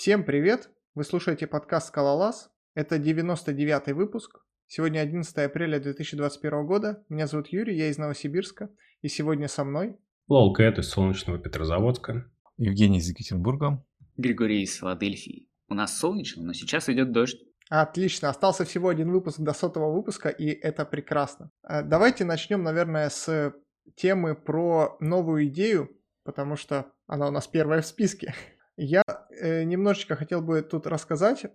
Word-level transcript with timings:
Всем 0.00 0.22
привет! 0.22 0.70
Вы 0.94 1.02
слушаете 1.02 1.48
подкаст 1.48 1.88
«Скалолаз». 1.88 2.52
Это 2.76 2.98
99-й 2.98 3.92
выпуск. 3.94 4.44
Сегодня 4.68 5.00
11 5.00 5.36
апреля 5.38 5.80
2021 5.80 6.66
года. 6.66 7.02
Меня 7.08 7.26
зовут 7.26 7.48
Юрий, 7.48 7.76
я 7.76 7.88
из 7.88 7.98
Новосибирска. 7.98 8.70
И 9.02 9.08
сегодня 9.08 9.48
со 9.48 9.64
мной... 9.64 9.96
Лол 10.28 10.52
Кэт 10.52 10.78
из 10.78 10.88
солнечного 10.88 11.40
Петрозаводска. 11.40 12.30
Евгений 12.58 12.98
из 12.98 13.08
Екатеринбурга. 13.08 13.84
Григорий 14.16 14.62
из 14.62 14.76
Филадельфии. 14.76 15.48
У 15.68 15.74
нас 15.74 15.98
солнечно, 15.98 16.44
но 16.44 16.52
сейчас 16.52 16.88
идет 16.88 17.10
дождь. 17.10 17.42
Отлично, 17.68 18.28
остался 18.28 18.64
всего 18.64 18.90
один 18.90 19.10
выпуск 19.10 19.40
до 19.40 19.52
сотого 19.52 19.92
выпуска, 19.92 20.28
и 20.28 20.46
это 20.46 20.84
прекрасно. 20.84 21.50
Э, 21.68 21.82
давайте 21.82 22.24
начнем, 22.24 22.62
наверное, 22.62 23.10
с 23.10 23.52
темы 23.96 24.36
про 24.36 24.96
новую 25.00 25.48
идею, 25.48 25.90
потому 26.22 26.54
что 26.54 26.86
она 27.08 27.26
у 27.26 27.32
нас 27.32 27.48
первая 27.48 27.82
в 27.82 27.86
списке. 27.86 28.32
Я 28.78 29.02
э, 29.30 29.64
немножечко 29.64 30.14
хотел 30.14 30.40
бы 30.40 30.62
тут 30.62 30.86
рассказать, 30.86 31.46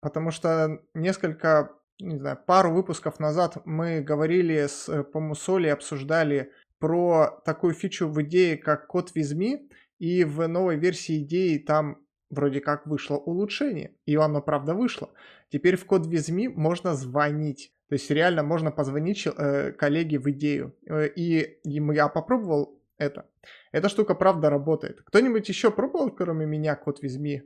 потому 0.00 0.30
что 0.30 0.82
несколько, 0.92 1.72
не 1.98 2.18
знаю, 2.18 2.38
пару 2.46 2.74
выпусков 2.74 3.18
назад 3.18 3.56
мы 3.64 4.02
говорили 4.02 4.66
с, 4.66 4.86
э, 4.86 5.02
по-моему, 5.02 5.34
Соли, 5.34 5.68
обсуждали 5.68 6.52
про 6.78 7.40
такую 7.46 7.72
фичу 7.72 8.06
в 8.06 8.20
идее, 8.20 8.58
как 8.58 8.86
код 8.86 9.14
Визми, 9.14 9.70
и 9.98 10.24
в 10.24 10.46
новой 10.46 10.76
версии 10.76 11.22
идеи 11.22 11.56
там 11.56 12.04
вроде 12.28 12.60
как 12.60 12.86
вышло 12.86 13.16
улучшение, 13.16 13.94
и 14.04 14.14
оно 14.16 14.42
правда 14.42 14.74
вышло. 14.74 15.08
Теперь 15.48 15.76
в 15.76 15.86
код 15.86 16.06
Визми 16.06 16.48
можно 16.48 16.94
звонить. 16.94 17.72
То 17.88 17.94
есть 17.94 18.10
реально 18.10 18.42
можно 18.42 18.70
позвонить 18.70 19.26
э, 19.26 19.72
коллеге 19.72 20.18
в 20.18 20.30
идею. 20.30 20.76
Э, 20.86 21.08
и, 21.08 21.60
и 21.64 21.94
я 21.94 22.08
попробовал 22.08 22.81
это. 22.98 23.26
Эта 23.72 23.88
штука 23.88 24.14
правда 24.14 24.50
работает. 24.50 25.02
Кто-нибудь 25.02 25.48
еще 25.48 25.70
пробовал, 25.70 26.10
кроме 26.10 26.46
меня, 26.46 26.76
код 26.76 27.02
Визми? 27.02 27.44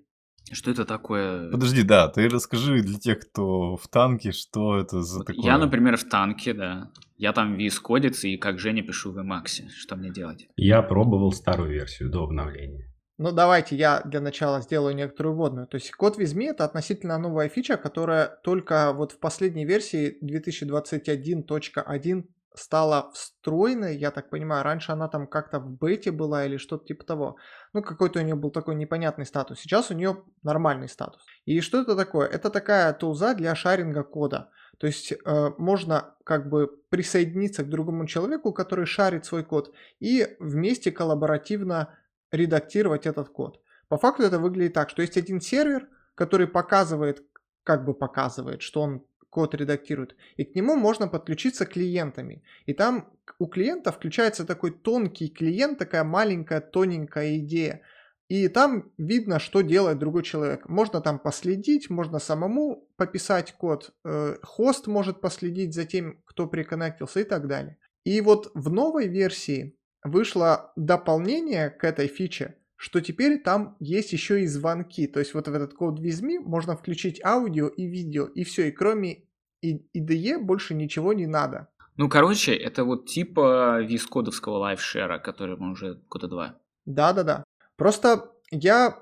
Что 0.52 0.70
это 0.70 0.84
такое? 0.84 1.50
Подожди, 1.50 1.82
да, 1.82 2.08
ты 2.08 2.28
расскажи 2.28 2.80
для 2.80 2.98
тех, 2.98 3.18
кто 3.18 3.76
в 3.76 3.88
танке, 3.88 4.30
что 4.30 4.78
это 4.78 5.02
за 5.02 5.18
Вот 5.18 5.26
такое. 5.26 5.44
Я, 5.44 5.58
например, 5.58 5.96
в 5.96 6.04
танке, 6.04 6.54
да. 6.54 6.90
Я 7.16 7.32
там 7.32 7.56
виз 7.56 7.80
кодец 7.80 8.22
и 8.24 8.36
как 8.36 8.58
Женя 8.58 8.82
пишу 8.82 9.10
в 9.10 9.18
Emacs. 9.18 9.68
Что 9.70 9.96
мне 9.96 10.10
делать? 10.10 10.46
Я 10.56 10.82
пробовал 10.82 11.32
старую 11.32 11.70
версию 11.70 12.10
до 12.10 12.24
обновления. 12.24 12.92
Ну, 13.18 13.32
давайте 13.32 13.76
я 13.76 14.02
для 14.02 14.20
начала 14.20 14.60
сделаю 14.60 14.94
некоторую 14.94 15.34
вводную. 15.34 15.66
То 15.66 15.76
есть 15.76 15.90
код 15.92 16.18
Визми 16.18 16.44
это 16.44 16.64
относительно 16.64 17.18
новая 17.18 17.48
фича, 17.48 17.78
которая 17.78 18.38
только 18.44 18.92
вот 18.92 19.12
в 19.12 19.18
последней 19.18 19.64
версии 19.64 20.18
2021.1 20.22 22.24
стала 22.56 23.10
встроенной, 23.12 23.96
я 23.96 24.10
так 24.10 24.30
понимаю. 24.30 24.64
Раньше 24.64 24.92
она 24.92 25.08
там 25.08 25.26
как-то 25.26 25.58
в 25.58 25.70
бете 25.70 26.10
была 26.10 26.44
или 26.44 26.56
что-то 26.56 26.86
типа 26.86 27.04
того. 27.04 27.36
Ну, 27.72 27.82
какой-то 27.82 28.20
у 28.20 28.22
нее 28.22 28.34
был 28.34 28.50
такой 28.50 28.74
непонятный 28.74 29.26
статус. 29.26 29.60
Сейчас 29.60 29.90
у 29.90 29.94
нее 29.94 30.22
нормальный 30.42 30.88
статус. 30.88 31.24
И 31.44 31.60
что 31.60 31.82
это 31.82 31.96
такое? 31.96 32.26
Это 32.26 32.50
такая 32.50 32.92
тулза 32.92 33.34
для 33.34 33.54
шаринга 33.54 34.02
кода. 34.02 34.50
То 34.78 34.86
есть 34.86 35.12
э, 35.12 35.50
можно 35.58 36.14
как 36.24 36.48
бы 36.48 36.68
присоединиться 36.90 37.64
к 37.64 37.70
другому 37.70 38.06
человеку, 38.06 38.52
который 38.52 38.86
шарит 38.86 39.24
свой 39.24 39.44
код, 39.44 39.72
и 40.00 40.36
вместе 40.38 40.92
коллаборативно 40.92 41.98
редактировать 42.30 43.06
этот 43.06 43.30
код. 43.30 43.60
По 43.88 43.96
факту 43.96 44.24
это 44.24 44.38
выглядит 44.38 44.74
так, 44.74 44.90
что 44.90 45.02
есть 45.02 45.16
один 45.16 45.40
сервер, 45.40 45.88
который 46.14 46.46
показывает, 46.46 47.22
как 47.62 47.84
бы 47.84 47.94
показывает, 47.94 48.62
что 48.62 48.82
он 48.82 49.06
код 49.36 49.54
редактирует, 49.54 50.16
и 50.38 50.44
к 50.44 50.54
нему 50.54 50.76
можно 50.76 51.08
подключиться 51.08 51.66
клиентами. 51.66 52.42
И 52.64 52.72
там 52.72 53.12
у 53.38 53.46
клиента 53.48 53.92
включается 53.92 54.46
такой 54.46 54.70
тонкий 54.70 55.28
клиент, 55.28 55.78
такая 55.78 56.04
маленькая 56.04 56.62
тоненькая 56.62 57.36
идея. 57.36 57.82
И 58.28 58.48
там 58.48 58.90
видно, 58.96 59.38
что 59.38 59.60
делает 59.60 59.98
другой 59.98 60.22
человек. 60.22 60.70
Можно 60.70 61.02
там 61.02 61.18
последить, 61.18 61.90
можно 61.90 62.18
самому 62.18 62.88
пописать 62.96 63.52
код, 63.52 63.94
э, 64.06 64.36
хост 64.42 64.86
может 64.86 65.20
последить 65.20 65.74
за 65.74 65.84
тем, 65.84 66.22
кто 66.24 66.46
приконнектился 66.46 67.20
и 67.20 67.24
так 67.24 67.46
далее. 67.46 67.76
И 68.04 68.22
вот 68.22 68.50
в 68.54 68.72
новой 68.72 69.06
версии 69.06 69.76
вышло 70.02 70.72
дополнение 70.76 71.68
к 71.68 71.84
этой 71.84 72.06
фиче, 72.06 72.54
что 72.76 73.00
теперь 73.00 73.42
там 73.42 73.76
есть 73.80 74.12
еще 74.12 74.42
и 74.42 74.46
звонки. 74.46 75.06
То 75.06 75.18
есть 75.18 75.34
вот 75.34 75.48
в 75.48 75.54
этот 75.54 75.74
код 75.74 75.98
Визми 75.98 76.38
можно 76.38 76.76
включить 76.76 77.22
аудио 77.24 77.68
и 77.68 77.86
видео, 77.86 78.26
и 78.26 78.44
все. 78.44 78.68
И 78.68 78.72
кроме 78.72 79.24
IDE 79.64 80.38
больше 80.38 80.74
ничего 80.74 81.12
не 81.12 81.26
надо. 81.26 81.68
Ну, 81.96 82.10
короче, 82.10 82.54
это 82.54 82.84
вот 82.84 83.06
типа 83.06 83.80
виз 83.80 84.06
кодовского 84.06 84.58
лайфшера, 84.58 85.18
который 85.18 85.56
мы 85.56 85.72
уже 85.72 86.02
года 86.10 86.28
два. 86.28 86.58
Да-да-да. 86.84 87.44
Просто 87.76 88.32
я 88.50 88.98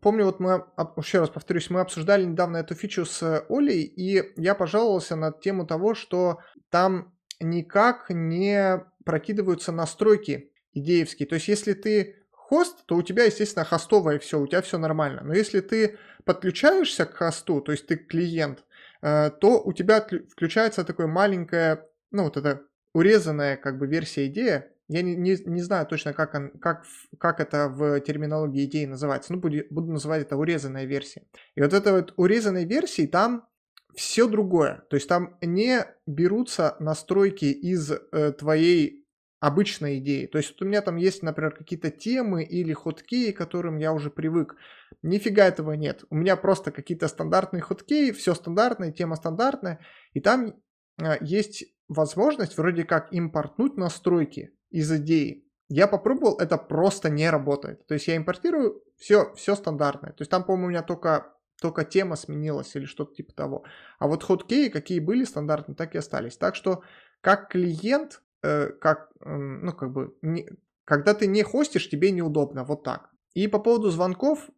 помню, 0.00 0.24
вот 0.24 0.40
мы, 0.40 0.64
еще 0.96 1.20
раз 1.20 1.28
повторюсь, 1.28 1.70
мы 1.70 1.80
обсуждали 1.80 2.24
недавно 2.24 2.56
эту 2.58 2.74
фичу 2.74 3.04
с 3.04 3.44
Олей, 3.48 3.82
и 3.82 4.32
я 4.40 4.54
пожаловался 4.54 5.16
на 5.16 5.32
тему 5.32 5.66
того, 5.66 5.94
что 5.94 6.38
там 6.70 7.14
никак 7.40 8.06
не 8.08 8.84
прокидываются 9.04 9.72
настройки 9.72 10.52
идеевские. 10.72 11.28
То 11.28 11.34
есть, 11.34 11.48
если 11.48 11.74
ты 11.74 12.21
хост, 12.52 12.84
то 12.84 12.96
у 12.96 13.02
тебя, 13.02 13.24
естественно, 13.24 13.64
хостовое 13.64 14.18
все, 14.18 14.38
у 14.38 14.46
тебя 14.46 14.60
все 14.60 14.76
нормально. 14.76 15.22
Но 15.24 15.32
если 15.32 15.60
ты 15.60 15.96
подключаешься 16.24 17.06
к 17.06 17.14
хосту, 17.14 17.62
то 17.62 17.72
есть 17.72 17.86
ты 17.86 17.96
клиент, 17.96 18.64
э, 19.00 19.30
то 19.40 19.62
у 19.62 19.72
тебя 19.72 20.06
включается 20.30 20.84
такое 20.84 21.06
маленькое, 21.06 21.86
ну 22.10 22.24
вот 22.24 22.36
это 22.36 22.60
урезанная 22.92 23.56
как 23.56 23.78
бы 23.78 23.86
версия 23.86 24.26
идея. 24.26 24.68
Я 24.88 25.00
не, 25.00 25.16
не, 25.16 25.38
не 25.46 25.62
знаю 25.62 25.86
точно, 25.86 26.12
как, 26.12 26.34
он, 26.34 26.50
как, 26.60 26.84
как 27.18 27.40
это 27.40 27.70
в 27.70 28.00
терминологии 28.00 28.66
идеи 28.66 28.84
называется. 28.84 29.32
Ну, 29.32 29.40
буду, 29.40 29.62
буду 29.70 29.90
называть 29.90 30.20
это 30.20 30.36
урезанная 30.36 30.84
версия. 30.84 31.22
И 31.54 31.62
вот 31.62 31.72
этой 31.72 31.92
вот 31.92 32.12
урезанной 32.18 32.66
версии 32.66 33.06
там 33.06 33.48
все 33.94 34.28
другое. 34.28 34.84
То 34.90 34.96
есть 34.96 35.08
там 35.08 35.38
не 35.40 35.86
берутся 36.06 36.76
настройки 36.80 37.46
из 37.46 37.90
э, 37.90 38.32
твоей 38.32 39.01
обычной 39.42 39.98
идеи. 39.98 40.26
То 40.26 40.38
есть 40.38 40.52
вот 40.52 40.62
у 40.62 40.64
меня 40.66 40.82
там 40.82 40.94
есть, 40.94 41.24
например, 41.24 41.50
какие-то 41.50 41.90
темы 41.90 42.44
или 42.44 42.72
ходкеи, 42.72 43.32
к 43.32 43.38
которым 43.38 43.76
я 43.76 43.92
уже 43.92 44.08
привык. 44.08 44.54
Нифига 45.02 45.44
этого 45.46 45.72
нет. 45.72 46.04
У 46.10 46.14
меня 46.14 46.36
просто 46.36 46.70
какие-то 46.70 47.08
стандартные 47.08 47.60
ходкеи, 47.60 48.12
все 48.12 48.34
стандартное, 48.34 48.92
тема 48.92 49.16
стандартная. 49.16 49.80
И 50.12 50.20
там 50.20 50.54
э, 51.02 51.16
есть 51.20 51.64
возможность 51.88 52.56
вроде 52.56 52.84
как 52.84 53.12
импортнуть 53.12 53.76
настройки 53.76 54.52
из 54.70 54.92
идеи. 54.92 55.44
Я 55.68 55.88
попробовал, 55.88 56.38
это 56.38 56.56
просто 56.56 57.10
не 57.10 57.28
работает. 57.28 57.84
То 57.88 57.94
есть 57.94 58.06
я 58.06 58.16
импортирую, 58.16 58.80
все, 58.96 59.34
все 59.34 59.56
стандартное. 59.56 60.12
То 60.12 60.20
есть 60.20 60.30
там, 60.30 60.44
по-моему, 60.44 60.66
у 60.66 60.70
меня 60.70 60.84
только, 60.84 61.34
только 61.60 61.84
тема 61.84 62.14
сменилась 62.14 62.76
или 62.76 62.84
что-то 62.84 63.16
типа 63.16 63.32
того. 63.32 63.64
А 63.98 64.06
вот 64.06 64.22
ходкеи, 64.22 64.68
какие 64.68 65.00
были 65.00 65.24
стандартные, 65.24 65.74
так 65.74 65.96
и 65.96 65.98
остались. 65.98 66.36
Так 66.36 66.54
что 66.54 66.84
как 67.20 67.48
клиент, 67.50 68.22
э, 68.42 68.68
как, 68.80 69.10
ну 69.24 69.72
как 69.72 69.92
бы, 69.92 70.14
не- 70.22 70.48
когда 70.84 71.14
ты 71.14 71.26
не 71.26 71.42
хостишь, 71.42 71.88
тебе 71.88 72.10
неудобно, 72.10 72.64
вот 72.64 72.82
так. 72.82 73.10
И 73.34 73.48
по 73.48 73.58
поводу 73.58 73.90
звонков, 73.90 74.50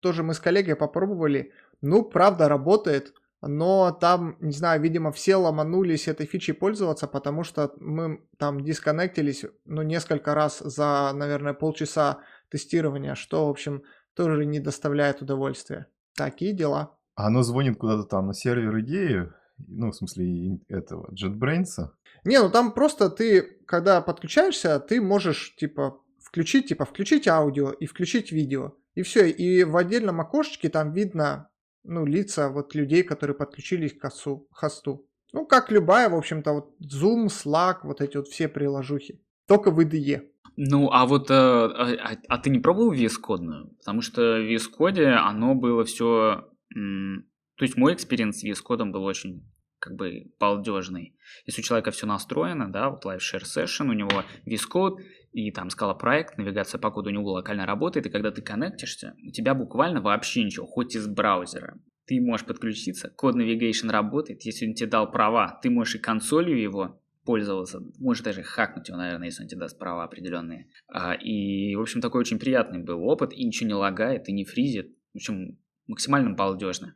тоже 0.00 0.22
мы 0.22 0.34
с 0.34 0.40
коллегой 0.40 0.76
попробовали, 0.76 1.52
ну, 1.80 2.02
правда, 2.02 2.48
работает, 2.48 3.12
но 3.40 3.90
там, 3.90 4.36
не 4.40 4.52
знаю, 4.52 4.80
видимо, 4.80 5.10
все 5.10 5.36
ломанулись 5.36 6.08
этой 6.08 6.26
фичей 6.26 6.54
пользоваться, 6.54 7.08
потому 7.08 7.42
что 7.44 7.72
мы 7.78 8.24
там 8.38 8.62
дисконнектились, 8.62 9.44
ну, 9.64 9.82
несколько 9.82 10.34
раз 10.34 10.60
за, 10.60 11.10
наверное, 11.12 11.52
полчаса 11.52 12.20
тестирования, 12.50 13.14
что, 13.14 13.46
в 13.46 13.50
общем, 13.50 13.82
тоже 14.14 14.44
не 14.46 14.60
доставляет 14.60 15.22
удовольствия. 15.22 15.86
Такие 16.16 16.52
дела. 16.52 16.96
Оно 17.14 17.42
звонит 17.42 17.78
куда-то 17.78 18.04
там 18.04 18.28
на 18.28 18.34
сервер 18.34 18.80
идеи, 18.80 19.28
ну, 19.68 19.90
в 19.90 19.94
смысле, 19.96 20.26
и- 20.26 20.60
этого, 20.68 21.12
JetBrains. 21.12 21.88
Не, 22.24 22.40
ну 22.40 22.50
там 22.50 22.72
просто 22.72 23.10
ты, 23.10 23.42
когда 23.66 24.00
подключаешься, 24.00 24.78
ты 24.80 25.00
можешь, 25.00 25.54
типа, 25.56 26.00
включить, 26.20 26.68
типа, 26.68 26.84
включить 26.84 27.28
аудио 27.28 27.70
и 27.72 27.86
включить 27.86 28.32
видео. 28.32 28.74
И 28.94 29.02
все. 29.02 29.28
И 29.30 29.64
в 29.64 29.76
отдельном 29.76 30.20
окошечке 30.20 30.68
там 30.68 30.92
видно, 30.92 31.48
ну, 31.84 32.04
лица 32.06 32.48
вот 32.50 32.74
людей, 32.74 33.02
которые 33.02 33.36
подключились 33.36 33.92
к 33.92 34.02
хосту. 34.02 34.46
хосту. 34.50 35.06
Ну, 35.32 35.46
как 35.46 35.70
любая, 35.72 36.08
в 36.10 36.14
общем-то, 36.14 36.52
вот 36.52 36.74
Zoom, 36.82 37.26
Slack, 37.26 37.78
вот 37.84 38.00
эти 38.02 38.18
вот 38.18 38.28
все 38.28 38.48
приложухи. 38.48 39.20
Только 39.48 39.70
в 39.70 39.80
IDE. 39.80 40.28
Ну, 40.56 40.90
а 40.92 41.06
вот, 41.06 41.30
а, 41.30 41.64
а- 41.64 42.16
а 42.28 42.38
ты 42.38 42.50
не 42.50 42.58
пробовал 42.60 42.92
VS 42.92 43.16
Code 43.18 43.41
ную? 43.41 43.70
Потому 43.78 44.02
что 44.02 44.20
в 44.20 44.44
VS 44.46 44.68
Code 44.68 45.06
оно 45.06 45.54
было 45.54 45.84
все... 45.84 46.44
То 46.74 47.64
есть 47.64 47.76
мой 47.76 47.94
experience 47.94 48.40
с 48.40 48.44
VS 48.44 48.60
Code 48.62 48.82
ом 48.82 48.92
был 48.92 49.04
очень 49.04 49.42
как 49.82 49.96
бы 49.96 50.30
балдежный. 50.38 51.16
Если 51.44 51.60
у 51.60 51.64
человека 51.64 51.90
все 51.90 52.06
настроено, 52.06 52.70
да, 52.70 52.88
вот 52.88 53.04
Live 53.04 53.18
Share 53.18 53.42
Session, 53.42 53.88
у 53.88 53.92
него 53.92 54.22
VS 54.46 54.68
код 54.68 55.00
и 55.32 55.50
там 55.50 55.70
скала 55.70 55.92
проект, 55.94 56.38
навигация 56.38 56.78
по 56.78 56.92
коду 56.92 57.10
у 57.10 57.12
него 57.12 57.32
локально 57.32 57.66
работает, 57.66 58.06
и 58.06 58.10
когда 58.10 58.30
ты 58.30 58.42
коннектишься, 58.42 59.16
у 59.26 59.32
тебя 59.32 59.54
буквально 59.54 60.00
вообще 60.00 60.44
ничего, 60.44 60.66
хоть 60.66 60.94
из 60.94 61.08
браузера. 61.08 61.80
Ты 62.06 62.20
можешь 62.20 62.46
подключиться, 62.46 63.10
код 63.10 63.34
Navigation 63.34 63.90
работает, 63.90 64.42
если 64.42 64.68
он 64.68 64.74
тебе 64.74 64.88
дал 64.88 65.10
права, 65.10 65.58
ты 65.60 65.68
можешь 65.68 65.96
и 65.96 65.98
консолью 65.98 66.60
его 66.60 67.02
пользоваться, 67.24 67.80
можешь 67.98 68.22
даже 68.22 68.42
хакнуть 68.42 68.88
его, 68.88 68.98
наверное, 68.98 69.26
если 69.26 69.42
он 69.42 69.48
тебе 69.48 69.60
даст 69.60 69.78
права 69.78 70.04
определенные. 70.04 70.68
А, 70.88 71.14
и, 71.14 71.74
в 71.74 71.80
общем, 71.80 72.00
такой 72.00 72.20
очень 72.20 72.38
приятный 72.38 72.78
был 72.78 73.02
опыт, 73.02 73.32
и 73.32 73.44
ничего 73.44 73.68
не 73.68 73.74
лагает, 73.74 74.28
и 74.28 74.32
не 74.32 74.44
фризит. 74.44 74.96
в 75.12 75.16
общем, 75.16 75.58
максимально 75.86 76.30
балдежно. 76.30 76.94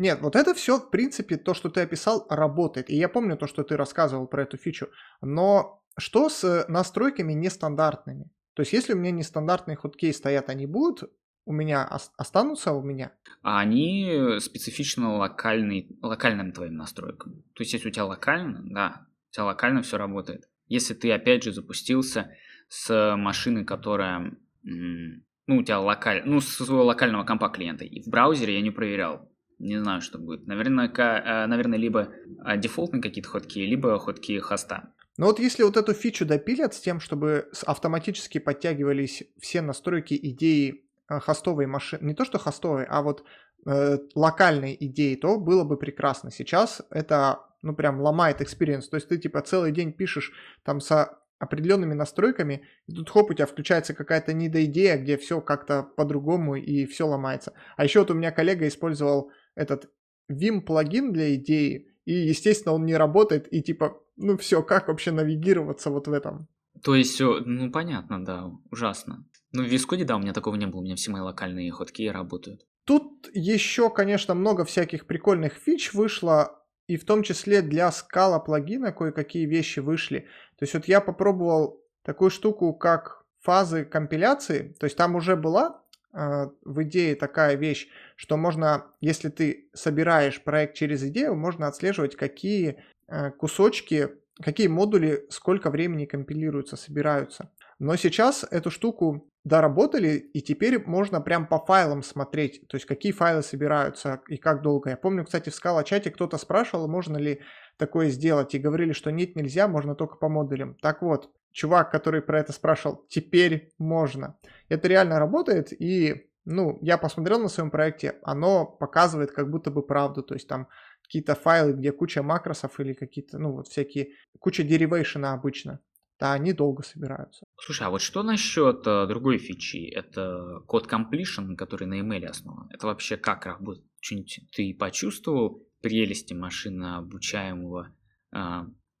Нет, 0.00 0.22
вот 0.22 0.34
это 0.34 0.54
все, 0.54 0.78
в 0.78 0.88
принципе, 0.88 1.36
то, 1.36 1.52
что 1.52 1.68
ты 1.68 1.82
описал, 1.82 2.26
работает. 2.30 2.88
И 2.88 2.96
я 2.96 3.06
помню 3.06 3.36
то, 3.36 3.46
что 3.46 3.62
ты 3.62 3.76
рассказывал 3.76 4.26
про 4.26 4.44
эту 4.44 4.56
фичу. 4.56 4.88
Но 5.20 5.84
что 5.98 6.30
с 6.30 6.64
настройками 6.68 7.34
нестандартными? 7.34 8.30
То 8.54 8.62
есть, 8.62 8.72
если 8.72 8.94
у 8.94 8.96
меня 8.96 9.10
нестандартные 9.10 9.76
хоткей 9.76 10.14
стоят, 10.14 10.48
они 10.48 10.64
будут 10.64 11.12
у 11.44 11.52
меня 11.52 11.84
останутся 12.16 12.72
у 12.72 12.82
меня? 12.82 13.12
А 13.42 13.60
они 13.60 14.38
специфично 14.38 15.16
локальный, 15.16 15.98
локальным 16.00 16.52
твоим 16.52 16.76
настройкам. 16.76 17.42
То 17.54 17.62
есть, 17.62 17.74
если 17.74 17.88
у 17.88 17.90
тебя 17.90 18.06
локально, 18.06 18.62
да, 18.64 19.06
у 19.30 19.34
тебя 19.34 19.44
локально 19.44 19.82
все 19.82 19.98
работает. 19.98 20.48
Если 20.68 20.94
ты, 20.94 21.12
опять 21.12 21.42
же, 21.42 21.52
запустился 21.52 22.34
с 22.68 23.16
машины, 23.16 23.64
которая, 23.64 24.32
ну, 24.62 25.58
у 25.58 25.62
тебя 25.62 25.80
локаль, 25.80 26.22
ну, 26.24 26.40
с 26.40 26.48
своего 26.48 26.84
локального 26.84 27.24
компа 27.24 27.48
клиента, 27.48 27.84
и 27.84 28.00
в 28.00 28.08
браузере 28.08 28.54
я 28.54 28.62
не 28.62 28.70
проверял, 28.70 29.29
не 29.60 29.78
знаю, 29.78 30.00
что 30.00 30.18
будет. 30.18 30.46
Наверное, 30.46 30.88
э, 30.88 31.46
наверное 31.46 31.78
либо 31.78 32.08
а, 32.40 32.56
дефолтные 32.56 33.00
какие-то 33.02 33.28
хоткеи, 33.28 33.60
либо 33.60 33.98
хоткеи 33.98 34.38
хоста. 34.40 34.92
Но 35.16 35.26
вот 35.26 35.38
если 35.38 35.62
вот 35.62 35.76
эту 35.76 35.92
фичу 35.92 36.24
допилят 36.26 36.74
с 36.74 36.80
тем, 36.80 36.98
чтобы 36.98 37.48
автоматически 37.66 38.38
подтягивались 38.38 39.22
все 39.38 39.60
настройки 39.60 40.18
идеи 40.20 40.84
Э, 41.10 41.18
хостовые 41.18 41.66
машины, 41.66 42.06
не 42.06 42.14
то 42.14 42.24
что 42.24 42.38
хостовые, 42.38 42.86
а 42.88 43.02
вот 43.02 43.24
э, 43.66 43.98
локальной 44.14 44.76
идеи, 44.78 45.16
то 45.16 45.38
было 45.38 45.64
бы 45.64 45.76
прекрасно. 45.76 46.30
Сейчас 46.30 46.82
это, 46.90 47.40
ну, 47.62 47.74
прям 47.74 48.00
ломает 48.00 48.40
experience. 48.40 48.88
То 48.88 48.96
есть 48.96 49.08
ты, 49.08 49.18
типа, 49.18 49.42
целый 49.42 49.72
день 49.72 49.92
пишешь 49.92 50.32
там 50.62 50.80
со 50.80 51.18
определенными 51.40 51.94
настройками, 51.94 52.62
и 52.86 52.92
тут 52.92 53.10
хоп, 53.10 53.30
у 53.30 53.34
тебя 53.34 53.46
включается 53.46 53.92
какая-то 53.92 54.32
недоидея, 54.34 54.98
где 54.98 55.16
все 55.16 55.40
как-то 55.40 55.82
по-другому 55.82 56.54
и 56.54 56.86
все 56.86 57.08
ломается. 57.08 57.54
А 57.76 57.82
еще 57.82 58.00
вот 58.00 58.10
у 58.12 58.14
меня 58.14 58.30
коллега 58.30 58.68
использовал 58.68 59.32
этот 59.60 59.90
Vim 60.30 60.62
плагин 60.62 61.12
для 61.12 61.34
идеи, 61.34 61.88
и, 62.04 62.12
естественно, 62.12 62.74
он 62.74 62.86
не 62.86 62.96
работает, 62.96 63.52
и 63.52 63.62
типа, 63.62 64.02
ну 64.16 64.36
все, 64.38 64.62
как 64.62 64.88
вообще 64.88 65.12
навигироваться 65.12 65.90
вот 65.90 66.08
в 66.08 66.12
этом? 66.12 66.48
То 66.82 66.94
есть 66.94 67.12
все, 67.14 67.40
ну 67.44 67.70
понятно, 67.70 68.24
да, 68.24 68.50
ужасно. 68.70 69.26
Ну, 69.52 69.64
в 69.64 69.66
Вискоде, 69.66 70.04
да, 70.04 70.16
у 70.16 70.20
меня 70.20 70.32
такого 70.32 70.54
не 70.54 70.66
было, 70.66 70.80
у 70.80 70.84
меня 70.84 70.96
все 70.96 71.10
мои 71.10 71.20
локальные 71.20 71.70
ходки 71.72 72.08
работают. 72.08 72.66
Тут 72.84 73.28
еще, 73.34 73.90
конечно, 73.90 74.34
много 74.34 74.64
всяких 74.64 75.06
прикольных 75.06 75.54
фич 75.54 75.92
вышло, 75.92 76.64
и 76.86 76.96
в 76.96 77.04
том 77.04 77.22
числе 77.22 77.60
для 77.60 77.90
скала 77.92 78.38
плагина 78.38 78.92
кое-какие 78.92 79.46
вещи 79.46 79.80
вышли. 79.80 80.20
То 80.58 80.62
есть 80.62 80.74
вот 80.74 80.88
я 80.88 81.00
попробовал 81.00 81.84
такую 82.02 82.30
штуку, 82.30 82.72
как 82.72 83.24
фазы 83.40 83.84
компиляции, 83.84 84.74
то 84.78 84.84
есть 84.84 84.96
там 84.96 85.16
уже 85.16 85.36
была 85.36 85.82
в 86.12 86.82
идее 86.82 87.14
такая 87.14 87.56
вещь, 87.56 87.88
что 88.16 88.36
можно, 88.36 88.86
если 89.00 89.28
ты 89.28 89.68
собираешь 89.74 90.42
проект 90.42 90.74
через 90.74 91.02
идею, 91.04 91.34
можно 91.34 91.66
отслеживать, 91.68 92.16
какие 92.16 92.82
э, 93.08 93.30
кусочки, 93.30 94.08
какие 94.42 94.66
модули, 94.66 95.26
сколько 95.30 95.70
времени 95.70 96.06
компилируются, 96.06 96.76
собираются. 96.76 97.50
Но 97.78 97.96
сейчас 97.96 98.44
эту 98.50 98.70
штуку 98.70 99.30
доработали, 99.44 100.16
и 100.18 100.42
теперь 100.42 100.84
можно 100.84 101.20
прям 101.20 101.46
по 101.46 101.58
файлам 101.58 102.02
смотреть, 102.02 102.66
то 102.68 102.76
есть 102.76 102.86
какие 102.86 103.12
файлы 103.12 103.42
собираются 103.42 104.20
и 104.28 104.36
как 104.36 104.60
долго. 104.60 104.90
Я 104.90 104.96
помню, 104.98 105.24
кстати, 105.24 105.48
в 105.48 105.54
скала-чате 105.54 106.10
кто-то 106.10 106.36
спрашивал, 106.36 106.88
можно 106.88 107.16
ли 107.16 107.40
такое 107.78 108.10
сделать, 108.10 108.54
и 108.54 108.58
говорили, 108.58 108.92
что 108.92 109.10
нет, 109.10 109.36
нельзя, 109.36 109.66
можно 109.66 109.94
только 109.94 110.16
по 110.16 110.28
модулям. 110.28 110.74
Так 110.82 111.00
вот, 111.00 111.30
чувак, 111.52 111.90
который 111.90 112.22
про 112.22 112.40
это 112.40 112.52
спрашивал, 112.52 113.04
теперь 113.08 113.72
можно. 113.78 114.38
Это 114.68 114.88
реально 114.88 115.18
работает, 115.18 115.72
и 115.72 116.26
ну, 116.44 116.78
я 116.82 116.98
посмотрел 116.98 117.40
на 117.40 117.48
своем 117.48 117.70
проекте, 117.70 118.18
оно 118.22 118.64
показывает 118.66 119.32
как 119.32 119.50
будто 119.50 119.70
бы 119.70 119.82
правду, 119.82 120.22
то 120.22 120.34
есть 120.34 120.48
там 120.48 120.68
какие-то 121.02 121.34
файлы, 121.34 121.72
где 121.72 121.92
куча 121.92 122.22
макросов 122.22 122.78
или 122.80 122.92
какие-то, 122.94 123.38
ну, 123.38 123.52
вот 123.52 123.68
всякие, 123.68 124.14
куча 124.38 124.62
деривейшена 124.62 125.32
обычно 125.32 125.80
да, 126.20 126.34
они 126.34 126.52
долго 126.52 126.82
собираются. 126.82 127.44
Слушай, 127.58 127.86
а 127.86 127.90
вот 127.90 128.02
что 128.02 128.22
насчет 128.22 128.86
э, 128.86 129.06
другой 129.06 129.38
фичи? 129.38 129.90
Это 129.90 130.60
код 130.66 130.86
completion, 130.86 131.56
который 131.56 131.86
на 131.86 131.98
email 131.98 132.26
основан. 132.26 132.68
Это 132.70 132.86
вообще 132.86 133.16
как 133.16 133.46
работает? 133.46 133.86
Что-нибудь 134.00 134.40
ты 134.54 134.74
почувствовал 134.78 135.66
прелести 135.80 136.34
машины 136.34 136.96
обучаемого 136.96 137.96
э, 138.32 138.38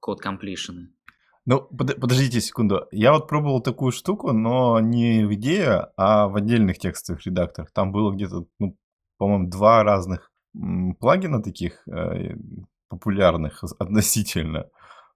код 0.00 0.24
completion? 0.24 0.88
Ну, 1.50 1.62
под, 1.62 2.00
подождите 2.00 2.40
секунду. 2.40 2.86
Я 2.92 3.12
вот 3.12 3.26
пробовал 3.26 3.60
такую 3.60 3.90
штуку, 3.90 4.32
но 4.32 4.78
не 4.78 5.24
в 5.24 5.34
идее, 5.34 5.88
а 5.96 6.28
в 6.28 6.36
отдельных 6.36 6.78
текстовых 6.78 7.26
редакторах. 7.26 7.72
Там 7.72 7.90
было 7.90 8.12
где-то, 8.12 8.44
ну, 8.60 8.76
по-моему, 9.18 9.48
два 9.48 9.82
разных 9.82 10.30
плагина 11.00 11.42
таких 11.42 11.82
э, 11.88 12.36
популярных 12.88 13.64
относительно. 13.80 14.66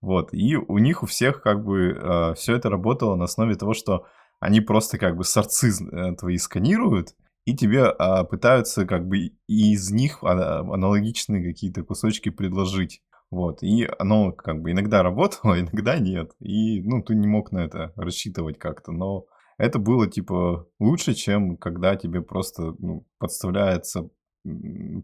Вот, 0.00 0.34
и 0.34 0.56
у 0.56 0.78
них 0.78 1.04
у 1.04 1.06
всех 1.06 1.40
как 1.40 1.64
бы 1.64 1.90
э, 1.90 2.34
все 2.34 2.56
это 2.56 2.68
работало 2.68 3.14
на 3.14 3.26
основе 3.26 3.54
того, 3.54 3.72
что 3.72 4.04
они 4.40 4.60
просто 4.60 4.98
как 4.98 5.16
бы 5.16 5.22
сорцы 5.22 5.70
э, 5.70 6.16
твои 6.16 6.38
сканируют, 6.38 7.14
и 7.44 7.54
тебе 7.54 7.94
э, 7.96 8.24
пытаются 8.24 8.86
как 8.86 9.06
бы 9.06 9.30
из 9.46 9.92
них 9.92 10.18
а, 10.24 10.62
аналогичные 10.62 11.44
какие-то 11.44 11.84
кусочки 11.84 12.30
предложить. 12.30 13.02
Вот, 13.34 13.64
и 13.64 13.88
оно 13.98 14.30
как 14.30 14.62
бы 14.62 14.70
иногда 14.70 15.02
работало, 15.02 15.60
иногда 15.60 15.98
нет. 15.98 16.32
И, 16.38 16.80
ну, 16.82 17.02
ты 17.02 17.16
не 17.16 17.26
мог 17.26 17.50
на 17.50 17.64
это 17.64 17.92
рассчитывать 17.96 18.58
как-то, 18.58 18.92
но 18.92 19.26
это 19.58 19.78
было, 19.78 20.06
типа, 20.06 20.68
лучше, 20.78 21.14
чем 21.14 21.56
когда 21.56 21.96
тебе 21.96 22.22
просто 22.22 22.74
ну, 22.78 23.06
подставляется 23.18 24.08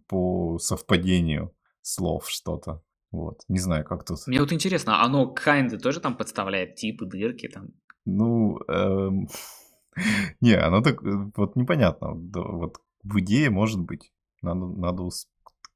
по 0.07 0.59
совпадению 0.59 1.53
слов 1.83 2.31
что-то. 2.31 2.83
Вот, 3.11 3.41
не 3.49 3.59
знаю, 3.59 3.85
как 3.85 4.05
тут. 4.05 4.19
Мне 4.29 4.41
вот 4.41 4.53
интересно, 4.53 5.03
оно 5.03 5.35
kinda 5.35 5.79
тоже 5.79 6.01
там 6.01 6.17
подставляет 6.17 6.77
типы, 6.77 7.07
дырки 7.07 7.49
там? 7.49 7.71
Ну, 8.05 8.59
эм... 8.69 9.27
не, 10.41 10.53
оно 10.53 10.83
так, 10.83 11.03
э, 11.03 11.31
вот 11.37 11.57
непонятно. 11.57 12.13
Вот 12.13 12.77
в 13.03 13.19
идее 13.19 13.51
может 13.51 13.81
быть. 13.81 14.13
Надо, 14.43 14.67
надо 14.67 15.09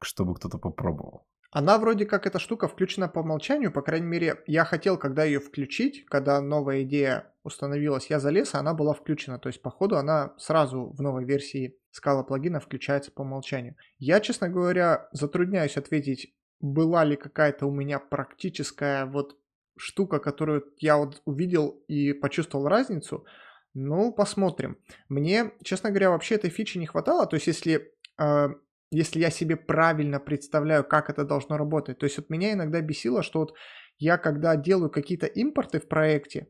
чтобы 0.01 0.35
кто-то 0.35 0.59
попробовал. 0.59 1.27
Она 1.55 1.79
вроде 1.79 2.05
как 2.05 2.27
эта 2.27 2.41
штука 2.41 2.67
включена 2.67 3.09
по 3.09 3.21
умолчанию, 3.21 3.71
по 3.71 3.81
крайней 3.81 4.09
мере, 4.09 4.43
я 4.49 4.65
хотел, 4.65 4.99
когда 4.99 5.23
ее 5.23 5.39
включить, 5.39 6.05
когда 6.07 6.41
новая 6.41 6.83
идея 6.83 7.33
установилась, 7.45 8.11
я 8.11 8.19
залез, 8.19 8.57
а 8.57 8.59
она 8.59 8.75
была 8.75 8.93
включена. 8.93 9.39
То 9.39 9.49
есть, 9.49 9.63
походу, 9.63 9.97
она 9.97 10.35
сразу 10.37 10.93
в 10.93 11.01
новой 11.01 11.25
версии 11.25 11.79
скала 11.93 12.25
плагина 12.25 12.59
включается 12.59 13.13
по 13.13 13.23
умолчанию. 13.23 13.77
Я, 13.99 14.19
честно 14.19 14.49
говоря, 14.49 15.09
затрудняюсь 15.13 15.77
ответить, 15.77 16.35
была 16.59 17.05
ли 17.05 17.15
какая-то 17.15 17.67
у 17.67 17.71
меня 17.71 18.01
практическая 18.01 19.07
вот 19.07 19.39
штука, 19.77 20.19
которую 20.19 20.65
я 20.79 20.97
вот 20.97 21.23
увидел 21.25 21.69
и 21.87 22.15
почувствовал 22.15 22.67
разницу. 22.67 23.27
Ну, 23.75 24.13
посмотрим. 24.13 24.79
Мне, 25.09 25.53
честно 25.63 25.91
говоря, 25.91 26.11
вообще 26.11 26.35
этой 26.35 26.51
фичи 26.51 26.79
не 26.79 26.87
хватало. 26.87 27.27
То 27.27 27.37
есть, 27.37 27.47
если, 27.47 27.93
э, 28.19 28.49
если 28.95 29.21
я 29.21 29.31
себе 29.31 29.57
правильно 29.57 30.21
представляю, 30.21 30.85
как 30.85 31.11
это 31.11 31.25
должно 31.25 31.57
работать. 31.57 31.99
То 31.99 32.05
есть, 32.05 32.17
вот 32.17 32.31
меня 32.31 32.53
иногда 32.53 32.81
бесило, 32.81 33.23
что 33.23 33.41
вот 33.41 33.55
я 33.99 34.19
когда 34.19 34.57
делаю 34.57 34.91
какие-то 34.91 35.27
импорты 35.27 35.81
в 35.81 35.89
проекте, 35.89 36.49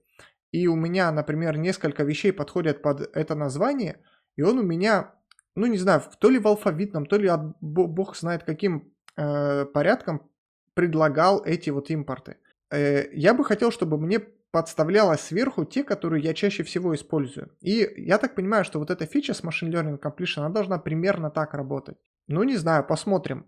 и 0.52 0.66
у 0.68 0.76
меня, 0.76 1.10
например, 1.10 1.56
несколько 1.56 2.04
вещей 2.04 2.32
подходят 2.32 2.82
под 2.82 3.16
это 3.16 3.34
название, 3.34 4.00
и 4.36 4.42
он 4.42 4.58
у 4.58 4.62
меня, 4.62 5.14
ну, 5.56 5.66
не 5.66 5.78
знаю, 5.78 6.02
то 6.18 6.30
ли 6.30 6.38
в 6.38 6.46
алфавитном, 6.46 7.06
то 7.06 7.16
ли 7.16 7.28
от 7.28 7.56
бог 7.60 8.16
знает 8.16 8.44
каким 8.44 8.92
э, 9.16 9.64
порядком 9.64 10.30
предлагал 10.74 11.42
эти 11.44 11.70
вот 11.70 11.90
импорты. 11.90 12.36
Э, 12.70 13.08
я 13.12 13.34
бы 13.34 13.44
хотел, 13.44 13.70
чтобы 13.70 13.98
мне 13.98 14.20
подставлялось 14.54 15.20
сверху 15.20 15.64
те, 15.64 15.82
которые 15.82 16.22
я 16.22 16.32
чаще 16.32 16.62
всего 16.62 16.94
использую. 16.94 17.50
И 17.60 17.90
я 17.96 18.18
так 18.18 18.36
понимаю, 18.36 18.64
что 18.64 18.78
вот 18.78 18.88
эта 18.88 19.04
фича 19.04 19.34
с 19.34 19.42
Machine 19.42 19.72
Learning 19.72 20.00
Completion, 20.00 20.42
она 20.42 20.48
должна 20.48 20.78
примерно 20.78 21.28
так 21.28 21.54
работать. 21.54 21.96
Ну, 22.28 22.44
не 22.44 22.56
знаю, 22.56 22.86
посмотрим. 22.86 23.46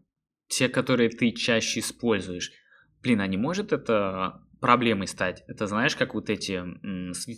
Те, 0.49 0.69
которые 0.69 1.09
ты 1.11 1.31
чаще 1.31 1.79
используешь. 1.79 2.51
Блин, 3.05 3.21
а 3.21 3.29
не 3.29 3.37
может 3.37 3.73
это 3.73 4.43
проблемой 4.61 5.07
стать. 5.07 5.45
Это 5.47 5.69
знаешь, 5.69 5.95
как 5.95 6.13
вот 6.15 6.29
эти 6.29 6.61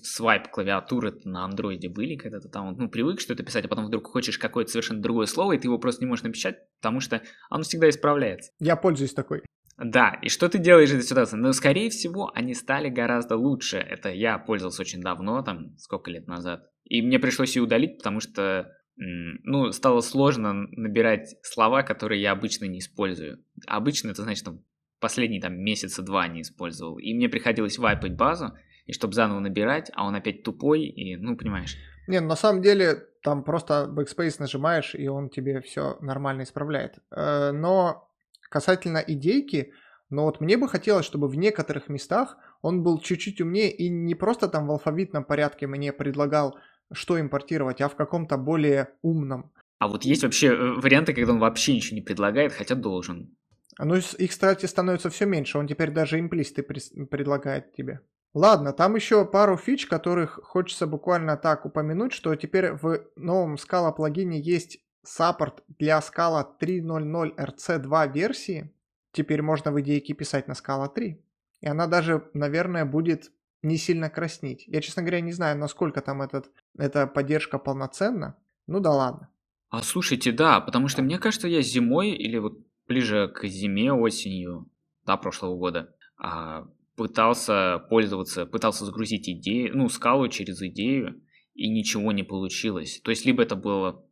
свайп 0.02 0.48
клавиатуры 0.48 1.20
на 1.24 1.44
андроиде 1.44 1.90
были, 1.90 2.16
когда 2.16 2.40
ты 2.40 2.48
там 2.48 2.74
ну, 2.74 2.88
привык 2.88 3.20
что-то 3.20 3.42
писать, 3.42 3.66
а 3.66 3.68
потом 3.68 3.84
вдруг 3.84 4.06
хочешь 4.06 4.38
какое-то 4.38 4.70
совершенно 4.70 5.02
другое 5.02 5.26
слово, 5.26 5.52
и 5.52 5.58
ты 5.58 5.66
его 5.66 5.78
просто 5.78 6.04
не 6.04 6.08
можешь 6.08 6.24
написать, 6.24 6.56
потому 6.80 7.00
что 7.00 7.20
оно 7.50 7.64
всегда 7.64 7.90
исправляется. 7.90 8.50
Я 8.60 8.76
пользуюсь 8.76 9.12
такой. 9.12 9.42
Да, 9.78 10.18
и 10.22 10.28
что 10.28 10.48
ты 10.48 10.58
делаешь 10.58 10.90
в 10.90 10.94
этой 10.94 11.04
ситуации? 11.04 11.36
Но, 11.36 11.52
скорее 11.52 11.88
всего, 11.90 12.30
они 12.34 12.54
стали 12.54 12.88
гораздо 12.88 13.36
лучше. 13.36 13.78
Это 13.78 14.10
я 14.10 14.38
пользовался 14.38 14.82
очень 14.82 15.00
давно, 15.00 15.42
там, 15.42 15.76
сколько 15.78 16.10
лет 16.10 16.26
назад. 16.26 16.68
И 16.84 17.00
мне 17.00 17.18
пришлось 17.18 17.54
ее 17.54 17.62
удалить, 17.62 17.98
потому 17.98 18.20
что 18.20 18.72
ну, 18.96 19.70
стало 19.70 20.00
сложно 20.00 20.52
набирать 20.52 21.36
слова, 21.42 21.84
которые 21.84 22.20
я 22.20 22.32
обычно 22.32 22.64
не 22.64 22.80
использую. 22.80 23.44
Обычно 23.66 24.10
это 24.10 24.22
значит, 24.22 24.44
там, 24.44 24.64
последние 24.98 25.40
там 25.40 25.56
месяца 25.56 26.02
два 26.02 26.26
не 26.26 26.42
использовал. 26.42 26.98
И 26.98 27.14
мне 27.14 27.28
приходилось 27.28 27.78
вайпать 27.78 28.16
базу, 28.16 28.54
и 28.86 28.92
чтобы 28.92 29.14
заново 29.14 29.38
набирать, 29.38 29.92
а 29.94 30.06
он 30.06 30.16
опять 30.16 30.42
тупой, 30.42 30.82
и, 30.86 31.16
ну, 31.16 31.36
понимаешь. 31.36 31.76
Не, 32.08 32.20
ну, 32.20 32.26
на 32.26 32.36
самом 32.36 32.62
деле 32.62 33.06
там 33.22 33.44
просто 33.44 33.88
backspace 33.88 34.36
нажимаешь, 34.40 34.94
и 34.94 35.06
он 35.06 35.28
тебе 35.28 35.60
все 35.60 35.96
нормально 36.00 36.42
исправляет. 36.42 36.98
Э, 37.10 37.52
но 37.52 38.07
касательно 38.48 38.98
идейки, 38.98 39.72
но 40.10 40.24
вот 40.24 40.40
мне 40.40 40.56
бы 40.56 40.68
хотелось, 40.68 41.04
чтобы 41.04 41.28
в 41.28 41.34
некоторых 41.34 41.88
местах 41.88 42.36
он 42.62 42.82
был 42.82 42.98
чуть-чуть 42.98 43.40
умнее 43.40 43.70
и 43.70 43.88
не 43.88 44.14
просто 44.14 44.48
там 44.48 44.66
в 44.66 44.70
алфавитном 44.70 45.24
порядке 45.24 45.66
мне 45.66 45.92
предлагал, 45.92 46.58
что 46.92 47.20
импортировать, 47.20 47.80
а 47.80 47.88
в 47.88 47.96
каком-то 47.96 48.36
более 48.36 48.88
умном. 49.02 49.52
А 49.78 49.88
вот 49.88 50.04
есть 50.04 50.24
вообще 50.24 50.48
э, 50.48 50.72
варианты, 50.80 51.14
когда 51.14 51.32
он 51.32 51.38
вообще 51.38 51.74
ничего 51.74 51.96
не 51.96 52.02
предлагает, 52.02 52.52
хотя 52.52 52.74
должен. 52.74 53.36
Ну, 53.78 53.94
их, 53.94 54.30
кстати, 54.30 54.66
становится 54.66 55.08
все 55.08 55.24
меньше. 55.24 55.58
Он 55.58 55.68
теперь 55.68 55.90
даже 55.90 56.18
имплисты 56.18 56.62
предлагает 56.62 57.72
тебе. 57.74 58.00
Ладно, 58.34 58.72
там 58.72 58.96
еще 58.96 59.24
пару 59.24 59.56
фич, 59.56 59.86
которых 59.86 60.40
хочется 60.42 60.86
буквально 60.86 61.36
так 61.36 61.64
упомянуть, 61.64 62.12
что 62.12 62.34
теперь 62.34 62.72
в 62.72 63.04
новом 63.16 63.54
Scala 63.54 63.94
плагине 63.94 64.40
есть 64.40 64.80
саппорт 65.08 65.64
для 65.78 65.98
Scala 65.98 66.46
3.0.0 66.60 67.36
RC2 67.36 68.12
версии. 68.12 68.70
Теперь 69.12 69.42
можно 69.42 69.72
в 69.72 69.80
идейке 69.80 70.14
писать 70.14 70.48
на 70.48 70.52
Scala 70.52 70.92
3. 70.92 71.18
И 71.60 71.66
она 71.66 71.86
даже, 71.86 72.28
наверное, 72.34 72.84
будет 72.84 73.32
не 73.62 73.76
сильно 73.76 74.10
краснить. 74.10 74.64
Я, 74.66 74.80
честно 74.80 75.02
говоря, 75.02 75.20
не 75.20 75.32
знаю, 75.32 75.58
насколько 75.58 76.00
там 76.00 76.22
этот, 76.22 76.50
эта 76.76 77.06
поддержка 77.06 77.58
полноценна. 77.58 78.36
Ну 78.66 78.80
да 78.80 78.92
ладно. 78.92 79.28
А 79.70 79.82
слушайте, 79.82 80.32
да, 80.32 80.60
потому 80.60 80.88
что 80.88 81.02
мне 81.02 81.18
кажется, 81.18 81.48
я 81.48 81.62
зимой 81.62 82.10
или 82.10 82.38
вот 82.38 82.58
ближе 82.86 83.28
к 83.28 83.46
зиме, 83.46 83.92
осенью, 83.92 84.70
да, 85.04 85.16
прошлого 85.16 85.56
года, 85.56 85.94
а, 86.16 86.66
пытался 86.96 87.78
пользоваться, 87.90 88.46
пытался 88.46 88.84
загрузить 88.84 89.28
идею, 89.28 89.76
ну, 89.76 89.88
скалу 89.88 90.28
через 90.28 90.62
идею, 90.62 91.20
и 91.54 91.68
ничего 91.68 92.12
не 92.12 92.22
получилось. 92.22 93.00
То 93.02 93.10
есть, 93.10 93.26
либо 93.26 93.42
это 93.42 93.56
было... 93.56 94.04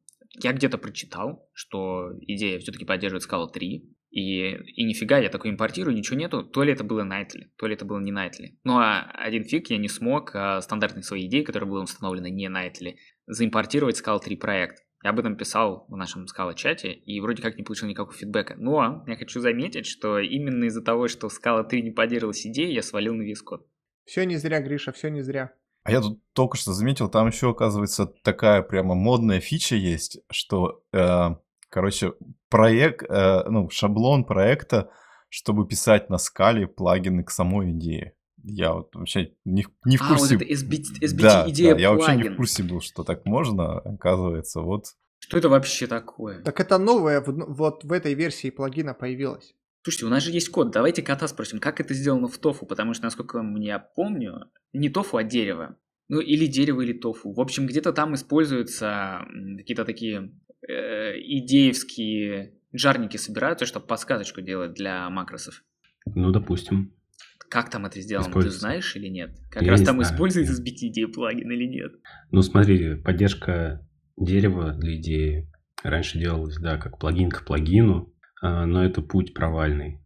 Я 0.42 0.52
где-то 0.52 0.78
прочитал, 0.78 1.48
что 1.52 2.12
идея 2.20 2.58
все-таки 2.58 2.84
поддерживает 2.84 3.22
скалу 3.22 3.48
3, 3.48 3.96
и, 4.10 4.54
и 4.54 4.84
нифига, 4.84 5.18
я 5.18 5.28
такой 5.28 5.50
импортирую, 5.50 5.94
ничего 5.94 6.16
нету. 6.16 6.42
То 6.42 6.62
ли 6.62 6.72
это 6.72 6.84
было 6.84 7.02
Nightly, 7.02 7.50
то 7.58 7.66
ли 7.66 7.74
это 7.74 7.84
было 7.84 7.98
не 7.98 8.12
Nightly. 8.12 8.56
Ну 8.64 8.78
а 8.78 9.02
один 9.02 9.44
фиг 9.44 9.68
я 9.70 9.76
не 9.76 9.88
смог 9.88 10.34
а, 10.34 10.62
стандартной 10.62 11.02
своей 11.02 11.26
идеи, 11.26 11.42
которая 11.42 11.68
была 11.68 11.82
установлена 11.82 12.30
не 12.30 12.48
Nightly, 12.48 12.96
заимпортировать 13.26 14.00
Scala 14.00 14.18
3 14.18 14.36
проект. 14.36 14.82
Я 15.02 15.10
об 15.10 15.18
этом 15.18 15.36
писал 15.36 15.86
в 15.88 15.96
нашем 15.96 16.24
Scala 16.24 16.54
чате 16.54 16.92
и 16.92 17.20
вроде 17.20 17.42
как 17.42 17.58
не 17.58 17.62
получил 17.62 17.88
никакого 17.88 18.16
фидбэка. 18.16 18.54
Но 18.56 19.04
я 19.06 19.16
хочу 19.16 19.40
заметить, 19.40 19.86
что 19.86 20.18
именно 20.18 20.64
из-за 20.64 20.82
того, 20.82 21.08
что 21.08 21.28
Scala 21.28 21.68
3 21.68 21.82
не 21.82 21.90
поддерживалась 21.90 22.46
идеей, 22.46 22.74
я 22.74 22.82
свалил 22.82 23.14
на 23.14 23.22
Code. 23.22 23.66
Все 24.06 24.24
не 24.24 24.36
зря, 24.36 24.60
Гриша, 24.60 24.92
все 24.92 25.10
не 25.10 25.20
зря. 25.20 25.52
А 25.86 25.92
я 25.92 26.00
тут 26.00 26.20
только 26.32 26.56
что 26.56 26.72
заметил, 26.72 27.08
там 27.08 27.28
еще, 27.28 27.50
оказывается, 27.50 28.06
такая 28.06 28.62
прямо 28.62 28.96
модная 28.96 29.38
фича 29.38 29.76
есть, 29.76 30.18
что 30.30 30.82
э, 30.92 31.36
короче, 31.68 32.14
проект, 32.48 33.04
э, 33.08 33.44
ну, 33.48 33.70
шаблон 33.70 34.24
проекта, 34.24 34.90
чтобы 35.28 35.66
писать 35.66 36.10
на 36.10 36.18
скале 36.18 36.66
плагины 36.66 37.22
к 37.22 37.30
самой 37.30 37.70
идее. 37.70 38.14
Я 38.42 38.72
вот 38.72 38.94
вообще 38.94 39.34
не, 39.44 39.64
не 39.84 39.96
в 39.96 40.08
курсе. 40.08 40.34
А, 40.34 40.38
вот 40.38 40.42
это 40.42 40.52
SBT, 40.52 41.02
SBT 41.02 41.22
да, 41.22 41.44
идея 41.48 41.74
да, 41.74 41.80
я 41.80 41.92
вообще 41.92 42.16
не 42.16 42.28
в 42.30 42.36
курсе 42.36 42.64
был, 42.64 42.80
что 42.80 43.04
так 43.04 43.24
можно, 43.24 43.78
оказывается, 43.78 44.62
вот. 44.62 44.86
Что 45.20 45.38
это 45.38 45.48
вообще 45.48 45.86
такое? 45.86 46.42
Так 46.42 46.58
это 46.58 46.78
новое 46.78 47.22
вот 47.24 47.84
в 47.84 47.92
этой 47.92 48.14
версии 48.14 48.50
плагина 48.50 48.92
появилось. 48.92 49.54
Слушайте, 49.86 50.06
у 50.06 50.08
нас 50.08 50.24
же 50.24 50.32
есть 50.32 50.48
код. 50.48 50.72
Давайте 50.72 51.00
кота 51.00 51.28
спросим, 51.28 51.60
как 51.60 51.78
это 51.80 51.94
сделано 51.94 52.26
в 52.26 52.36
тофу, 52.38 52.66
потому 52.66 52.92
что, 52.92 53.04
насколько 53.04 53.40
я 53.60 53.78
помню, 53.78 54.50
не 54.72 54.88
тофу, 54.88 55.16
а 55.16 55.22
дерево. 55.22 55.76
Ну, 56.08 56.18
или 56.18 56.46
дерево, 56.46 56.80
или 56.80 56.92
тофу. 56.92 57.32
В 57.32 57.40
общем, 57.40 57.68
где-то 57.68 57.92
там 57.92 58.12
используются 58.16 59.20
какие-то 59.56 59.84
такие 59.84 60.32
э, 60.68 61.12
идеевские 61.20 62.54
джарники 62.74 63.16
собираются, 63.16 63.64
чтобы 63.64 63.86
подсказочку 63.86 64.40
делать 64.40 64.74
для 64.74 65.08
макросов? 65.08 65.62
Ну, 66.04 66.32
допустим. 66.32 66.92
Как 67.48 67.70
там 67.70 67.86
это 67.86 68.00
сделано, 68.00 68.42
ты 68.42 68.50
знаешь 68.50 68.96
или 68.96 69.06
нет? 69.06 69.36
Как 69.52 69.62
Я 69.62 69.70
раз 69.70 69.78
не 69.78 69.86
там 69.86 69.98
знаю. 70.00 70.12
используется 70.12 70.60
SBT 70.60 71.12
плагин 71.12 71.48
или 71.52 71.64
нет? 71.64 71.92
Ну, 72.32 72.42
смотри, 72.42 72.96
поддержка 72.96 73.86
дерева 74.16 74.72
для 74.72 74.96
идеи 74.96 75.48
раньше 75.84 76.18
делалась, 76.18 76.56
да, 76.56 76.76
как 76.76 76.98
плагин 76.98 77.30
к 77.30 77.44
плагину, 77.44 78.12
но 78.42 78.84
это 78.84 79.02
путь 79.02 79.34
провальный, 79.34 80.00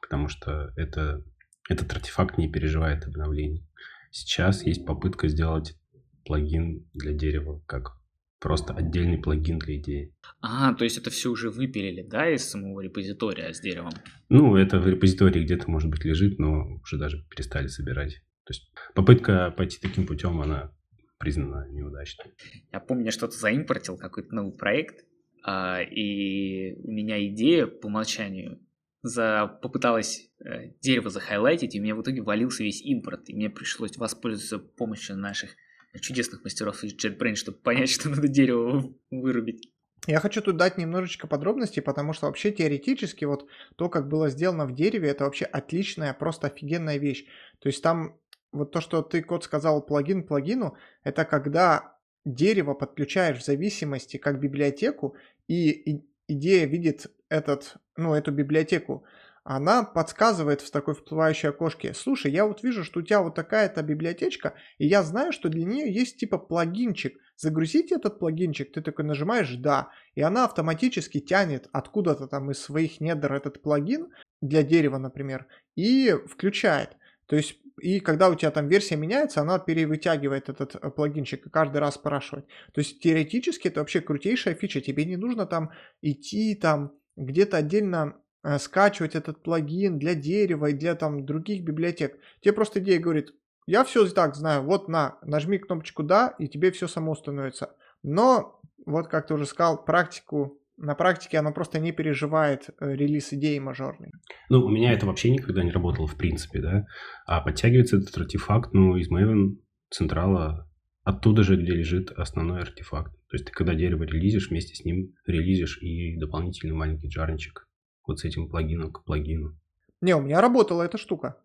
потому 0.00 0.28
что 0.28 0.72
это, 0.76 1.24
этот 1.68 1.92
артефакт 1.92 2.38
не 2.38 2.50
переживает 2.50 3.06
обновлений. 3.06 3.66
Сейчас 4.10 4.64
есть 4.64 4.86
попытка 4.86 5.28
сделать 5.28 5.76
плагин 6.24 6.88
для 6.92 7.12
дерева 7.12 7.62
как 7.66 8.02
Просто 8.42 8.74
отдельный 8.74 9.18
плагин 9.18 9.60
для 9.60 9.76
идеи. 9.76 10.12
А, 10.40 10.74
то 10.74 10.82
есть 10.82 10.98
это 10.98 11.10
все 11.10 11.30
уже 11.30 11.48
выпилили, 11.48 12.02
да, 12.02 12.28
из 12.28 12.42
самого 12.42 12.80
репозитория 12.80 13.52
с 13.52 13.60
деревом? 13.60 13.92
Ну, 14.28 14.56
это 14.56 14.80
в 14.80 14.88
репозитории 14.88 15.44
где-то, 15.44 15.70
может 15.70 15.88
быть, 15.88 16.04
лежит, 16.04 16.40
но 16.40 16.80
уже 16.82 16.98
даже 16.98 17.24
перестали 17.30 17.68
собирать. 17.68 18.14
То 18.44 18.50
есть 18.50 18.72
попытка 18.96 19.52
пойти 19.52 19.78
таким 19.80 20.08
путем, 20.08 20.40
она 20.40 20.72
признана 21.20 21.68
неудачной. 21.70 22.32
Я 22.72 22.80
помню, 22.80 23.04
я 23.04 23.12
что-то 23.12 23.38
заимпортил, 23.38 23.96
какой-то 23.96 24.34
новый 24.34 24.58
проект, 24.58 25.04
а, 25.04 25.11
и 25.44 26.74
у 26.84 26.90
меня 26.90 27.24
идея 27.26 27.66
по 27.66 27.86
умолчанию 27.86 28.60
за... 29.02 29.58
попыталась 29.62 30.30
э, 30.44 30.70
дерево 30.80 31.10
захайлайтить, 31.10 31.74
и 31.74 31.80
у 31.80 31.82
меня 31.82 31.94
в 31.94 32.02
итоге 32.02 32.22
валился 32.22 32.62
весь 32.62 32.82
импорт, 32.82 33.28
и 33.28 33.34
мне 33.34 33.50
пришлось 33.50 33.96
воспользоваться 33.96 34.58
помощью 34.58 35.16
наших 35.16 35.56
чудесных 36.00 36.44
мастеров 36.44 36.82
из 36.84 36.94
JetBrains, 36.94 37.36
чтобы 37.36 37.58
понять, 37.58 37.90
что 37.90 38.08
надо 38.08 38.28
дерево 38.28 38.92
вырубить. 39.10 39.72
Я 40.06 40.18
хочу 40.18 40.42
тут 40.42 40.56
дать 40.56 40.78
немножечко 40.78 41.28
подробностей, 41.28 41.80
потому 41.80 42.12
что 42.12 42.26
вообще 42.26 42.50
теоретически 42.50 43.24
вот 43.24 43.46
то, 43.76 43.88
как 43.88 44.08
было 44.08 44.28
сделано 44.28 44.66
в 44.66 44.74
дереве, 44.74 45.10
это 45.10 45.24
вообще 45.24 45.44
отличная, 45.44 46.12
просто 46.12 46.48
офигенная 46.48 46.98
вещь. 46.98 47.24
То 47.60 47.68
есть 47.68 47.82
там 47.82 48.18
вот 48.50 48.72
то, 48.72 48.80
что 48.80 49.02
ты, 49.02 49.22
код 49.22 49.44
сказал, 49.44 49.80
плагин 49.80 50.26
плагину, 50.26 50.76
это 51.04 51.24
когда 51.24 51.96
дерево 52.24 52.74
подключаешь 52.74 53.38
в 53.38 53.44
зависимости 53.44 54.16
как 54.16 54.40
библиотеку, 54.40 55.16
и 55.48 56.02
идея 56.28 56.66
видит 56.66 57.06
этот, 57.28 57.76
ну, 57.96 58.14
эту 58.14 58.32
библиотеку 58.32 59.04
она 59.44 59.82
подсказывает 59.82 60.60
в 60.60 60.70
такой 60.70 60.94
всплывающей 60.94 61.48
окошке, 61.48 61.94
слушай, 61.94 62.30
я 62.30 62.46
вот 62.46 62.62
вижу, 62.62 62.84
что 62.84 63.00
у 63.00 63.02
тебя 63.02 63.22
вот 63.22 63.34
такая-то 63.34 63.82
библиотечка, 63.82 64.54
и 64.78 64.86
я 64.86 65.02
знаю, 65.02 65.32
что 65.32 65.48
для 65.48 65.64
нее 65.64 65.92
есть 65.92 66.16
типа 66.16 66.38
плагинчик. 66.38 67.18
Загрузите 67.36 67.96
этот 67.96 68.20
плагинчик, 68.20 68.72
ты 68.72 68.82
такой 68.82 69.04
нажимаешь 69.04 69.52
«Да», 69.56 69.90
и 70.14 70.22
она 70.22 70.44
автоматически 70.44 71.18
тянет 71.18 71.68
откуда-то 71.72 72.28
там 72.28 72.52
из 72.52 72.60
своих 72.60 73.00
недр 73.00 73.32
этот 73.32 73.60
плагин, 73.62 74.10
для 74.40 74.62
дерева, 74.62 74.98
например, 74.98 75.46
и 75.76 76.14
включает. 76.28 76.96
То 77.26 77.36
есть 77.36 77.56
и 77.82 78.00
когда 78.00 78.28
у 78.28 78.34
тебя 78.34 78.50
там 78.50 78.68
версия 78.68 78.96
меняется, 78.96 79.40
она 79.40 79.58
перевытягивает 79.58 80.48
этот 80.48 80.76
э, 80.76 80.90
плагинчик 80.90 81.46
и 81.46 81.50
каждый 81.50 81.78
раз 81.78 81.94
спрашивает. 81.94 82.46
То 82.72 82.80
есть 82.80 83.00
теоретически 83.00 83.68
это 83.68 83.80
вообще 83.80 84.00
крутейшая 84.00 84.54
фича. 84.54 84.80
Тебе 84.80 85.04
не 85.04 85.16
нужно 85.16 85.46
там 85.46 85.70
идти 86.00 86.54
там 86.54 86.92
где-то 87.16 87.58
отдельно 87.58 88.16
Э, 88.44 88.58
скачивать 88.58 89.14
этот 89.14 89.40
плагин 89.42 90.00
для 90.00 90.16
дерева 90.16 90.66
и 90.66 90.72
для 90.72 90.96
там 90.96 91.24
других 91.24 91.62
библиотек. 91.62 92.18
Тебе 92.40 92.52
просто 92.52 92.80
идея 92.80 92.98
говорит, 92.98 93.32
я 93.66 93.84
все 93.84 94.08
так 94.08 94.34
знаю, 94.34 94.62
вот 94.62 94.88
на, 94.88 95.18
нажми 95.22 95.58
кнопочку 95.58 96.02
«Да», 96.02 96.34
и 96.40 96.48
тебе 96.48 96.72
все 96.72 96.88
само 96.88 97.14
становится. 97.14 97.76
Но, 98.02 98.60
вот 98.84 99.06
как 99.06 99.28
ты 99.28 99.34
уже 99.34 99.46
сказал, 99.46 99.84
практику, 99.84 100.60
на 100.82 100.94
практике 100.96 101.38
она 101.38 101.52
просто 101.52 101.78
не 101.78 101.92
переживает 101.92 102.68
э, 102.80 102.94
релиз 102.94 103.32
идеи 103.32 103.58
мажорный. 103.58 104.10
Ну, 104.50 104.64
у 104.64 104.68
меня 104.68 104.92
это 104.92 105.06
вообще 105.06 105.30
никогда 105.30 105.62
не 105.62 105.70
работало 105.70 106.08
в 106.08 106.16
принципе, 106.16 106.60
да. 106.60 106.86
А 107.24 107.40
подтягивается 107.40 107.98
этот 107.98 108.16
артефакт, 108.18 108.74
ну, 108.74 108.96
из 108.96 109.10
Maven 109.10 109.58
централа, 109.90 110.68
оттуда 111.04 111.44
же, 111.44 111.56
где 111.56 111.72
лежит 111.72 112.10
основной 112.10 112.60
артефакт. 112.60 113.12
То 113.12 113.36
есть 113.36 113.46
ты 113.46 113.52
когда 113.52 113.74
дерево 113.74 114.02
релизишь, 114.02 114.50
вместе 114.50 114.74
с 114.74 114.84
ним 114.84 115.14
релизишь 115.24 115.80
и 115.80 116.18
дополнительный 116.18 116.74
маленький 116.74 117.08
джарничек 117.08 117.68
вот 118.04 118.18
с 118.18 118.24
этим 118.24 118.48
плагином 118.48 118.92
к 118.92 119.04
плагину. 119.04 119.56
Не, 120.00 120.16
у 120.16 120.20
меня 120.20 120.40
работала 120.40 120.82
эта 120.82 120.98
штука. 120.98 121.36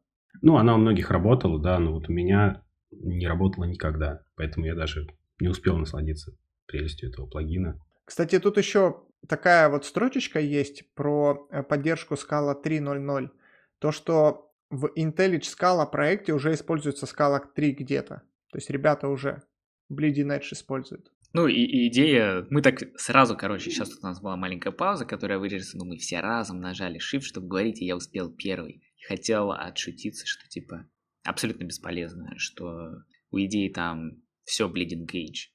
Ну, 0.41 0.57
она 0.57 0.73
у 0.73 0.79
многих 0.79 1.11
работала, 1.11 1.61
да, 1.61 1.77
но 1.77 1.93
вот 1.93 2.09
у 2.09 2.11
меня 2.11 2.63
не 2.89 3.27
работала 3.27 3.65
никогда. 3.65 4.21
Поэтому 4.35 4.65
я 4.65 4.73
даже 4.73 5.07
не 5.39 5.47
успел 5.47 5.77
насладиться 5.77 6.35
прелестью 6.65 7.09
этого 7.09 7.27
плагина. 7.27 7.79
Кстати, 8.05 8.39
тут 8.39 8.57
еще 8.57 9.03
такая 9.27 9.69
вот 9.69 9.85
строчечка 9.85 10.39
есть 10.39 10.93
про 10.93 11.47
э, 11.51 11.63
поддержку 11.63 12.15
Scala 12.15 12.55
3.0.0. 12.61 13.29
То, 13.79 13.91
что 13.91 14.53
в 14.69 14.87
IntelliJ 14.97 15.41
Scala 15.41 15.89
проекте 15.89 16.33
уже 16.33 16.53
используется 16.53 17.05
Scala 17.05 17.41
3 17.53 17.71
где-то. 17.73 18.23
То 18.51 18.57
есть 18.57 18.69
ребята 18.69 19.07
уже 19.07 19.43
Bleeding 19.91 20.37
Edge 20.37 20.51
используют. 20.51 21.11
Ну 21.33 21.47
и, 21.47 21.55
и 21.55 21.87
идея, 21.89 22.47
мы 22.49 22.61
так 22.61 22.79
сразу, 22.97 23.35
короче, 23.35 23.69
сейчас 23.69 23.89
тут 23.89 23.99
у 24.03 24.07
нас 24.07 24.21
была 24.21 24.37
маленькая 24.37 24.71
пауза, 24.71 25.05
которая 25.05 25.39
вырежется, 25.39 25.77
но 25.77 25.85
мы 25.85 25.97
все 25.97 26.19
разом 26.19 26.59
нажали 26.59 26.99
Shift, 26.99 27.21
чтобы 27.21 27.47
говорить, 27.47 27.81
и 27.81 27.85
я 27.85 27.95
успел 27.95 28.31
первый. 28.31 28.81
И 28.97 29.03
хотел 29.03 29.51
отшутиться, 29.51 30.25
что 30.25 30.47
типа 30.47 30.87
абсолютно 31.23 31.65
бесполезно, 31.65 32.33
что 32.37 33.03
у 33.31 33.39
идеи 33.39 33.69
там 33.69 34.23
все 34.45 34.69
Bleeding 34.69 35.05
Cage. 35.05 35.51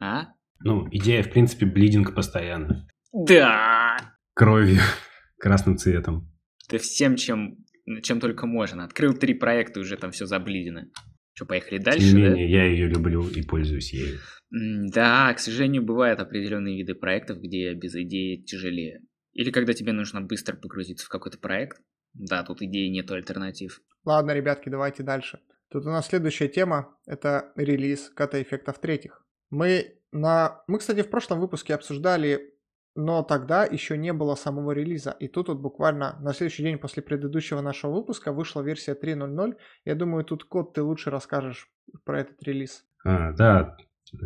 А? 0.00 0.28
Ну, 0.60 0.88
идея, 0.90 1.22
в 1.22 1.30
принципе, 1.30 1.66
блидинг 1.66 2.14
постоянно. 2.14 2.88
Да! 3.12 3.96
Кровью, 4.34 4.80
красным 5.38 5.76
цветом. 5.76 6.30
Ты 6.68 6.78
всем, 6.78 7.16
чем, 7.16 7.64
чем 8.02 8.20
только 8.20 8.46
можно. 8.46 8.84
Открыл 8.84 9.14
три 9.14 9.34
проекта, 9.34 9.80
уже 9.80 9.96
там 9.96 10.10
все 10.10 10.26
заблидено. 10.26 10.90
Что, 11.32 11.46
поехали 11.46 11.78
дальше, 11.78 12.10
Тем 12.10 12.16
не 12.16 12.22
да? 12.24 12.28
менее, 12.30 12.50
я 12.50 12.64
ее 12.64 12.88
люблю 12.88 13.28
и 13.28 13.42
пользуюсь 13.42 13.92
ею. 13.92 14.18
Да, 14.50 15.32
к 15.34 15.38
сожалению, 15.38 15.84
бывают 15.84 16.20
определенные 16.20 16.76
виды 16.76 16.94
проектов, 16.94 17.38
где 17.38 17.74
без 17.74 17.94
идеи 17.94 18.42
тяжелее. 18.42 19.02
Или 19.32 19.50
когда 19.50 19.72
тебе 19.72 19.92
нужно 19.92 20.20
быстро 20.20 20.56
погрузиться 20.56 21.06
в 21.06 21.08
какой-то 21.08 21.38
проект. 21.38 21.80
Да, 22.14 22.42
тут 22.42 22.60
идеи 22.62 22.88
нету 22.88 23.14
альтернатив. 23.14 23.80
Ладно, 24.04 24.32
ребятки, 24.32 24.68
давайте 24.68 25.02
дальше. 25.02 25.40
Тут 25.70 25.84
у 25.84 25.90
нас 25.90 26.08
следующая 26.08 26.48
тема– 26.48 26.96
это 27.06 27.52
релиз 27.54 28.10
ката-эффектов 28.14 28.80
третьих. 28.80 29.24
Мы, 29.50 29.98
на... 30.12 30.62
мы, 30.66 30.78
кстати, 30.78 31.02
в 31.02 31.10
прошлом 31.10 31.40
выпуске 31.40 31.74
обсуждали, 31.74 32.54
но 33.00 33.22
тогда 33.22 33.64
еще 33.64 33.96
не 33.96 34.12
было 34.12 34.34
самого 34.34 34.72
релиза. 34.72 35.14
И 35.20 35.28
тут 35.28 35.46
вот 35.46 35.60
буквально 35.60 36.18
на 36.20 36.32
следующий 36.32 36.64
день 36.64 36.78
после 36.78 37.00
предыдущего 37.00 37.60
нашего 37.60 37.92
выпуска 37.92 38.32
вышла 38.32 38.60
версия 38.60 38.98
3.0.0. 39.00 39.54
Я 39.84 39.94
думаю, 39.94 40.24
тут 40.24 40.42
код 40.42 40.74
ты 40.74 40.82
лучше 40.82 41.10
расскажешь 41.10 41.68
про 42.04 42.22
этот 42.22 42.42
релиз. 42.42 42.82
А, 43.04 43.32
да, 43.34 43.76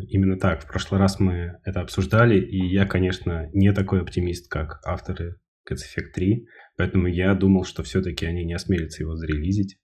именно 0.09 0.39
так. 0.39 0.63
В 0.63 0.69
прошлый 0.69 0.99
раз 0.99 1.21
мы 1.21 1.59
это 1.65 1.83
обсуждали, 1.83 2.41
и 2.41 2.67
я, 2.67 2.87
конечно, 2.87 3.51
не 3.53 3.75
такой 3.75 4.01
оптимист, 4.01 4.51
как 4.51 4.81
авторы 4.87 5.37
Cats 5.71 5.81
Effect 5.81 6.13
3, 6.15 6.47
поэтому 6.79 7.09
я 7.09 7.35
думал, 7.35 7.65
что 7.65 7.83
все-таки 7.83 8.25
они 8.25 8.43
не 8.43 8.55
осмелятся 8.55 9.03
его 9.03 9.17
зарелизить. 9.17 9.77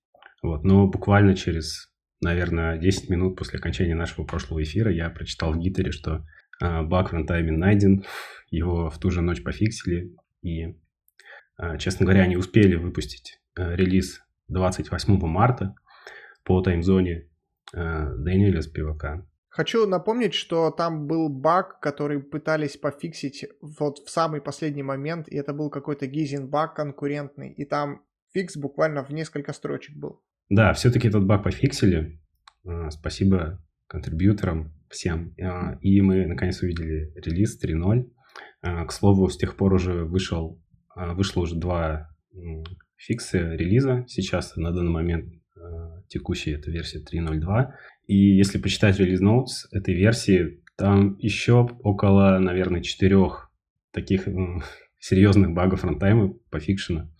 Вот. 0.42 0.64
Но 0.64 0.86
буквально 0.86 1.36
через, 1.36 1.92
наверное, 2.22 2.78
10 2.78 3.10
минут 3.10 3.36
после 3.36 3.58
окончания 3.58 3.94
нашего 3.94 4.24
прошлого 4.24 4.62
эфира 4.62 4.90
я 4.90 5.10
прочитал 5.10 5.52
в 5.52 5.58
Гиттере, 5.58 5.90
что 5.90 6.24
баг 6.60 7.10
в 7.10 7.12
рантайме 7.12 7.52
найден, 7.52 8.04
его 8.50 8.90
в 8.90 8.98
ту 8.98 9.10
же 9.10 9.20
ночь 9.20 9.42
пофиксили, 9.42 10.14
и, 10.42 10.76
а, 11.56 11.76
честно 11.78 12.06
говоря, 12.06 12.22
они 12.22 12.36
успели 12.36 12.76
выпустить 12.76 13.40
а, 13.56 13.74
релиз 13.74 14.22
28 14.48 15.18
марта 15.26 15.74
по 16.44 16.60
таймзоне 16.62 17.28
а, 17.74 18.14
Дэниеля 18.14 18.62
с 18.62 18.66
пивака. 18.66 19.26
Хочу 19.48 19.86
напомнить, 19.86 20.34
что 20.34 20.70
там 20.70 21.06
был 21.06 21.28
баг, 21.28 21.80
который 21.80 22.22
пытались 22.22 22.76
пофиксить 22.76 23.46
вот 23.60 23.98
в 23.98 24.10
самый 24.10 24.40
последний 24.40 24.82
момент, 24.82 25.28
и 25.28 25.36
это 25.36 25.52
был 25.52 25.70
какой-то 25.70 26.06
гизин 26.06 26.48
баг 26.48 26.74
конкурентный, 26.74 27.52
и 27.52 27.64
там 27.64 28.02
фикс 28.32 28.56
буквально 28.56 29.04
в 29.04 29.10
несколько 29.10 29.52
строчек 29.52 29.96
был. 29.96 30.22
Да, 30.48 30.72
все-таки 30.74 31.08
этот 31.08 31.26
баг 31.26 31.42
пофиксили. 31.42 32.20
А, 32.64 32.90
Спасибо 32.90 33.62
контрибьюторам 33.86 34.77
всем. 34.90 35.34
А, 35.40 35.78
И 35.80 36.00
мы 36.00 36.26
наконец 36.26 36.62
увидели 36.62 37.12
релиз 37.16 37.58
3.0. 37.62 38.10
А, 38.62 38.84
К 38.84 38.92
слову, 38.92 39.28
с 39.28 39.36
тех 39.36 39.56
пор 39.56 39.74
уже 39.74 40.04
вышел, 40.04 40.60
а, 40.94 41.14
вышло 41.14 41.42
уже 41.42 41.56
два 41.56 42.08
м, 42.34 42.64
фикса 42.96 43.38
релиза. 43.54 44.04
Сейчас 44.08 44.56
на 44.56 44.72
данный 44.72 44.90
момент 44.90 45.32
текущая 46.08 46.54
это 46.54 46.70
версия 46.70 47.00
3.0.2. 47.00 47.72
И 48.06 48.16
если 48.16 48.58
почитать 48.58 48.98
релиз 48.98 49.20
notes 49.20 49.66
этой 49.70 49.94
версии, 49.94 50.62
там 50.76 51.16
еще 51.18 51.68
около, 51.82 52.38
наверное, 52.38 52.80
четырех 52.80 53.50
таких 53.92 54.26
серьезных 54.98 55.52
багов 55.52 55.84
рантайма 55.84 56.32
пофикшено. 56.50 57.10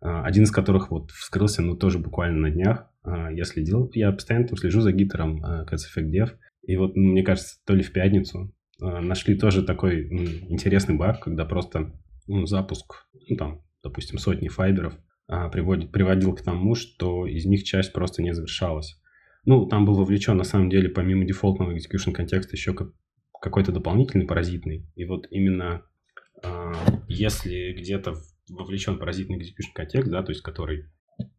А, 0.00 0.24
Один 0.24 0.44
из 0.44 0.50
которых 0.50 0.90
вот 0.90 1.10
вскрылся, 1.10 1.62
ну, 1.62 1.76
тоже 1.76 1.98
буквально 1.98 2.48
на 2.48 2.50
днях. 2.50 2.90
Я 3.32 3.44
следил, 3.44 3.90
я 3.92 4.10
постоянно 4.12 4.46
там 4.46 4.56
слежу 4.56 4.80
за 4.80 4.90
гитером 4.92 5.44
Cats 5.66 5.82
Effect. 5.94 6.30
И 6.66 6.76
вот, 6.76 6.96
ну, 6.96 7.12
мне 7.12 7.22
кажется, 7.22 7.56
то 7.66 7.74
ли 7.74 7.82
в 7.82 7.92
пятницу 7.92 8.54
а, 8.80 9.00
нашли 9.00 9.36
тоже 9.36 9.62
такой 9.62 10.08
интересный 10.48 10.96
баг, 10.96 11.20
когда 11.20 11.44
просто 11.44 11.92
ну, 12.26 12.46
запуск, 12.46 13.06
ну, 13.28 13.36
там, 13.36 13.62
допустим, 13.82 14.18
сотни 14.18 14.48
файберов 14.48 14.94
а, 15.26 15.48
приводит, 15.48 15.92
приводил 15.92 16.34
к 16.34 16.42
тому, 16.42 16.74
что 16.74 17.26
из 17.26 17.44
них 17.44 17.64
часть 17.64 17.92
просто 17.92 18.22
не 18.22 18.34
завершалась. 18.34 19.00
Ну, 19.44 19.66
там 19.66 19.84
был 19.84 19.94
вовлечен, 19.94 20.36
на 20.36 20.44
самом 20.44 20.70
деле, 20.70 20.88
помимо 20.88 21.24
дефолтного 21.24 21.76
execution 21.76 22.12
контекста, 22.12 22.56
еще 22.56 22.72
как- 22.72 22.92
какой-то 23.40 23.72
дополнительный 23.72 24.26
паразитный. 24.26 24.86
И 24.94 25.04
вот 25.04 25.26
именно 25.30 25.82
а, 26.42 26.72
если 27.08 27.72
где-то 27.72 28.14
вовлечен 28.48 28.98
паразитный 28.98 29.38
execution 29.38 29.72
контекст, 29.74 30.10
да, 30.10 30.22
то 30.22 30.30
есть 30.30 30.42
который 30.42 30.90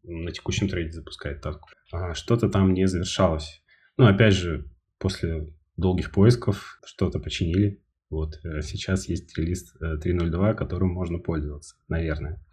на 0.02 0.32
текущем 0.32 0.68
трейде 0.68 0.92
запускает 0.92 1.40
таску, 1.40 1.68
а, 1.92 2.14
что-то 2.14 2.48
там 2.48 2.72
не 2.74 2.86
завершалось. 2.86 3.62
Ну, 3.96 4.06
опять 4.06 4.34
же, 4.34 4.70
после 4.98 5.54
долгих 5.76 6.12
поисков 6.12 6.80
что-то 6.84 7.18
починили. 7.18 7.82
Вот, 8.08 8.38
э, 8.44 8.62
сейчас 8.62 9.08
есть 9.08 9.36
релиз 9.36 9.74
э, 9.80 9.96
3.0.2, 9.96 10.54
которым 10.54 10.90
можно 10.90 11.18
пользоваться, 11.18 11.76
наверное. 11.88 12.44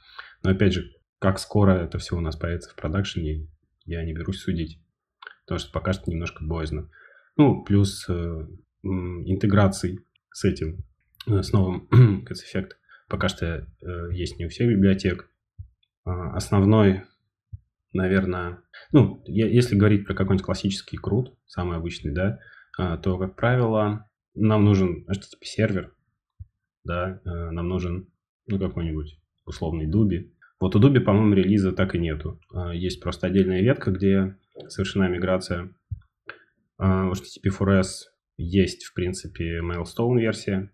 Но 0.43 0.51
опять 0.51 0.73
же, 0.73 0.91
как 1.19 1.39
скоро 1.39 1.71
это 1.71 1.99
все 1.99 2.17
у 2.17 2.19
нас 2.19 2.35
появится 2.35 2.71
в 2.71 2.75
продакшене, 2.75 3.47
я 3.85 4.03
не 4.03 4.13
берусь 4.13 4.41
судить. 4.41 4.79
Потому 5.45 5.59
что 5.59 5.71
пока 5.71 5.93
что 5.93 6.09
немножко 6.09 6.43
боязно. 6.43 6.89
Ну, 7.37 7.63
плюс 7.63 8.05
э, 8.09 8.47
интеграций 8.83 9.99
с 10.31 10.43
этим, 10.43 10.83
э, 11.27 11.41
с 11.41 11.51
новым 11.51 11.87
Cats 12.25 12.39
Effect, 12.53 12.71
пока 13.07 13.27
что 13.27 13.45
э, 13.45 13.65
есть 14.11 14.37
не 14.37 14.45
у 14.45 14.49
всех 14.49 14.69
библиотек. 14.69 15.29
А, 16.05 16.35
Основной, 16.35 17.03
наверное, 17.93 18.59
ну, 18.91 19.21
е- 19.25 19.53
если 19.53 19.75
говорить 19.75 20.05
про 20.05 20.13
какой-нибудь 20.13 20.45
классический 20.45 20.97
крут, 20.97 21.37
самый 21.45 21.77
обычный, 21.77 22.11
да, 22.13 22.39
а, 22.77 22.97
то, 22.97 23.17
как 23.17 23.35
правило, 23.35 24.09
нам 24.35 24.65
нужен 24.65 25.05
HTTP 25.09 25.43
сервер, 25.43 25.93
да, 26.83 27.21
э, 27.23 27.29
нам 27.51 27.67
нужен, 27.69 28.07
ну, 28.47 28.59
какой-нибудь 28.59 29.19
условный 29.45 29.85
Дуби. 29.87 30.33
Вот 30.59 30.75
у 30.75 30.79
Дуби, 30.79 30.99
по-моему, 30.99 31.33
релиза 31.33 31.71
так 31.71 31.95
и 31.95 31.99
нету. 31.99 32.39
А, 32.53 32.73
Есть 32.73 33.01
просто 33.01 33.27
отдельная 33.27 33.61
ветка, 33.61 33.91
где 33.91 34.37
совершена 34.69 35.07
миграция. 35.09 35.73
А, 36.77 37.07
У 37.09 37.11
HTTP4S 37.13 37.87
есть, 38.37 38.85
в 38.85 38.93
принципе, 38.93 39.59
Mailstone 39.61 40.19
версия, 40.19 40.57
а, 40.57 40.69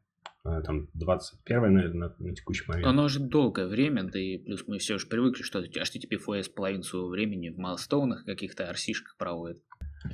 там 0.66 0.88
21 0.94 1.74
наверное, 1.74 2.10
на, 2.10 2.16
на 2.26 2.36
текущий 2.36 2.64
момент. 2.68 2.86
Но 2.86 2.92
оно 2.92 3.04
уже 3.04 3.20
долгое 3.20 3.68
время, 3.68 4.04
да 4.04 4.20
и 4.20 4.38
плюс 4.38 4.64
мы 4.68 4.78
все 4.78 4.98
же 4.98 5.08
привыкли, 5.08 5.44
что 5.44 5.64
HTTP4S 5.64 6.52
половину 6.56 6.84
своего 6.84 7.10
времени 7.10 7.50
в 7.50 7.58
майлстоунах 7.58 8.26
каких-то 8.26 8.64
RC-шках 8.64 9.18
проводит. 9.18 9.62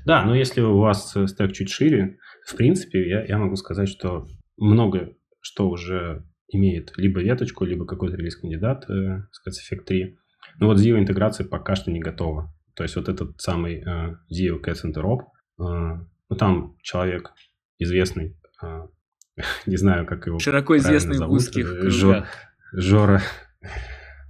Да, 0.05 0.25
но 0.25 0.35
если 0.35 0.61
у 0.61 0.79
вас 0.79 1.15
э, 1.15 1.27
стек 1.27 1.53
чуть 1.53 1.69
шире, 1.69 2.17
в 2.45 2.55
принципе, 2.55 3.07
я, 3.07 3.23
я 3.23 3.37
могу 3.37 3.55
сказать, 3.55 3.89
что 3.89 4.27
много 4.57 5.15
что 5.41 5.69
уже 5.69 6.25
имеет 6.49 6.93
либо 6.97 7.21
веточку, 7.21 7.65
либо 7.65 7.85
какой-то 7.85 8.17
релиз-кандидат 8.17 8.89
э, 8.89 9.27
с 9.31 9.71
Effect 9.71 9.83
3. 9.83 10.17
Но 10.59 10.67
вот 10.67 10.77
Zio 10.77 10.97
интеграция 10.97 11.47
пока 11.47 11.75
что 11.75 11.91
не 11.91 11.99
готова. 11.99 12.51
То 12.75 12.83
есть 12.83 12.95
вот 12.95 13.09
этот 13.09 13.39
самый 13.39 13.75
э, 13.75 14.17
Zio 14.31 14.59
Cats 14.59 14.83
Interop, 14.85 15.21
э, 15.59 16.05
ну 16.29 16.35
там 16.35 16.75
человек 16.81 17.31
известный, 17.77 18.37
э, 18.63 18.87
не 19.65 19.77
знаю, 19.77 20.05
как 20.05 20.27
его 20.27 20.39
Широко 20.39 20.77
известный 20.77 21.15
в 21.15 21.19
зовут, 21.19 21.37
узких 21.39 21.65
э, 21.71 21.89
Жо- 21.89 22.11
кругах. 22.11 22.29
Жора. 22.73 23.21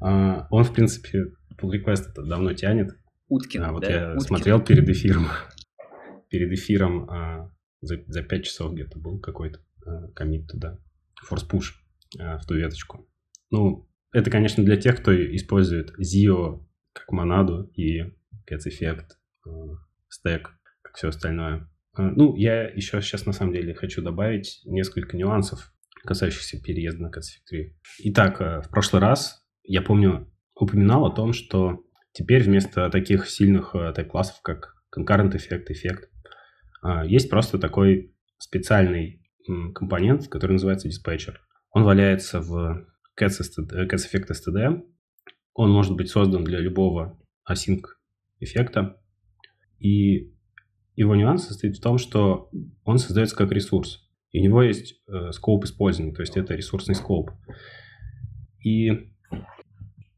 А, 0.02 0.48
Он, 0.52 0.63
в 0.63 0.74
принципе, 0.74 1.26
pull 1.60 1.72
request 1.72 2.10
это 2.12 2.24
давно 2.24 2.54
тянет. 2.54 2.96
Уткин, 3.28 3.63
А, 3.63 3.72
вот 3.72 3.82
да? 3.84 3.89
я 3.91 4.08
Уткин. 4.10 4.20
смотрел 4.22 4.62
перед 4.62 4.88
эфиром. 4.89 5.28
Перед 6.30 6.52
эфиром 6.52 7.10
а, 7.10 7.52
за, 7.82 8.04
за 8.08 8.22
5 8.24 8.46
часов 8.46 8.74
где-то 8.74 9.00
был 9.00 9.20
какой-то 9.20 9.60
а, 9.86 10.08
коммит 10.10 10.48
туда. 10.48 10.80
Force-push 11.30 11.72
а, 12.20 12.38
в 12.39 12.46
ту 12.46 12.56
веточку. 12.56 13.08
Ну, 13.52 13.88
это, 14.12 14.30
конечно, 14.32 14.63
для 14.63 14.76
тех, 14.78 14.98
кто 15.02 15.13
использует 15.36 15.94
Zio 16.00 16.65
как 16.94 17.12
монаду 17.12 17.72
и 17.76 18.02
Cats 18.50 18.68
Effect, 18.68 19.06
а, 19.48 19.50
стек, 20.10 20.52
как 20.82 20.96
все 20.96 21.10
остальное. 21.10 21.70
Ну, 21.98 22.36
я 22.36 22.64
еще 22.64 23.02
сейчас 23.02 23.26
на 23.26 23.34
самом 23.34 23.54
деле 23.54 23.74
хочу 23.74 24.02
добавить 24.02 24.62
несколько 24.66 25.18
нюансов, 25.18 25.72
касающихся 26.04 26.62
переезда 26.62 27.04
на 27.04 27.08
Cats 27.08 27.22
Effect 27.22 27.50
3. 27.50 27.78
Итак, 28.06 28.42
а, 28.42 28.62
в 28.62 28.70
прошлый 28.70 29.02
раз, 29.02 29.46
я 29.64 29.82
помню, 29.82 30.32
упоминал 30.56 31.06
о 31.06 31.12
том, 31.12 31.34
что 31.34 31.84
теперь 32.14 32.44
вместо 32.44 32.90
таких 32.90 33.30
сильных 33.30 33.76
а, 33.76 33.92
тайп-классов, 33.94 34.42
как 34.42 34.76
concurrent 34.96 35.36
эффект, 35.36 35.72
эффект, 35.72 36.10
а, 36.82 37.06
есть 37.06 37.30
просто 37.30 37.58
такой 37.58 38.16
специальный 38.38 39.22
компонент, 39.74 40.28
который 40.28 40.54
называется 40.54 40.88
диспетчер. 40.88 41.42
Он 41.72 41.84
валяется 41.84 42.42
в 42.42 42.88
Cats, 43.20 43.42
STD, 43.42 43.74
э, 43.74 43.88
Cats 43.88 44.06
Effect 44.12 44.28
STD. 44.32 44.82
Он 45.54 45.72
может 45.72 45.96
быть 45.96 46.10
создан 46.10 46.44
для 46.44 46.60
любого 46.60 47.20
async 47.50 47.82
эффекта. 48.40 49.02
И 49.80 50.35
его 50.96 51.16
нюанс 51.16 51.48
состоит 51.48 51.78
в 51.78 51.82
том, 51.82 51.98
что 51.98 52.50
он 52.84 52.98
создается 52.98 53.36
как 53.36 53.52
ресурс. 53.52 54.02
И 54.32 54.40
у 54.40 54.44
него 54.44 54.64
есть 54.64 55.02
э, 55.08 55.32
скоп 55.32 55.64
использования, 55.66 56.14
то 56.14 56.22
есть 56.22 56.36
это 56.38 56.56
ресурсный 56.56 56.96
скоп. 56.96 57.32
И 58.64 59.12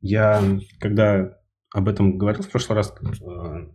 я, 0.02 0.42
когда 0.80 1.38
об 1.74 1.90
этом 1.90 2.18
говорил 2.18 2.44
в 2.44 2.50
прошлый 2.50 2.78
раз, 2.78 2.94
э, 3.00 3.06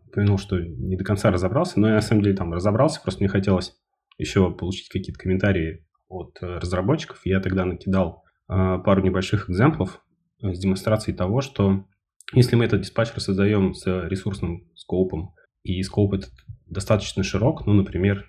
упомянул, 0.07 0.39
что 0.39 0.59
не 0.59 0.97
до 0.97 1.05
конца 1.05 1.31
разобрался, 1.31 1.79
но 1.79 1.89
я 1.89 1.95
на 1.95 2.01
самом 2.01 2.23
деле 2.23 2.37
там 2.37 2.53
разобрался, 2.53 3.01
просто 3.01 3.21
мне 3.21 3.29
хотелось 3.29 3.75
еще 4.19 4.51
получить 4.51 4.89
какие-то 4.89 5.21
комментарии 5.21 5.87
от 6.09 6.39
э, 6.41 6.59
разработчиков, 6.59 7.21
я 7.25 7.41
тогда 7.41 7.65
накидал 7.65 8.25
э, 8.49 8.79
пару 8.85 9.03
небольших 9.03 9.51
экземплов 9.51 10.03
с 10.41 10.59
демонстрацией 10.59 11.17
того, 11.17 11.41
что 11.41 11.85
если 12.33 12.57
мы 12.57 12.65
этот 12.65 12.81
диспатчер 12.81 13.21
создаем 13.21 13.75
с 13.75 13.87
ресурсным 14.09 14.67
скопом, 14.75 15.35
и 15.63 15.83
скоп 15.83 16.15
этот 16.15 16.33
достаточно 16.67 17.23
широк, 17.23 17.67
ну, 17.67 17.73
например, 17.73 18.29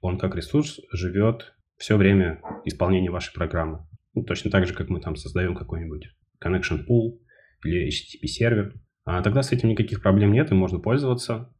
он 0.00 0.18
как 0.18 0.34
ресурс 0.34 0.80
живет 0.92 1.54
все 1.76 1.96
время 1.96 2.40
исполнения 2.64 3.10
вашей 3.10 3.34
программы. 3.34 3.86
Ну, 4.14 4.22
точно 4.24 4.50
так 4.50 4.66
же, 4.66 4.74
как 4.74 4.88
мы 4.88 5.00
там 5.00 5.16
создаем 5.16 5.54
какой-нибудь 5.54 6.08
connection 6.42 6.84
pool 6.86 7.18
или 7.64 7.88
HTTP 7.88 8.26
сервер. 8.26 8.74
А 9.04 9.22
тогда 9.22 9.42
с 9.42 9.52
этим 9.52 9.68
никаких 9.68 10.02
проблем 10.02 10.32
нет, 10.32 10.50
и 10.50 10.54
можно 10.54 10.78
пользоваться. 10.78 11.52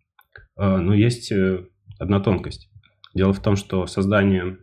А, 0.57 0.79
но 0.79 0.95
есть 0.95 1.33
э, 1.33 1.67
одна 1.99 2.21
тонкость. 2.21 2.71
Дело 3.15 3.33
в 3.33 3.43
том, 3.43 3.57
что 3.57 3.87
создание 3.87 4.59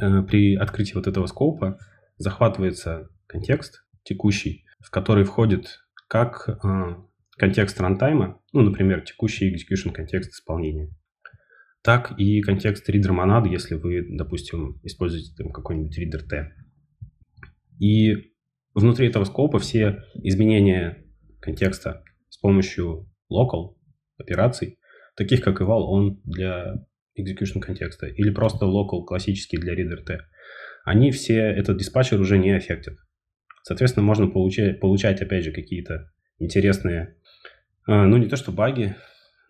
э, 0.00 0.22
при 0.22 0.54
открытии 0.56 0.94
вот 0.94 1.06
этого 1.06 1.26
скопа 1.26 1.78
захватывается 2.16 3.08
контекст 3.26 3.84
текущий, 4.02 4.64
в 4.80 4.90
который 4.90 5.24
входит 5.24 5.80
как 6.08 6.48
а, 6.62 7.04
контекст 7.38 7.80
рантайма, 7.80 8.40
ну, 8.52 8.62
например, 8.62 9.02
текущий 9.02 9.54
execution 9.54 9.92
контекст 9.92 10.32
исполнения, 10.32 10.90
так 11.82 12.18
и 12.18 12.40
контекст 12.42 12.88
reader 12.90 13.12
монады, 13.12 13.48
если 13.48 13.76
вы, 13.76 14.04
допустим, 14.10 14.80
используете 14.82 15.32
там 15.36 15.52
какой-нибудь 15.52 15.98
reader 15.98 16.22
T. 16.28 16.52
И 17.78 18.32
внутри 18.74 19.08
этого 19.08 19.24
скопа 19.24 19.58
все 19.58 20.02
изменения 20.14 21.04
контекста 21.40 22.02
с 22.28 22.36
помощью 22.38 23.08
local 23.32 23.76
операций, 24.18 24.78
таких 25.16 25.40
как 25.40 25.60
eval 25.60 25.82
он 25.82 26.20
для 26.24 26.86
execution 27.18 27.60
контекста, 27.60 28.06
или 28.06 28.30
просто 28.30 28.66
local 28.66 29.04
классический 29.04 29.58
для 29.58 29.74
reader 29.74 30.02
T, 30.04 30.20
они 30.84 31.10
все, 31.12 31.38
этот 31.38 31.78
диспатчер 31.78 32.20
уже 32.20 32.38
не 32.38 32.50
аффектят. 32.50 32.96
Соответственно, 33.62 34.06
можно 34.06 34.28
получать, 34.28 34.80
получать 34.80 35.20
опять 35.20 35.44
же, 35.44 35.52
какие-то 35.52 36.10
интересные, 36.38 37.16
ну, 37.88 38.16
не 38.18 38.26
то 38.26 38.36
что 38.36 38.52
баги, 38.52 38.96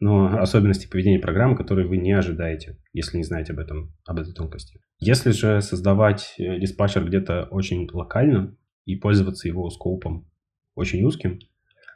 но 0.01 0.38
особенности 0.38 0.87
поведения 0.87 1.18
программы, 1.18 1.57
которые 1.57 1.87
вы 1.88 1.96
не 1.96 2.12
ожидаете, 2.12 2.79
если 2.92 3.16
не 3.16 3.24
знаете 3.24 3.53
об 3.53 3.59
этом, 3.59 3.94
об 4.07 4.18
этой 4.18 4.33
тонкости. 4.33 4.81
Если 5.01 5.31
же 5.31 5.61
создавать 5.61 6.35
э, 6.38 6.59
диспатчер 6.59 7.05
где-то 7.05 7.44
очень 7.51 7.88
локально 7.90 8.57
и 8.85 8.96
пользоваться 8.96 9.48
его 9.48 9.68
скопом 9.70 10.31
очень 10.74 11.03
узким, 11.05 11.40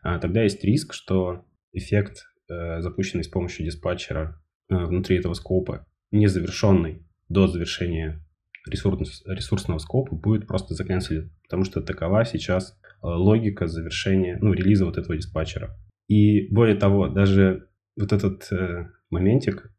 а, 0.02 0.18
тогда 0.18 0.42
есть 0.42 0.64
риск, 0.64 0.94
что 0.94 1.44
эффект, 1.72 2.24
э, 2.50 2.80
запущенный 2.80 3.24
с 3.24 3.28
помощью 3.28 3.64
диспатчера 3.64 4.42
э, 4.68 4.74
внутри 4.74 5.16
этого 5.16 5.34
скопа, 5.34 5.86
незавершенный 6.10 7.06
до 7.28 7.46
завершения 7.46 8.24
ресурсного 8.66 9.78
скопа, 9.78 10.14
будет 10.14 10.46
просто 10.46 10.74
заканцелен, 10.74 11.32
потому 11.44 11.64
что 11.64 11.80
такова 11.80 12.24
сейчас 12.24 12.78
логика 13.00 13.66
завершения, 13.66 14.38
ну, 14.40 14.52
релиза 14.52 14.84
вот 14.84 14.98
этого 14.98 15.16
диспатчера. 15.16 15.76
И 16.08 16.48
более 16.52 16.76
того, 16.76 17.08
даже 17.08 17.68
вот 17.96 18.12
этот 18.12 18.50
э, 18.52 18.88
моментик 19.10 19.72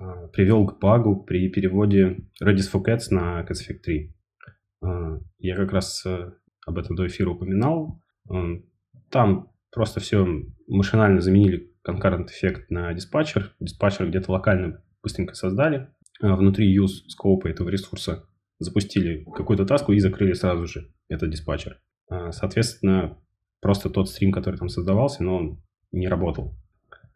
э, 0.00 0.28
привел 0.32 0.66
к 0.66 0.78
багу 0.78 1.22
при 1.24 1.48
переводе 1.48 2.18
Redis 2.42 2.70
for 2.72 2.84
Cats 2.84 3.06
на 3.10 3.42
Cats 3.42 3.60
Effect 3.66 3.80
3. 3.84 4.14
Э, 4.84 5.18
я 5.38 5.56
как 5.56 5.72
раз 5.72 6.04
э, 6.06 6.32
об 6.66 6.78
этом 6.78 6.96
до 6.96 7.06
эфира 7.06 7.30
упоминал. 7.30 8.00
Э, 8.30 8.34
там 9.10 9.52
просто 9.70 10.00
все 10.00 10.26
машинально 10.66 11.20
заменили 11.20 11.72
concurrent 11.86 12.26
эффект 12.26 12.70
на 12.70 12.92
диспатчер. 12.92 13.54
Диспатчер 13.60 14.08
где-то 14.08 14.32
локально 14.32 14.82
быстренько 15.02 15.34
создали. 15.34 15.88
Э, 16.22 16.34
внутри 16.34 16.76
use 16.76 17.08
скопа 17.08 17.48
этого 17.48 17.68
ресурса 17.68 18.26
запустили 18.58 19.24
какую-то 19.34 19.66
таску 19.66 19.92
и 19.92 19.98
закрыли 19.98 20.32
сразу 20.34 20.66
же 20.66 20.92
этот 21.08 21.30
диспатчер. 21.30 21.80
Э, 22.10 22.30
соответственно, 22.32 23.18
просто 23.62 23.88
тот 23.88 24.10
стрим, 24.10 24.32
который 24.32 24.56
там 24.56 24.68
создавался, 24.68 25.22
но 25.22 25.36
он 25.36 25.62
не 25.92 26.08
работал. 26.08 26.54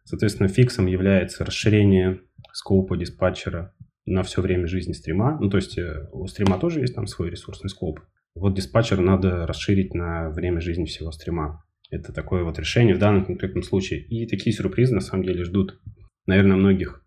Соответственно, 0.05 0.47
фиксом 0.47 0.87
является 0.87 1.45
расширение 1.45 2.21
скопа 2.53 2.97
диспатчера 2.97 3.75
на 4.05 4.23
все 4.23 4.41
время 4.41 4.65
жизни 4.65 4.93
стрима. 4.93 5.37
Ну, 5.39 5.49
то 5.49 5.57
есть 5.57 5.77
э, 5.77 6.07
у 6.13 6.25
стрима 6.27 6.57
тоже 6.57 6.79
есть 6.79 6.95
там 6.95 7.05
свой 7.05 7.29
ресурсный 7.29 7.69
скоп. 7.69 7.99
Вот 8.33 8.55
диспатчер 8.55 9.01
надо 9.01 9.45
расширить 9.45 9.93
на 9.93 10.29
время 10.29 10.61
жизни 10.61 10.85
всего 10.85 11.11
стрима. 11.11 11.65
Это 11.89 12.13
такое 12.13 12.43
вот 12.43 12.57
решение 12.57 12.95
в 12.95 12.99
данном 12.99 13.25
конкретном 13.25 13.63
случае. 13.63 13.99
И 13.99 14.25
такие 14.27 14.55
сюрпризы 14.55 14.95
на 14.95 15.01
самом 15.01 15.23
деле 15.23 15.43
ждут, 15.43 15.79
наверное, 16.25 16.55
многих 16.55 17.03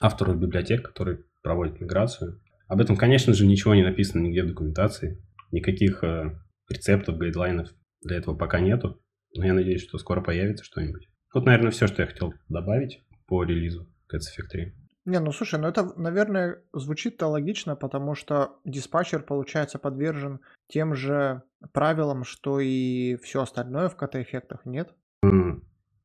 авторов 0.00 0.38
библиотек, 0.38 0.82
которые 0.82 1.20
проводят 1.42 1.80
миграцию. 1.80 2.42
Об 2.68 2.80
этом, 2.80 2.96
конечно 2.96 3.32
же, 3.32 3.46
ничего 3.46 3.74
не 3.74 3.82
написано 3.82 4.20
нигде 4.20 4.42
в 4.42 4.48
документации. 4.48 5.22
Никаких 5.52 6.04
э, 6.04 6.38
рецептов, 6.68 7.16
гайдлайнов 7.16 7.70
для 8.02 8.16
этого 8.16 8.36
пока 8.36 8.60
нету. 8.60 9.00
Но 9.34 9.46
я 9.46 9.54
надеюсь, 9.54 9.82
что 9.82 9.98
скоро 9.98 10.20
появится 10.20 10.64
что-нибудь. 10.64 11.08
Вот, 11.32 11.46
наверное, 11.46 11.70
все, 11.70 11.86
что 11.86 12.02
я 12.02 12.08
хотел 12.08 12.34
добавить 12.48 13.02
по 13.26 13.42
релизу 13.44 13.88
Cats 14.12 14.20
Effect 14.20 14.48
3. 14.50 14.74
Не, 15.04 15.18
ну 15.18 15.32
слушай, 15.32 15.58
ну 15.58 15.66
это, 15.66 15.98
наверное, 15.98 16.62
звучит-то 16.72 17.26
логично, 17.26 17.74
потому 17.74 18.14
что 18.14 18.60
диспатчер, 18.64 19.22
получается, 19.22 19.78
подвержен 19.78 20.40
тем 20.68 20.94
же 20.94 21.42
правилам, 21.72 22.22
что 22.24 22.60
и 22.60 23.16
все 23.16 23.42
остальное 23.42 23.88
в 23.88 23.96
КТ-эффектах, 23.96 24.64
нет? 24.64 24.94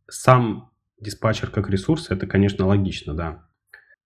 Сам 0.10 0.72
диспатчер 1.00 1.52
как 1.52 1.70
ресурс, 1.70 2.10
это, 2.10 2.26
конечно, 2.26 2.66
логично, 2.66 3.14
да. 3.14 3.48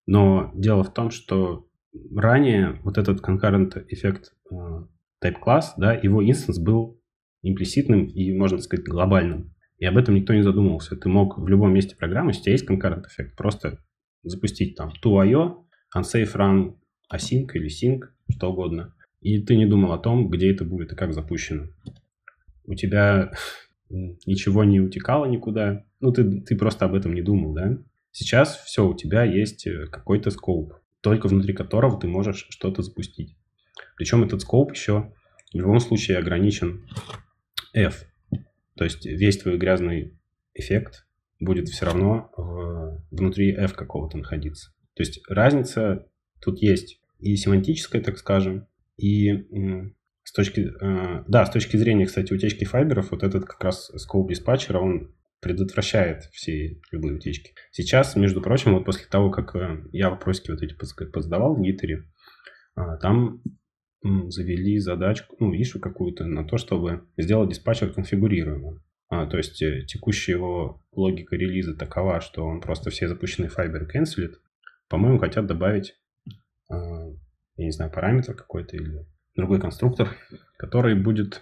Но 0.08 0.52
дело 0.56 0.84
в 0.84 0.94
том, 0.94 1.10
что 1.10 1.70
ранее 2.14 2.82
вот 2.84 2.98
этот 2.98 3.22
concurrent 3.26 3.86
эффект 3.88 4.34
type 4.52 5.40
класс, 5.40 5.74
да, 5.78 5.94
его 5.94 6.28
инстанс 6.28 6.60
был 6.60 7.01
имплиситным 7.42 8.06
и, 8.06 8.32
можно 8.34 8.60
сказать, 8.60 8.86
глобальным. 8.86 9.54
И 9.78 9.86
об 9.86 9.98
этом 9.98 10.16
никто 10.16 10.34
не 10.34 10.44
задумывался. 10.44 10.96
Ты 10.96 11.10
мог 11.10 11.40
в 11.40 11.48
любом 11.48 11.74
месте 11.74 11.96
программы, 11.96 12.32
если 12.32 12.42
у 12.42 12.44
тебя 12.44 12.52
есть 12.54 12.70
concurrent 12.70 13.08
эффект, 13.08 13.36
просто 13.36 13.80
запустить 14.24 14.76
там 14.76 14.94
to.io, 15.04 15.64
unsafe 15.96 16.36
run 16.36 16.76
async 17.12 17.48
или 17.54 17.68
sync, 17.68 18.04
что 18.30 18.52
угодно. 18.52 18.94
И 19.22 19.40
ты 19.42 19.56
не 19.56 19.66
думал 19.66 19.94
о 19.94 20.00
том, 20.00 20.30
где 20.30 20.52
это 20.52 20.66
будет 20.66 20.92
и 20.94 20.96
как 20.96 21.14
запущено. 21.14 21.68
У 22.66 22.76
тебя 22.76 23.32
ничего 23.90 24.64
не 24.64 24.80
утекало 24.80 25.26
никуда. 25.26 25.86
Ну, 26.00 26.12
ты, 26.12 26.42
ты 26.42 26.56
просто 26.56 26.86
об 26.86 26.94
этом 26.94 27.14
не 27.14 27.22
думал, 27.22 27.54
да? 27.54 27.78
Сейчас 28.12 28.58
все, 28.66 28.88
у 28.88 28.96
тебя 28.96 29.24
есть 29.24 29.66
э, 29.66 29.86
какой-то 29.88 30.32
скоп, 30.32 30.74
только 31.02 31.28
внутри 31.28 31.54
которого 31.54 32.00
ты 32.00 32.08
можешь 32.08 32.46
что-то 32.50 32.82
запустить. 32.82 33.38
Причем 33.96 34.24
этот 34.24 34.42
скоп 34.42 34.74
еще 34.74 35.14
в 35.54 35.58
любом 35.58 35.80
случае 35.80 36.18
ограничен 36.18 36.86
F. 37.74 38.06
То 38.76 38.84
есть 38.84 39.06
весь 39.06 39.38
твой 39.38 39.58
грязный 39.58 40.18
эффект 40.54 41.06
будет 41.40 41.70
все 41.70 41.86
равно 41.86 42.32
в, 42.38 43.04
внутри 43.12 43.52
f 43.52 43.74
какого-то 43.74 44.18
находиться. 44.18 44.72
То 44.96 45.04
есть 45.04 45.22
разница 45.30 46.08
тут 46.42 46.62
есть 46.62 47.02
и 47.20 47.36
семантическая, 47.36 48.02
так 48.02 48.18
скажем, 48.18 48.68
и 48.98 49.48
с 50.24 50.32
точки, 50.34 50.72
э, 50.82 51.24
да, 51.28 51.46
с 51.46 51.52
точки 51.52 51.78
зрения, 51.78 52.06
кстати, 52.06 52.34
утечки 52.34 52.64
файберов, 52.64 53.12
вот 53.12 53.24
этот 53.24 53.46
как 53.46 53.64
раз 53.64 53.92
скоп 53.98 54.30
диспатчера, 54.30 54.80
он 54.80 55.16
предотвращает 55.40 56.26
все 56.32 56.80
любые 56.92 57.16
утечки. 57.16 57.54
Сейчас, 57.72 58.16
между 58.16 58.42
прочим, 58.42 58.74
вот 58.74 58.86
после 58.86 59.08
того, 59.08 59.32
как 59.32 59.56
э, 59.56 59.84
я 59.92 60.10
вопросики 60.10 60.52
вот 60.52 60.62
эти 60.62 60.76
позадавал 60.76 61.56
в 61.56 61.62
Гитере, 61.62 62.06
а, 62.76 62.98
там 62.98 63.42
завели 64.04 64.80
задачку, 64.80 65.36
ну, 65.40 65.54
ишу 65.54 65.80
какую-то 65.80 66.26
на 66.26 66.44
то, 66.44 66.58
чтобы 66.58 67.04
сделать 67.18 67.50
диспатчер 67.50 67.92
конфигурируемым. 67.94 68.82
А, 69.10 69.28
то 69.28 69.38
есть 69.38 69.62
э, 69.62 69.84
текущая 69.86 70.34
его 70.34 70.82
логика 70.94 71.36
релиза 71.36 71.76
такова, 71.76 72.22
что 72.22 72.46
он 72.46 72.62
просто 72.62 72.90
все 72.90 73.08
запущенные 73.08 73.50
файберы 73.50 73.86
канцелит. 73.86 74.40
По-моему, 74.88 75.20
хотят 75.20 75.46
добавить, 75.46 75.96
а, 76.70 77.10
я 77.58 77.66
не 77.66 77.72
знаю, 77.72 77.92
параметр 77.92 78.34
какой-то 78.34 78.78
или 78.78 79.06
другой 79.36 79.60
конструктор, 79.60 80.16
который 80.58 80.96
будет 80.96 81.42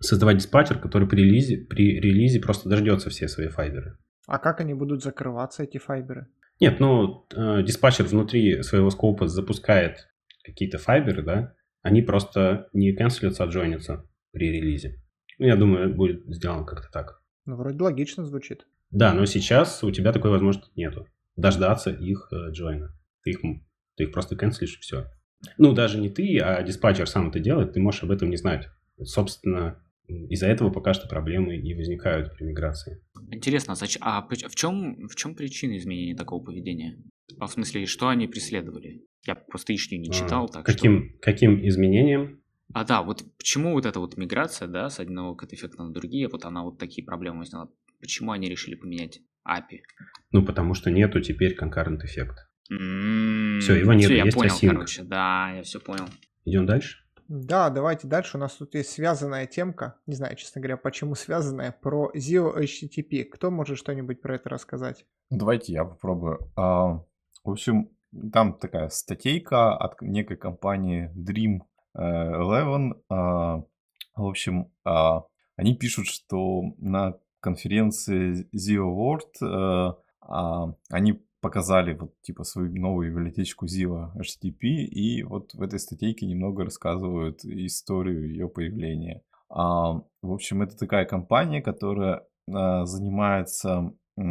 создавать 0.00 0.38
диспатчер, 0.38 0.78
который 0.78 1.08
при 1.08 1.22
релизе, 1.22 1.58
при 1.58 2.00
релизе 2.00 2.40
просто 2.40 2.68
дождется 2.68 3.08
все 3.08 3.28
свои 3.28 3.48
файберы. 3.48 3.96
А 4.26 4.38
как 4.38 4.60
они 4.60 4.74
будут 4.74 5.02
закрываться, 5.02 5.62
эти 5.62 5.78
файберы? 5.78 6.26
Нет, 6.58 6.80
ну, 6.80 7.26
э, 7.34 7.62
диспатчер 7.62 8.04
внутри 8.04 8.62
своего 8.62 8.90
скопа 8.90 9.28
запускает 9.28 10.08
какие-то 10.44 10.78
файберы, 10.78 11.22
да, 11.22 11.54
они 11.82 12.02
просто 12.02 12.68
не 12.72 12.92
канцелятся, 12.92 13.44
а 13.44 13.46
джойнятся 13.46 14.04
при 14.32 14.50
релизе. 14.50 15.02
Ну, 15.38 15.46
я 15.46 15.56
думаю, 15.56 15.94
будет 15.94 16.24
сделано 16.26 16.64
как-то 16.64 16.88
так. 16.92 17.22
Ну, 17.46 17.56
вроде 17.56 17.82
логично 17.82 18.24
звучит. 18.24 18.66
Да, 18.90 19.14
но 19.14 19.24
сейчас 19.24 19.82
у 19.82 19.90
тебя 19.90 20.12
такой 20.12 20.30
возможности 20.30 20.70
нету. 20.76 21.06
Дождаться 21.36 21.90
их 21.90 22.28
э, 22.32 22.50
джойна. 22.50 22.94
Ты 23.22 23.30
их, 23.30 23.40
ты 23.96 24.04
их 24.04 24.12
просто 24.12 24.36
канцелишь 24.36 24.76
и 24.76 24.80
все. 24.80 25.06
Ну, 25.56 25.72
даже 25.72 25.98
не 25.98 26.10
ты, 26.10 26.38
а 26.38 26.62
диспатчер 26.62 27.08
сам 27.08 27.30
это 27.30 27.38
делает, 27.40 27.72
ты 27.72 27.80
можешь 27.80 28.02
об 28.02 28.10
этом 28.10 28.28
не 28.28 28.36
знать. 28.36 28.68
Собственно, 29.02 29.82
из-за 30.06 30.46
этого 30.46 30.70
пока 30.70 30.92
что 30.92 31.08
проблемы 31.08 31.56
и 31.56 31.74
возникают 31.74 32.34
при 32.34 32.44
миграции. 32.44 33.02
Интересно, 33.30 33.74
а 34.00 34.28
в 34.28 34.54
чем, 34.54 35.08
в 35.08 35.14
чем 35.14 35.34
причина 35.34 35.76
изменения 35.78 36.16
такого 36.16 36.44
поведения? 36.44 36.98
А 37.38 37.46
в 37.46 37.52
смысле, 37.52 37.86
что 37.86 38.08
они 38.08 38.26
преследовали? 38.26 39.04
Я 39.26 39.34
просто 39.34 39.74
ишню 39.74 39.98
не 39.98 40.10
читал, 40.10 40.48
так 40.48 40.64
каким, 40.64 41.10
что... 41.10 41.18
Каким 41.20 41.66
изменением? 41.68 42.42
А 42.72 42.84
да, 42.84 43.02
вот 43.02 43.24
почему 43.36 43.72
вот 43.72 43.84
эта 43.86 43.98
вот 44.00 44.16
миграция, 44.16 44.68
да, 44.68 44.88
с 44.90 45.00
одного 45.00 45.34
кат-эффекта 45.34 45.82
на 45.82 45.92
другие, 45.92 46.28
вот 46.28 46.44
она 46.44 46.62
вот 46.62 46.78
такие 46.78 47.04
проблемы 47.04 47.44
сняла. 47.44 47.68
Почему 48.00 48.32
они 48.32 48.48
решили 48.48 48.76
поменять 48.76 49.20
API? 49.46 49.80
Ну, 50.30 50.44
потому 50.44 50.74
что 50.74 50.90
нету 50.90 51.20
теперь 51.20 51.56
concurrent 51.60 52.04
эффекта. 52.04 52.48
М, 52.70 53.58
Всё, 53.60 53.74
его 53.74 53.92
нету, 53.92 54.08
всё, 54.08 54.16
я 54.16 54.24
есть 54.24 54.36
понял, 54.36 54.54
async. 54.54 54.68
короче, 54.68 55.02
да, 55.02 55.52
я 55.56 55.62
все 55.64 55.80
понял. 55.80 56.06
Идем 56.44 56.64
дальше? 56.66 56.98
Да, 57.26 57.70
давайте 57.70 58.08
дальше. 58.08 58.36
У 58.36 58.40
нас 58.40 58.54
тут 58.54 58.74
есть 58.74 58.90
связанная 58.90 59.46
темка. 59.46 59.96
Не 60.06 60.14
знаю, 60.14 60.34
честно 60.36 60.60
говоря, 60.60 60.76
почему 60.76 61.14
связанная. 61.14 61.70
Про 61.80 62.10
Zio 62.14 62.56
HTTP. 62.56 63.24
Кто 63.24 63.50
может 63.50 63.78
что-нибудь 63.78 64.20
про 64.20 64.36
это 64.36 64.48
рассказать? 64.48 65.06
Давайте 65.30 65.72
я 65.72 65.84
попробую. 65.84 66.38
В 67.44 67.50
общем, 67.50 67.90
там 68.32 68.54
такая 68.54 68.88
статейка 68.88 69.76
от 69.76 70.00
некой 70.02 70.36
компании 70.36 71.10
Dream 71.16 71.60
э, 71.94 72.00
Eleven. 72.00 73.00
А, 73.08 73.62
в 74.14 74.26
общем, 74.26 74.70
а, 74.84 75.24
они 75.56 75.76
пишут, 75.76 76.06
что 76.06 76.62
на 76.78 77.18
конференции 77.40 78.48
Zio 78.54 78.90
World 78.94 79.42
э, 79.42 79.94
а, 80.20 80.74
они 80.90 81.22
показали 81.40 81.94
вот 81.94 82.20
типа 82.20 82.44
свою 82.44 82.70
новую 82.74 83.10
библиотечку 83.10 83.66
Zio 83.66 84.10
HTTP, 84.16 84.84
и 84.84 85.22
вот 85.22 85.54
в 85.54 85.62
этой 85.62 85.78
статейке 85.78 86.26
немного 86.26 86.64
рассказывают 86.64 87.44
историю 87.44 88.28
ее 88.28 88.48
появления. 88.48 89.22
В 89.48 90.04
общем, 90.22 90.62
это 90.62 90.76
такая 90.76 91.06
компания, 91.06 91.60
которая 91.60 92.24
а, 92.52 92.84
занимается 92.84 93.92
э, 94.16 94.22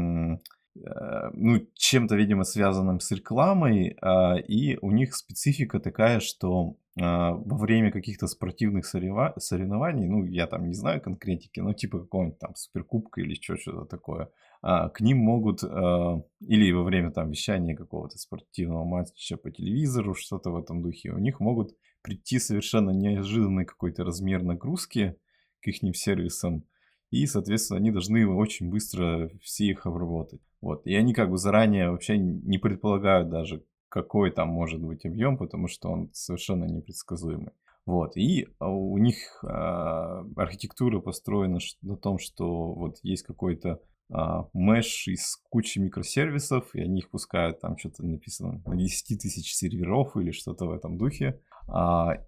ну, 1.34 1.68
чем-то, 1.74 2.16
видимо, 2.16 2.44
связанным 2.44 3.00
с 3.00 3.12
рекламой, 3.12 3.98
а, 4.02 4.36
и 4.36 4.78
у 4.82 4.92
них 4.92 5.16
специфика 5.16 5.80
такая, 5.80 6.20
что 6.20 6.78
а, 7.00 7.34
во 7.34 7.58
время 7.58 7.92
каких-то 7.92 8.28
спортивных 8.28 8.86
соревнований, 8.86 10.08
ну, 10.08 10.26
я 10.26 10.48
там 10.48 10.68
не 10.68 10.74
знаю 10.74 11.02
конкретики, 11.02 11.60
но 11.60 11.74
типа 11.74 12.00
какого-нибудь 12.00 12.40
там 12.40 12.56
суперкубка 12.56 13.22
или 13.22 13.36
что- 13.36 13.58
что-то 13.58 13.86
такое, 13.86 14.30
а, 14.62 14.90
к 14.90 15.02
ним 15.02 15.18
могут, 15.20 15.64
или 15.64 16.72
во 16.72 16.84
время 16.84 17.12
там 17.12 17.30
вещания 17.30 17.76
какого-то 17.76 18.18
спортивного 18.18 18.84
матча 18.84 19.38
по 19.38 19.52
телевизору, 19.52 20.14
что-то 20.14 20.52
в 20.52 20.58
этом 20.58 20.82
духе, 20.82 21.12
у 21.12 21.20
них 21.20 21.40
могут 21.40 21.76
прийти 22.02 22.40
совершенно 22.40 22.92
неожиданный 22.92 23.66
какой-то 23.66 24.04
размер 24.04 24.44
нагрузки 24.44 25.16
к 25.62 25.68
их 25.68 25.98
сервисам, 25.98 26.64
и, 27.12 27.26
соответственно, 27.26 27.80
они 27.80 27.92
должны 27.92 28.28
очень 28.28 28.70
быстро 28.70 29.30
все 29.42 29.66
их 29.66 29.86
обработать. 29.86 30.42
Вот. 30.62 30.86
И 30.86 30.96
они 30.96 31.14
как 31.14 31.30
бы 31.30 31.38
заранее 31.38 31.92
вообще 31.92 32.18
не 32.18 32.58
предполагают 32.58 33.30
даже, 33.30 33.64
какой 33.90 34.32
там 34.32 34.50
может 34.50 34.82
быть 34.82 35.06
объем, 35.06 35.38
потому 35.38 35.68
что 35.68 35.90
он 35.90 36.10
совершенно 36.14 36.66
непредсказуемый. 36.66 37.54
Вот. 37.86 38.16
И 38.18 38.48
а, 38.60 38.70
у 38.70 38.98
них 39.00 39.44
а, 39.44 40.24
архитектура 40.36 41.00
построена 41.00 41.58
на 41.82 41.98
том, 41.98 42.20
что 42.20 42.74
вот 42.74 42.98
есть 43.02 43.24
какой-то 43.24 43.82
а, 44.12 44.48
меш 44.54 45.08
из 45.08 45.38
кучи 45.50 45.80
микросервисов, 45.80 46.76
и 46.76 46.82
они 46.82 47.00
их 47.00 47.10
пускают, 47.10 47.62
там 47.62 47.78
что-то 47.78 48.06
написано, 48.06 48.62
на 48.66 48.76
10 48.76 49.20
тысяч 49.20 49.56
серверов 49.56 50.16
или 50.18 50.30
что-то 50.32 50.66
в 50.68 50.72
этом 50.72 50.98
духе. 50.98 51.42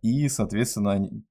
И, 0.03 0.27
соответственно, 0.29 0.91
они, 0.91 1.23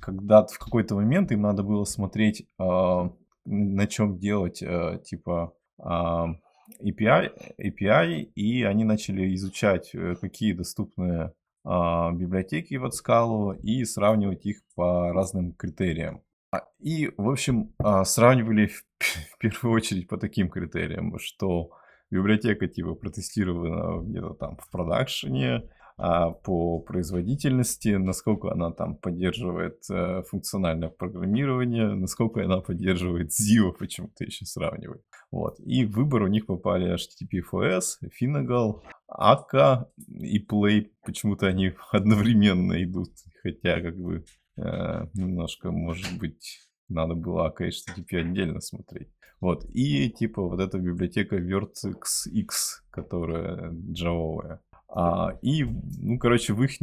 когда 0.00 0.46
в 0.46 0.58
какой-то 0.58 0.94
момент 0.94 1.32
им 1.32 1.42
надо 1.42 1.62
было 1.62 1.84
смотреть, 1.84 2.48
на 2.58 3.86
чем 3.86 4.18
делать, 4.18 4.62
типа, 5.04 5.52
API, 5.78 7.32
API, 7.60 8.22
и 8.34 8.62
они 8.62 8.84
начали 8.84 9.34
изучать, 9.34 9.94
э, 9.94 10.16
какие 10.20 10.52
доступны 10.52 11.32
а, 11.68 12.12
библиотеки 12.12 12.78
под 12.78 12.94
скалу 12.94 13.52
и 13.52 13.84
сравнивать 13.84 14.46
их 14.46 14.58
по 14.76 15.12
разным 15.12 15.52
критериям. 15.52 16.22
А, 16.52 16.62
И, 16.78 17.10
в 17.16 17.28
общем, 17.28 17.74
а, 17.78 18.04
сравнивали 18.04 18.68
в, 18.68 18.84
в 19.34 19.38
первую 19.38 19.74
очередь 19.74 20.08
по 20.08 20.16
таким 20.16 20.48
критериям, 20.48 21.18
что 21.18 21.72
библиотека 22.08 22.68
типа 22.68 22.94
протестирована 22.94 24.00
где-то 24.00 24.34
там 24.34 24.56
в 24.58 24.70
продакшене, 24.70 25.56
а 25.56 25.62
по 25.96 26.78
производительности, 26.80 27.88
насколько 27.96 28.52
она 28.52 28.70
там 28.70 28.96
поддерживает 28.96 29.78
э, 29.90 30.22
функциональное 30.28 30.90
программирование, 30.90 31.94
насколько 31.94 32.44
она 32.44 32.60
поддерживает 32.60 33.30
ZIO, 33.30 33.72
почему-то 33.72 34.24
еще 34.24 34.44
сравнивают. 34.44 35.02
Вот. 35.30 35.58
И 35.60 35.86
в 35.86 35.92
выбор 35.92 36.22
у 36.22 36.26
них 36.26 36.46
попали 36.46 36.94
HTTP-FS, 36.94 38.08
Finagle, 38.20 38.82
Akka 39.10 39.86
и 40.08 40.44
Play. 40.44 40.90
Почему-то 41.02 41.46
они 41.46 41.72
одновременно 41.92 42.82
идут, 42.84 43.12
хотя 43.42 43.80
как 43.80 43.96
бы 43.96 44.24
э, 44.58 45.06
немножко, 45.14 45.70
может 45.70 46.18
быть, 46.18 46.60
надо 46.88 47.14
было 47.14 47.48
Akka 47.48 47.66
и 47.66 47.70
HTTP 47.70 48.20
отдельно 48.20 48.60
смотреть. 48.60 49.08
Вот. 49.40 49.64
И 49.72 50.10
типа 50.10 50.42
вот 50.42 50.60
эта 50.60 50.78
библиотека 50.78 51.36
Vertex 51.36 52.28
X, 52.30 52.84
которая 52.90 53.72
джавовая. 53.72 54.60
А, 54.88 55.38
и, 55.42 55.64
ну, 55.64 56.18
короче, 56.18 56.52
в 56.52 56.62
их 56.62 56.80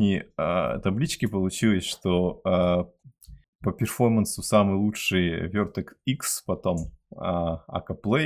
табличке 0.79 1.27
получилось, 1.27 1.85
что 1.85 2.41
а, 2.43 2.89
по 3.61 3.71
перформансу 3.71 4.43
самый 4.43 4.75
лучший 4.75 5.49
Vertex 5.49 5.87
X, 6.05 6.43
потом 6.45 6.91
а, 7.15 7.63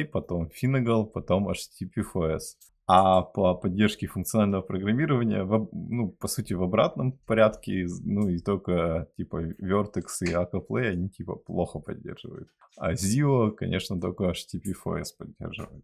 потом 0.05 0.49
Finagle, 0.49 1.05
потом 1.05 1.49
HTTP-FS. 1.49 2.57
А 2.89 3.21
по 3.21 3.53
поддержке 3.53 4.07
функционального 4.07 4.61
программирования, 4.61 5.43
в, 5.43 5.69
ну, 5.73 6.09
по 6.09 6.29
сути, 6.29 6.53
в 6.53 6.63
обратном 6.63 7.19
порядке, 7.25 7.85
ну, 8.05 8.29
и 8.29 8.39
только, 8.39 9.09
типа, 9.17 9.43
Vertex 9.61 10.05
и 10.21 10.33
Play, 10.59 10.91
они, 10.91 11.09
типа, 11.09 11.35
плохо 11.35 11.79
поддерживают. 11.79 12.47
А 12.77 12.93
Zio, 12.93 13.51
конечно, 13.51 13.99
только 13.99 14.31
HTTP-FS 14.31 15.05
поддерживает. 15.17 15.83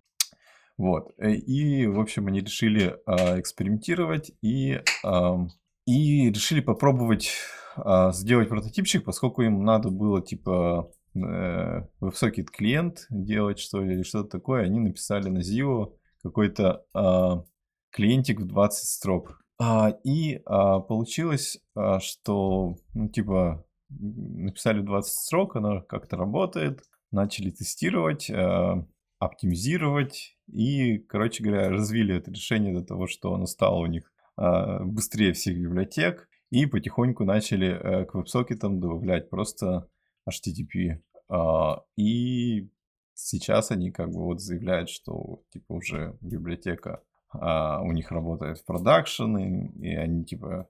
Вот. 0.77 1.12
э, 1.17 1.33
И, 1.33 1.86
в 1.88 1.99
общем, 1.99 2.27
они 2.27 2.41
решили 2.41 2.97
а, 3.05 3.39
экспериментировать 3.39 4.31
и, 4.41 4.81
ам, 5.03 5.49
и 5.86 6.29
решили 6.29 6.62
попробовать 6.62 7.31
а, 7.75 8.12
сделать 8.12 8.49
прототипчик, 8.49 9.03
поскольку 9.03 9.41
им 9.43 9.63
надо 9.63 9.89
было, 9.89 10.21
типа, 10.21 10.91
э, 11.15 11.88
WebSocket 12.01 12.45
клиент 12.51 13.05
делать, 13.09 13.59
что 13.59 13.81
ли, 13.81 13.95
или 13.95 14.03
что-то 14.03 14.29
такое. 14.29 14.63
Они 14.63 14.79
написали 14.79 15.29
на 15.29 15.39
Zio 15.39 15.93
какой-то 16.23 16.86
а, 16.93 17.43
клиентик 17.91 18.39
в 18.39 18.45
20 18.45 18.88
строк. 18.88 19.41
А, 19.59 19.89
и 20.03 20.41
а, 20.45 20.79
получилось, 20.79 21.59
а, 21.75 21.99
что, 21.99 22.77
ну, 22.93 23.09
типа, 23.09 23.65
написали 23.89 24.81
20 24.81 25.12
строк, 25.12 25.55
оно 25.55 25.81
как-то 25.81 26.17
работает, 26.17 26.83
начали 27.12 27.51
тестировать, 27.51 28.29
а, 28.31 28.86
оптимизировать 29.25 30.38
и, 30.47 30.97
короче 30.97 31.43
говоря, 31.43 31.69
развили 31.69 32.15
это 32.15 32.31
решение 32.31 32.73
до 32.73 32.86
того, 32.86 33.07
что 33.07 33.33
оно 33.33 33.45
стало 33.45 33.77
у 33.77 33.86
них 33.86 34.12
а, 34.36 34.83
быстрее 34.83 35.33
всех 35.33 35.57
библиотек 35.57 36.27
и 36.49 36.65
потихоньку 36.65 37.23
начали 37.23 37.67
э, 37.67 38.05
к 38.05 38.13
веб-сокетам 38.13 38.79
добавлять 38.79 39.29
просто 39.29 39.88
HTTP. 40.29 41.01
А, 41.29 41.83
И 41.97 42.69
сейчас 43.15 43.71
они 43.71 43.91
как 43.91 44.12
бы 44.12 44.23
вот 44.23 44.41
заявляют, 44.41 44.89
что 44.89 45.41
типа 45.49 45.73
уже 45.73 46.17
библиотека 46.21 47.01
а, 47.31 47.81
у 47.81 47.91
них 47.91 48.12
работает 48.12 48.59
в 48.59 48.65
продакшн, 48.65 49.38
и, 49.38 49.95
они 49.95 50.25
типа 50.25 50.69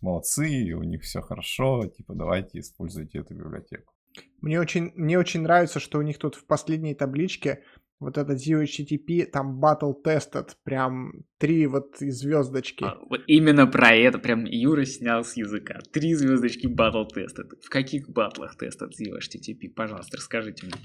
молодцы, 0.00 0.48
и 0.50 0.72
у 0.72 0.82
них 0.82 1.02
все 1.02 1.20
хорошо, 1.20 1.86
типа 1.86 2.14
давайте 2.14 2.60
используйте 2.60 3.18
эту 3.18 3.34
библиотеку. 3.34 3.92
Мне 4.40 4.60
очень, 4.60 4.92
мне 4.94 5.18
очень 5.18 5.42
нравится, 5.42 5.80
что 5.80 5.98
у 5.98 6.02
них 6.02 6.18
тут 6.18 6.34
в 6.34 6.46
последней 6.46 6.94
табличке 6.94 7.64
вот 8.00 8.16
этот 8.16 8.38
Zio 8.38 8.62
HTTP, 8.62 9.26
там 9.26 9.60
battle 9.60 9.94
tested, 10.04 10.50
прям 10.62 11.24
три 11.38 11.66
вот 11.66 11.96
звездочки. 11.98 12.84
А, 12.84 12.98
вот 13.08 13.22
именно 13.26 13.66
про 13.66 13.94
это 13.94 14.18
прям 14.18 14.44
Юра 14.44 14.84
снял 14.84 15.24
с 15.24 15.36
языка. 15.36 15.80
Три 15.92 16.14
звездочки 16.14 16.66
батл 16.68 17.04
тестед. 17.04 17.52
В 17.62 17.68
каких 17.68 18.08
батлах 18.08 18.56
тестят 18.56 18.90
Zio 18.90 19.18
HTTP? 19.18 19.70
Пожалуйста, 19.74 20.16
расскажите 20.16 20.66
мне. 20.66 20.76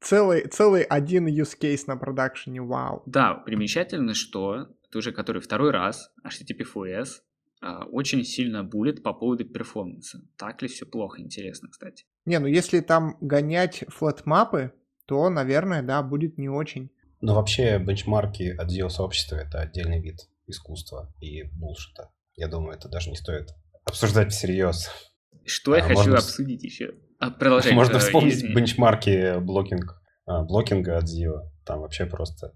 Целый, 0.00 0.46
целый 0.48 0.82
один 0.82 1.26
use 1.26 1.56
case 1.60 1.84
на 1.86 1.96
продакшене, 1.96 2.60
вау. 2.60 3.02
Да, 3.06 3.34
примечательно, 3.34 4.14
что 4.14 4.68
это 4.88 4.98
уже 4.98 5.12
который 5.12 5.40
второй 5.40 5.70
раз 5.70 6.12
HTTP-FS 6.24 7.08
а, 7.60 7.84
очень 7.86 8.24
сильно 8.24 8.62
булит 8.62 9.02
по 9.02 9.12
поводу 9.12 9.44
перформанса. 9.44 10.20
Так 10.36 10.62
ли 10.62 10.68
все 10.68 10.84
плохо, 10.84 11.22
интересно, 11.22 11.68
кстати. 11.68 12.04
Не, 12.26 12.38
ну 12.38 12.46
если 12.46 12.80
там 12.80 13.16
гонять 13.20 13.84
flatMap 13.88 14.53
ы, 14.53 14.72
то, 15.06 15.28
наверное, 15.30 15.82
да, 15.82 16.02
будет 16.02 16.36
не 16.38 16.48
очень. 16.48 16.90
Но 17.20 17.34
вообще 17.36 17.78
бенчмарки 17.78 18.54
от 18.56 18.70
SEO-сообщества— 18.70 19.36
это 19.36 19.60
отдельный 19.60 20.00
вид 20.00 20.16
искусства 20.46 21.12
и 21.20 21.44
bullshit 21.44 21.97
а. 21.97 22.10
Я 22.34 22.48
думаю, 22.48 22.76
это 22.76 22.88
даже 22.88 23.10
не 23.10 23.16
стоит 23.16 23.48
обсуждать 23.84 24.32
всерьез. 24.32 24.90
Что 25.44 25.74
я 25.76 25.82
А, 25.82 25.86
хочу 25.86 25.94
можно 26.00 26.14
вс- 26.14 26.18
обсудить 26.18 26.62
еще? 26.64 26.94
А, 27.18 27.30
продолжай. 27.30 27.72
Можно 27.72 27.96
э, 27.96 27.98
вспомнить 28.00 28.34
извини. 28.34 28.54
бенчмарки 28.54 29.38
blocking, 29.40 30.02
а, 30.26 30.42
blocking 30.44 30.92
а 30.92 30.98
от 30.98 31.04
Zio. 31.04 31.48
Там 31.64 31.80
вообще 31.80 32.04
просто 32.06 32.52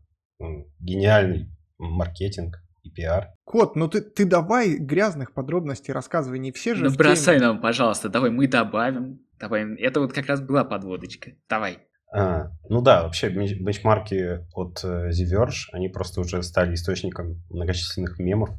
гениальный 0.78 1.48
маркетинг 1.78 2.62
и 2.82 2.90
пиар. 2.90 3.28
Кот, 3.44 3.76
ну 3.76 3.88
ты, 3.88 4.00
ты 4.00 4.24
давай 4.24 4.76
грязных 4.76 5.32
подробностей 5.32 5.92
рассказывай, 5.94 6.38
не 6.38 6.52
все 6.52 6.74
же 6.74 6.84
Ну 6.86 6.94
бросай 6.96 7.36
теме. 7.36 7.46
нам, 7.48 7.60
пожалуйста, 7.60 8.08
давай 8.08 8.30
мы 8.30 8.46
добавим. 8.48 9.20
Давай, 9.40 9.74
это 9.76 10.00
вот 10.00 10.12
как 10.12 10.26
раз 10.26 10.40
была 10.40 10.64
подводочка. 10.64 11.32
Давай. 11.48 11.78
А, 12.12 12.50
ну 12.68 12.82
да, 12.82 13.04
вообще 13.04 13.28
бенч- 13.32 13.54
бенчмарки 13.58 14.44
от 14.54 14.84
э, 14.84 15.10
The 15.10 15.24
Verge, 15.32 15.68
они 15.72 15.88
просто 15.88 16.20
уже 16.20 16.42
стали 16.42 16.74
источником 16.74 17.42
многочисленных 17.48 18.18
мемов. 18.18 18.50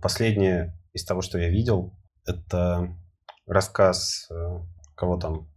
Последнее 0.00 0.78
из 0.92 1.04
того, 1.04 1.20
что 1.20 1.38
я 1.38 1.48
видел, 1.50 1.92
это 2.24 2.96
рассказ, 3.46 4.28
э, 4.30 4.34
кого 4.94 5.16
там, 5.18 5.48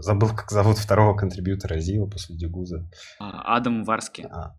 забыл, 0.00 0.28
как 0.34 0.50
зовут 0.50 0.78
второго 0.78 1.16
контрибьютора 1.16 1.78
Зива 1.78 2.06
после 2.06 2.36
Дегуза. 2.36 2.88
А, 3.18 3.56
Адам 3.56 3.84
Варски. 3.84 4.26
А, 4.30 4.54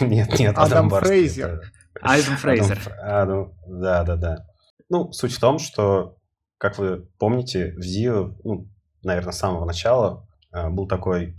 нет, 0.00 0.38
нет, 0.38 0.52
Адам 0.56 0.64
Адам, 0.64 0.88
Барский, 0.88 1.08
Фрейзер. 1.28 1.48
это- 1.48 1.62
Адам 2.00 2.20
Адам 2.20 2.36
Фрейзер. 2.36 2.78
Фр- 2.80 2.98
Адам- 3.02 3.52
да, 3.66 4.04
да, 4.04 4.16
да. 4.16 4.46
Ну, 4.90 5.12
суть 5.12 5.32
в 5.34 5.40
том, 5.40 5.58
что, 5.58 6.17
как 6.58 6.78
вы 6.78 7.08
помните, 7.18 7.72
в 7.72 7.80
Zio, 7.80 8.36
ну, 8.44 8.68
наверное, 9.02 9.32
с 9.32 9.38
самого 9.38 9.64
начала 9.64 10.28
э, 10.52 10.68
был 10.68 10.86
такой, 10.86 11.36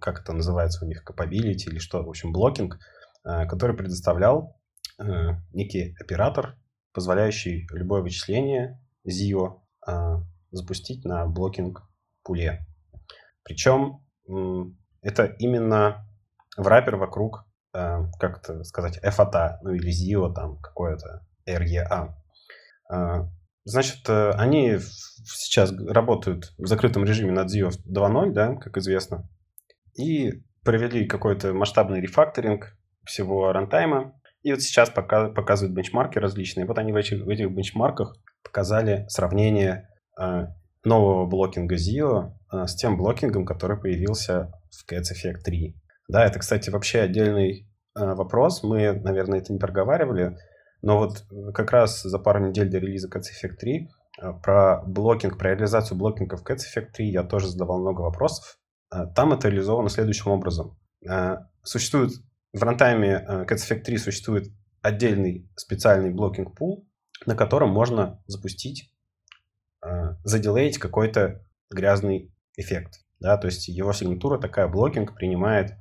как 0.00 0.20
это 0.20 0.32
называется 0.32 0.84
у 0.84 0.88
них, 0.88 1.04
capability 1.04 1.66
или 1.66 1.78
что, 1.78 2.02
в 2.02 2.08
общем, 2.08 2.32
blocking, 2.32 2.78
э, 3.24 3.46
который 3.46 3.76
предоставлял 3.76 4.60
э, 4.98 5.04
некий 5.52 5.94
оператор, 6.00 6.56
позволяющий 6.92 7.66
любое 7.72 8.02
вычисление 8.02 8.80
Zio 9.06 9.60
запустить 10.52 11.04
на 11.04 11.26
blocking 11.26 11.82
пуле. 12.22 12.66
Причем 13.42 14.04
это 15.00 15.24
именно 15.38 16.06
враппер 16.56 16.96
вокруг 16.96 17.46
э, 17.74 18.04
как 18.18 18.38
это 18.38 18.62
сказать, 18.64 19.00
FATA, 19.02 19.58
ну 19.62 19.72
или 19.72 19.90
ZIO, 19.90 20.32
там 20.32 20.58
какое-то 20.58 21.26
REA. 21.46 22.14
Значит, 23.64 24.08
э, 24.08 24.30
они 24.32 24.78
сейчас 25.24 25.72
работают 25.72 26.52
в 26.58 26.66
закрытом 26.66 27.04
режиме 27.04 27.32
над 27.32 27.54
ZIO 27.54 27.70
2.0, 27.70 28.32
да, 28.32 28.54
как 28.56 28.76
известно, 28.78 29.28
и 29.96 30.42
провели 30.64 31.06
какой-то 31.06 31.52
масштабный 31.52 32.00
рефакторинг 32.00 32.76
всего 33.04 33.52
рантайма, 33.52 34.14
и 34.42 34.52
вот 34.52 34.60
сейчас 34.62 34.90
пока, 34.90 35.28
показывают 35.28 35.76
бенчмарки 35.76 36.18
различные. 36.18 36.66
Вот 36.66 36.78
они 36.78 36.92
в 36.92 36.96
этих, 36.96 37.24
в 37.24 37.28
этих 37.28 37.50
бенчмарках 37.50 38.16
показали 38.42 39.06
сравнение 39.08 39.88
э, 40.20 40.46
нового 40.84 41.26
блокинга 41.26 41.76
ZIO 41.76 42.32
э, 42.52 42.66
с 42.66 42.74
тем 42.74 42.96
блокингом, 42.96 43.46
который 43.46 43.78
появился 43.78 44.52
в 44.70 44.90
Cats 44.90 45.12
Effect 45.14 45.42
3. 45.44 45.76
Да, 46.08 46.26
это, 46.26 46.40
кстати, 46.40 46.70
вообще 46.70 47.00
отдельный 47.00 47.68
э, 47.96 48.14
вопрос. 48.14 48.64
Мы, 48.64 48.92
наверное, 48.92 49.38
это 49.38 49.52
не 49.52 49.60
проговаривали, 49.60 50.36
но 50.82 50.98
вот 50.98 51.24
э, 51.30 51.52
как 51.52 51.70
раз 51.70 52.02
за 52.02 52.18
пару 52.18 52.44
недель 52.44 52.68
до 52.68 52.78
релиза 52.78 53.08
Cats 53.08 53.26
Effect 53.32 53.56
3 53.56 53.88
э, 54.20 54.32
про 54.42 54.82
blocking, 54.84 55.38
про 55.38 55.50
реализацию 55.50 55.96
blocking 55.96 56.32
а 56.32 56.36
в 56.36 56.44
Cats 56.44 56.62
Effect 56.74 56.90
3 56.92 57.08
я 57.08 57.22
тоже 57.22 57.48
задавал 57.48 57.80
много 57.80 58.02
вопросов. 58.02 58.58
Э, 58.92 59.06
Там 59.14 59.32
это 59.32 59.48
реализовано 59.48 59.88
следующим 59.88 60.30
образом. 60.30 60.78
Существует 61.64 62.12
в 62.52 62.62
рантайме 62.62 63.24
Cats 63.48 63.68
Effect 63.68 63.82
3 63.82 63.98
существует 63.98 64.52
отдельный 64.82 65.50
специальный 65.56 66.10
blocking 66.10 66.56
пул, 66.56 66.88
на 67.26 67.34
котором 67.34 67.70
можно 67.70 68.22
запустить, 68.26 68.92
за 70.22 70.33
delay 70.33 70.61
ить 70.61 70.78
какой-то 70.78 71.44
грязный 71.70 72.32
эффект. 72.56 73.00
Да, 73.18 73.36
то 73.36 73.46
есть 73.46 73.66
его 73.66 73.92
сигнатура 73.92 74.38
такая 74.38 74.68
блокинг 74.68 75.16
принимает 75.16 75.72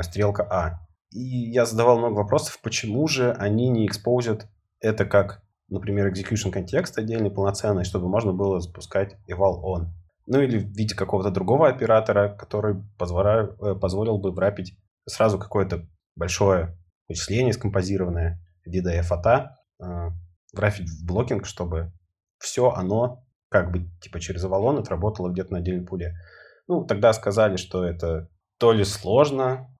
стрелка 0.00 0.42
А. 0.50 0.81
И 1.12 1.50
я 1.50 1.66
задавал 1.66 1.98
много 1.98 2.14
вопросов, 2.14 2.58
почему 2.62 3.06
же 3.06 3.32
они 3.32 3.68
не 3.68 3.86
экспозят 3.86 4.46
это 4.80 5.04
как, 5.04 5.42
например, 5.68 6.12
execution 6.12 6.50
контекст 6.50 6.98
отдельный, 6.98 7.30
полноценный, 7.30 7.84
чтобы 7.84 8.08
можно 8.08 8.32
было 8.32 8.60
запускать 8.60 9.16
eval 9.30 9.62
on. 9.62 9.86
Ну 10.26 10.40
или 10.40 10.58
в 10.58 10.68
виде 10.68 10.94
какого-то 10.94 11.30
другого 11.30 11.68
оператора, 11.68 12.28
который 12.28 12.76
позволя- 12.98 13.54
э, 13.60 13.74
позволил 13.74 14.18
бы 14.18 14.32
врапить 14.32 14.76
сразу 15.06 15.38
какое-то 15.38 15.86
большое 16.16 16.78
вычисление 17.08 17.52
скомпозированное 17.52 18.40
в 18.64 18.70
виде 18.70 19.02
FATA, 19.02 19.48
э, 19.80 20.10
врафить 20.52 20.88
в 20.88 21.06
блокинг, 21.06 21.46
чтобы 21.46 21.92
все 22.38 22.70
оно 22.70 23.24
как 23.48 23.70
бы 23.70 23.88
типа 24.00 24.18
через 24.20 24.44
Avalon 24.44 24.78
отработало 24.78 25.28
где-то 25.28 25.52
на 25.52 25.58
отдельной 25.58 25.84
пуле. 25.84 26.14
Ну, 26.68 26.84
тогда 26.84 27.12
сказали, 27.12 27.56
что 27.56 27.84
это 27.84 28.28
то 28.58 28.72
ли 28.72 28.84
сложно 28.84 29.71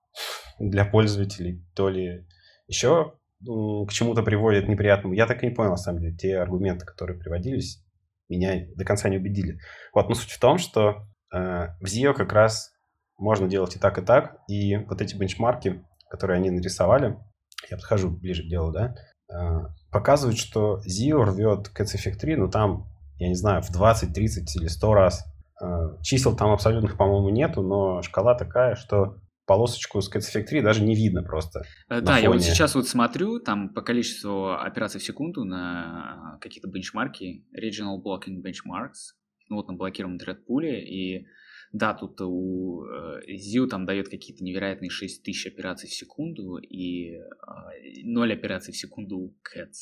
для 0.59 0.85
пользователей, 0.85 1.65
то 1.75 1.89
ли 1.89 2.25
еще 2.67 3.13
к 3.41 3.91
чему-то 3.91 4.23
приводит 4.23 4.67
неприятному. 4.67 5.13
Я 5.13 5.25
так 5.25 5.43
и 5.43 5.47
не 5.47 5.53
понял, 5.53 5.71
на 5.71 5.77
самом 5.77 5.99
деле, 5.99 6.15
те 6.15 6.37
аргументы, 6.37 6.85
которые 6.85 7.19
приводились, 7.19 7.83
меня 8.29 8.65
до 8.75 8.85
конца 8.85 9.09
не 9.09 9.17
убедили. 9.17 9.59
Вот, 9.93 10.07
но 10.09 10.15
суть 10.15 10.31
в 10.31 10.39
том, 10.39 10.57
что 10.57 11.05
э, 11.33 11.67
в 11.79 11.83
Zio 11.83 12.13
как 12.13 12.31
раз 12.31 12.71
можно 13.17 13.47
делать 13.47 13.75
и 13.75 13.79
так, 13.79 13.97
и 13.97 14.01
так, 14.01 14.37
и 14.47 14.77
вот 14.77 15.01
эти 15.01 15.15
бенчмарки, 15.15 15.83
которые 16.09 16.37
они 16.37 16.49
нарисовали, 16.49 17.17
я 17.69 17.77
подхожу 17.77 18.09
ближе 18.09 18.43
к 18.43 18.49
делу, 18.49 18.71
да, 18.71 18.95
э, 19.29 19.67
показывают, 19.91 20.37
что 20.37 20.79
Zio 20.87 21.23
рвет 21.23 21.71
Cats 21.77 21.95
Effect 21.95 22.17
3, 22.19 22.35
ну 22.37 22.49
там, 22.49 22.87
я 23.17 23.27
не 23.27 23.35
знаю, 23.35 23.61
в 23.61 23.71
20, 23.71 24.13
30 24.13 24.55
или 24.55 24.67
100 24.67 24.93
раз. 24.93 25.25
Э, 25.61 25.97
Чисел 26.01 26.35
там 26.35 26.51
абсолютных, 26.51 26.97
по-моему, 26.97 27.29
нету, 27.29 27.61
но 27.61 28.01
шкала 28.01 28.35
такая, 28.35 28.75
что 28.75 29.17
полосочку 29.45 30.01
с 30.01 30.13
Cats 30.13 30.33
Effect 30.33 30.45
3 30.45 30.61
даже 30.61 30.83
не 30.83 30.95
видно 30.95 31.23
просто. 31.23 31.63
Э, 31.89 32.01
Да, 32.01 32.17
я 32.17 32.29
вот 32.29 32.41
сейчас 32.41 32.75
вот 32.75 32.87
смотрю, 32.87 33.39
там 33.39 33.73
по 33.73 33.81
количеству 33.81 34.53
операций 34.53 34.99
в 34.99 35.03
секунду 35.03 35.43
на 35.43 36.37
какие-то 36.41 36.69
бенчмарки, 36.69 37.45
Regional 37.53 38.01
Blocking 38.03 38.41
Benchmarks, 38.41 39.15
ну 39.49 39.57
вот 39.57 39.67
на 39.67 39.73
блокированном 39.73 40.19
тредпуле, 40.19 40.83
и 40.83 41.27
да, 41.73 41.95
тут 41.95 42.21
у 42.21 42.85
э, 42.85 43.21
ZIO 43.31 43.67
там 43.67 43.85
дает 43.85 44.07
какие-то 44.07 44.43
невероятные 44.43 44.91
6000 44.91 45.47
операций 45.47 45.89
в 45.89 45.93
секунду 45.93 46.57
и 46.57 47.15
э, 47.15 47.21
0 48.03 48.33
операций 48.33 48.73
в 48.73 48.77
секунду 48.77 49.17
у 49.17 49.35
Cats. 49.41 49.81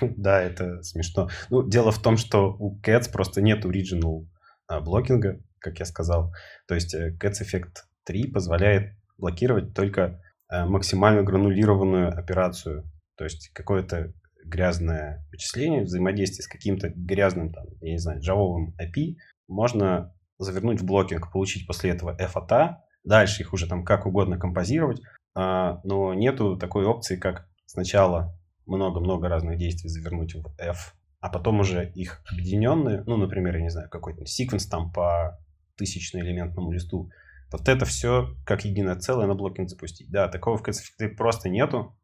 Да, 0.16 0.40
это 0.42 0.82
смешно. 0.82 1.28
Ну, 1.50 1.68
дело 1.68 1.90
в 1.90 2.00
том, 2.00 2.16
что 2.16 2.56
у 2.58 2.80
Cats 2.80 3.12
просто 3.12 3.42
нет 3.42 3.64
original 3.64 4.26
а, 4.66 4.80
блокинга, 4.80 5.40
как 5.58 5.78
я 5.78 5.84
сказал. 5.84 6.32
То 6.66 6.74
есть 6.74 6.94
э, 6.94 7.14
Cats 7.20 7.42
Effect 7.42 7.84
3 8.08 8.32
позволяет 8.32 8.96
блокировать 9.18 9.74
только 9.74 10.22
э, 10.50 10.64
максимально 10.64 11.22
гранулированную 11.22 12.18
операцию. 12.18 12.90
То 13.16 13.24
есть 13.24 13.50
какое-то 13.52 14.14
грязное 14.44 15.26
вычисление, 15.30 15.82
взаимодействие 15.82 16.42
с 16.42 16.48
каким-то 16.48 16.88
грязным, 16.88 17.52
там, 17.52 17.66
я 17.82 17.92
не 17.92 17.98
знаю, 17.98 18.20
джавовым 18.20 18.74
API 18.80 19.16
можно 19.46 20.14
завернуть 20.38 20.80
в 20.80 20.86
blocking, 20.86 21.30
получить 21.30 21.66
после 21.66 21.90
этого 21.90 22.16
F 22.16 22.28
от 22.28 22.52
A, 22.52 22.76
дальше 23.04 23.42
их 23.42 23.52
уже 23.52 23.68
там 23.68 23.84
как 23.84 24.06
угодно 24.06 24.38
композировать, 24.38 25.02
а, 25.34 25.80
но 25.84 26.14
нету 26.14 26.56
такой 26.56 26.86
опции, 26.86 27.16
как 27.16 27.48
сначала 27.66 28.38
много-много 28.64 29.28
разных 29.28 29.58
действий 29.58 29.90
завернуть 29.90 30.34
в 30.34 30.46
F, 30.58 30.94
а 31.20 31.28
потом 31.28 31.60
уже 31.60 31.90
их 31.94 32.22
объединенные, 32.30 33.02
ну, 33.04 33.16
например, 33.16 33.56
я 33.56 33.62
не 33.62 33.70
знаю, 33.70 33.90
какой-то 33.90 34.24
sequence 34.24 34.66
там 34.66 34.92
по 34.92 35.38
тысячно-элементному 35.76 36.70
листу, 36.72 37.10
вот 37.50 37.68
это 37.68 37.84
все 37.84 38.34
как 38.44 38.64
единое 38.64 38.96
целое 38.96 39.26
на 39.26 39.34
blocking 39.34 39.68
запустить. 39.68 40.10
Да, 40.10 40.28
такого 40.28 40.58
в 40.58 40.66
CSFT 40.66 41.08
просто 41.16 41.48
нету. 41.48 41.98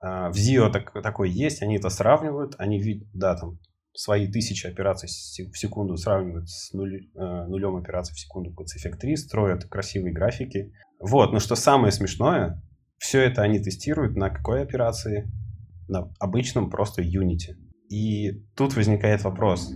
А, 0.00 0.30
В 0.30 0.34
Zio 0.34 0.70
так, 0.70 0.92
такой 1.02 1.30
есть, 1.30 1.62
они 1.62 1.76
это 1.76 1.88
сравнивают, 1.88 2.54
они 2.58 2.80
видят, 2.80 3.08
да, 3.12 3.36
там 3.36 3.58
свои 3.94 4.26
тысячи 4.26 4.66
операций 4.66 5.08
в 5.08 5.58
секунду 5.58 5.96
сравнивают 5.96 6.48
с 6.48 6.72
нуль- 6.72 7.10
э, 7.14 7.46
нулем 7.46 7.76
операций 7.76 8.14
в 8.14 8.18
секунду 8.18 8.50
в 8.50 8.60
Effect 8.60 8.96
3, 8.98 9.16
строят 9.16 9.64
красивые 9.64 10.14
графики. 10.14 10.72
Вот, 10.98 11.32
но 11.32 11.40
что 11.40 11.56
самое 11.56 11.92
смешное, 11.92 12.62
все 12.98 13.20
это 13.20 13.42
они 13.42 13.58
тестируют 13.58 14.16
на 14.16 14.30
какой 14.30 14.62
операции? 14.62 15.30
На 15.88 16.10
обычном 16.20 16.70
просто 16.70 17.02
Unity. 17.02 17.54
И 17.90 18.44
тут 18.56 18.74
возникает 18.76 19.24
вопрос. 19.24 19.74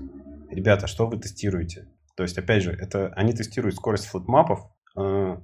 Ребята, 0.49 0.87
что 0.87 1.07
вы 1.07 1.19
тестируете? 1.19 1.89
То 2.17 2.23
есть, 2.23 2.39
опять 2.39 2.63
же, 2.63 2.73
это 2.73 3.09
они 3.09 3.35
тестируют 3.35 3.75
скорость 3.75 4.07
флотмапов. 4.07 4.61
Э, 4.97 5.37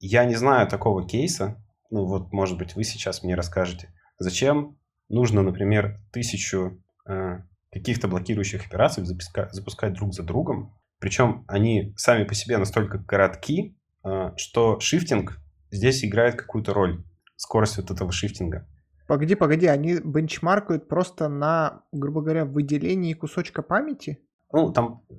Я 0.00 0.24
не 0.24 0.36
знаю 0.36 0.68
такого 0.68 1.06
кейса. 1.06 1.62
Ну 1.90 2.04
вот, 2.04 2.32
может 2.32 2.58
быть, 2.58 2.76
вы 2.76 2.84
сейчас 2.84 3.22
мне 3.22 3.34
расскажете. 3.34 3.92
Зачем 4.18 4.78
нужно, 5.08 5.42
например, 5.42 6.00
тысячу 6.12 6.82
э, 7.08 7.38
каких-то 7.72 8.08
блокирующих 8.08 8.66
операций 8.66 9.04
запуска- 9.04 9.48
запускать 9.50 9.94
друг 9.94 10.12
за 10.14 10.22
другом? 10.22 10.74
Причем 11.00 11.44
они 11.48 11.94
сами 11.96 12.24
по 12.24 12.34
себе 12.34 12.58
настолько 12.58 12.98
коротки, 13.02 13.76
э, 14.04 14.32
что 14.36 14.78
шифтинг 14.80 15.38
здесь 15.70 16.04
играет 16.04 16.36
какую-то 16.36 16.74
роль. 16.74 17.04
Скорость 17.36 17.78
вот 17.78 17.90
этого 17.90 18.12
шифтинга. 18.12 18.68
Погоди, 19.06 19.34
погоди, 19.36 19.66
они 19.66 19.98
бенчмаркают 20.04 20.88
просто 20.88 21.28
на, 21.28 21.82
грубо 21.92 22.20
говоря, 22.20 22.44
выделении 22.44 23.14
кусочка 23.14 23.62
памяти? 23.62 24.18
Ну, 24.52 24.72
там, 24.72 25.02
э, 25.10 25.14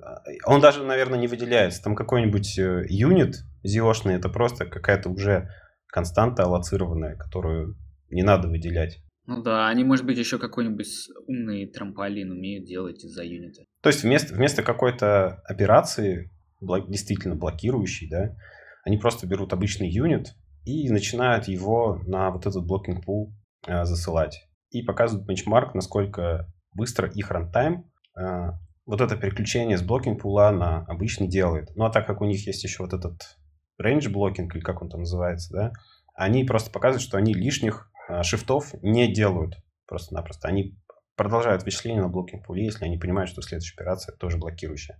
он 0.46 0.62
даже, 0.62 0.84
наверное, 0.84 1.20
не 1.20 1.28
выделяется. 1.28 1.84
Там 1.84 1.96
какой-нибудь 1.96 2.58
э, 2.58 2.86
юнит 2.90 3.44
зиошный, 3.64 4.16
это 4.16 4.30
просто 4.30 4.66
какая-то 4.66 5.10
уже 5.10 5.50
константа 5.88 6.44
аллоцированная, 6.44 7.16
которую 7.16 7.76
не 8.10 8.24
надо 8.24 8.48
выделять. 8.48 9.04
Ну 9.26 9.44
да, 9.44 9.68
они, 9.68 9.84
может 9.84 10.06
быть, 10.06 10.18
еще 10.18 10.40
какой-нибудь 10.40 10.88
умный 11.28 11.68
trampoline 11.68 12.32
умеют 12.32 12.66
делать 12.66 13.04
из-за 13.04 13.24
unit 13.24 13.50
а. 13.50 13.64
То 13.82 13.90
есть 13.90 14.04
вместо, 14.04 14.34
вместо 14.34 14.64
какой-то 14.64 15.44
операции, 15.46 16.32
блок, 16.60 16.90
действительно 16.90 17.36
блокирующей, 17.36 18.10
да, 18.10 18.36
они 18.84 18.98
просто 18.98 19.28
берут 19.28 19.54
обычный 19.54 19.88
unit 19.88 20.34
и 20.66 20.90
начинают 20.90 21.48
его 21.48 22.02
на 22.08 22.32
вот 22.32 22.48
этот 22.48 22.66
blocking 22.66 23.06
пул 23.06 23.32
э, 23.68 23.86
засылать. 23.86 24.48
И 24.72 24.82
показывают 24.82 25.28
бенчмарк, 25.28 25.76
насколько 25.76 26.52
быстро 26.74 27.08
их 27.08 27.30
рантайм 27.30 27.86
э, 28.20 28.52
вот 28.90 29.02
это 29.02 29.16
переключение 29.16 29.78
с 29.78 29.84
blocking 29.84 30.24
пула 30.24 30.50
на 30.50 30.80
обычный 30.86 31.28
делает. 31.28 31.70
Ну 31.76 31.86
а 31.86 31.92
так 31.92 32.08
как 32.08 32.22
у 32.22 32.26
них 32.26 32.48
есть 32.48 32.64
еще 32.64 32.82
вот 32.82 32.94
этот 32.94 33.38
range 33.80 34.10
blocking, 34.10 34.56
или 34.56 34.64
как 34.64 34.82
он 34.82 34.90
там 34.90 35.02
называется, 35.02 35.54
да, 35.54 35.74
они 36.16 36.44
просто 36.44 36.72
показывают, 36.72 37.04
что 37.04 37.18
они 37.18 37.36
лишних 37.36 37.92
э, 38.10 38.24
shift 38.24 38.59
ов 38.59 38.74
не 38.82 39.14
делают 39.14 39.58
просто-напросто. 39.86 40.48
Они 40.48 40.76
продолжают 41.16 41.64
вычисление 41.64 42.02
на 42.02 42.10
blocking 42.10 42.48
пуле, 42.48 42.66
если 42.66 42.84
они 42.84 42.98
понимают, 42.98 43.30
что 43.30 43.44
следующая 43.44 43.76
операция 43.76 44.16
тоже 44.16 44.38
блокирующая. 44.38 45.00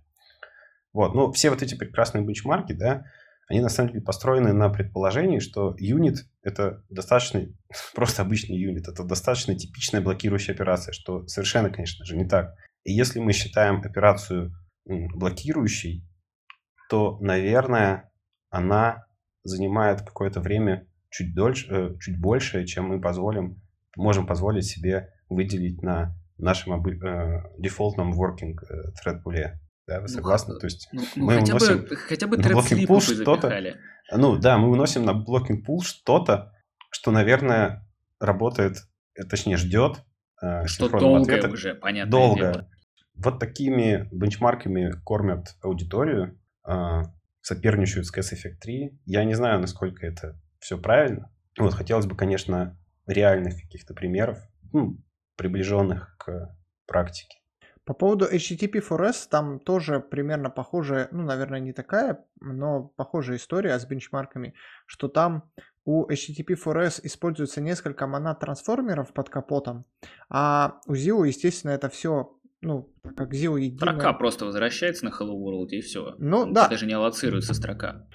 Вот, 0.92 1.14
ну, 1.14 1.32
все 1.32 1.50
вот 1.50 1.60
эти 1.60 1.74
прекрасные 1.74 2.24
бенчмарки, 2.24 2.72
да, 2.72 3.02
они 3.48 3.58
на 3.58 3.68
самом 3.68 3.90
деле 3.90 4.04
построены 4.04 4.52
на 4.52 4.68
предположении, 4.68 5.40
что 5.40 5.74
unit— 5.78 6.28
это 6.42 6.84
достаточно, 6.90 7.44
просто 7.96 8.22
обычный 8.22 8.56
unit, 8.56 8.86
это 8.86 9.02
достаточно 9.02 9.56
типичная 9.56 10.00
блокирующая 10.00 10.54
операция, 10.54 10.92
что 10.92 11.26
совершенно, 11.26 11.70
конечно 11.70 12.04
же, 12.04 12.16
не 12.16 12.28
так. 12.28 12.54
И 12.84 12.92
если 12.92 13.20
мы 13.20 13.32
считаем 13.32 13.80
операцию 13.80 14.52
блокирующей, 14.84 16.06
то, 16.88 17.18
наверное, 17.20 18.10
она 18.50 19.06
занимает 19.42 20.02
какое-то 20.02 20.40
время 20.40 20.86
чуть, 21.10 21.34
дольше, 21.34 21.66
э, 21.70 21.98
чуть 22.00 22.20
больше, 22.20 22.64
чем 22.66 22.86
мы 22.88 23.00
позволим, 23.00 23.62
можем 23.96 24.26
позволить 24.26 24.66
себе 24.66 25.12
выделить 25.28 25.82
на 25.82 26.16
нашем 26.38 26.84
э, 26.84 27.42
дефолтном 27.58 28.12
working 28.12 28.56
э, 28.68 28.92
thread 28.92 29.22
пуле. 29.22 29.60
Да, 29.86 29.96
вы 29.96 30.02
ну, 30.02 30.08
согласны? 30.08 30.54
Ну, 30.54 30.60
То 30.60 30.66
есть 30.66 30.88
ну, 30.92 31.02
мы 31.16 31.34
хотя 31.38 31.52
уносим 31.52 31.78
бы, 31.82 31.96
хотя 31.96 32.26
бы 32.26 32.36
на 32.36 32.42
blocking 32.42 32.86
pool 32.86 33.00
что-то. 33.00 33.74
Ну 34.12 34.36
да, 34.36 34.58
мы 34.58 34.70
уносим 34.70 35.04
на 35.04 35.12
blocking 35.12 35.64
pool 35.66 35.80
что-то, 35.82 36.52
что, 36.90 37.10
наверное, 37.10 37.86
работает, 38.18 38.76
э, 39.14 39.24
точнее 39.24 39.56
ждет 39.56 40.04
что 40.66 40.88
долго 40.88 41.34
ответа. 41.34 41.48
уже, 41.48 41.74
понятно. 41.74 42.10
Долго. 42.10 42.52
Дело. 42.52 42.70
Вот 43.14 43.38
такими 43.38 44.08
бенчмарками 44.12 44.92
кормят 45.04 45.56
аудиторию, 45.62 46.38
э, 46.66 47.02
соперничают 47.42 48.06
с 48.06 48.16
Case 48.16 48.34
Effect 48.34 48.58
3. 48.60 48.98
Я 49.06 49.24
не 49.24 49.34
знаю, 49.34 49.60
насколько 49.60 50.06
это 50.06 50.40
все 50.58 50.78
правильно. 50.78 51.30
Вот 51.58 51.74
хотелось 51.74 52.06
бы, 52.06 52.16
конечно, 52.16 52.78
реальных 53.06 53.60
каких-то 53.60 53.94
примеров, 53.94 54.38
ну, 54.72 54.98
приближенных 55.36 56.16
к 56.18 56.56
практике. 56.86 57.38
По 57.84 57.94
поводу 57.94 58.26
HTTP4S, 58.26 59.28
там 59.28 59.58
тоже 59.58 60.00
примерно 60.00 60.50
похожая, 60.50 61.08
ну, 61.10 61.24
наверное, 61.24 61.60
не 61.60 61.72
такая, 61.72 62.24
но 62.40 62.84
похожая 62.96 63.36
история 63.36 63.78
с 63.78 63.84
бенчмарками, 63.84 64.54
что 64.86 65.08
там 65.08 65.50
у 65.84 66.08
HTTP4S 66.10 67.00
используется 67.04 67.60
несколько 67.60 68.06
монад-трансформеров 68.06 69.12
под 69.12 69.30
капотом, 69.30 69.84
а 70.28 70.80
у 70.86 70.94
ZIO, 70.94 71.26
естественно, 71.26 71.72
это 71.72 71.88
все 71.88 72.36
ну, 72.62 72.92
как 73.16 73.32
ZIO 73.32 73.58
единое. 73.58 73.94
Строка 73.94 74.12
просто 74.12 74.44
возвращается 74.44 75.06
на 75.06 75.08
Hello 75.08 75.32
World 75.32 75.68
и 75.70 75.80
все. 75.80 76.14
Ну, 76.18 76.44
да. 76.44 76.68
Даже 76.68 76.84
не 76.84 76.92
аллоцируется 76.92 77.54
строка. 77.54 78.06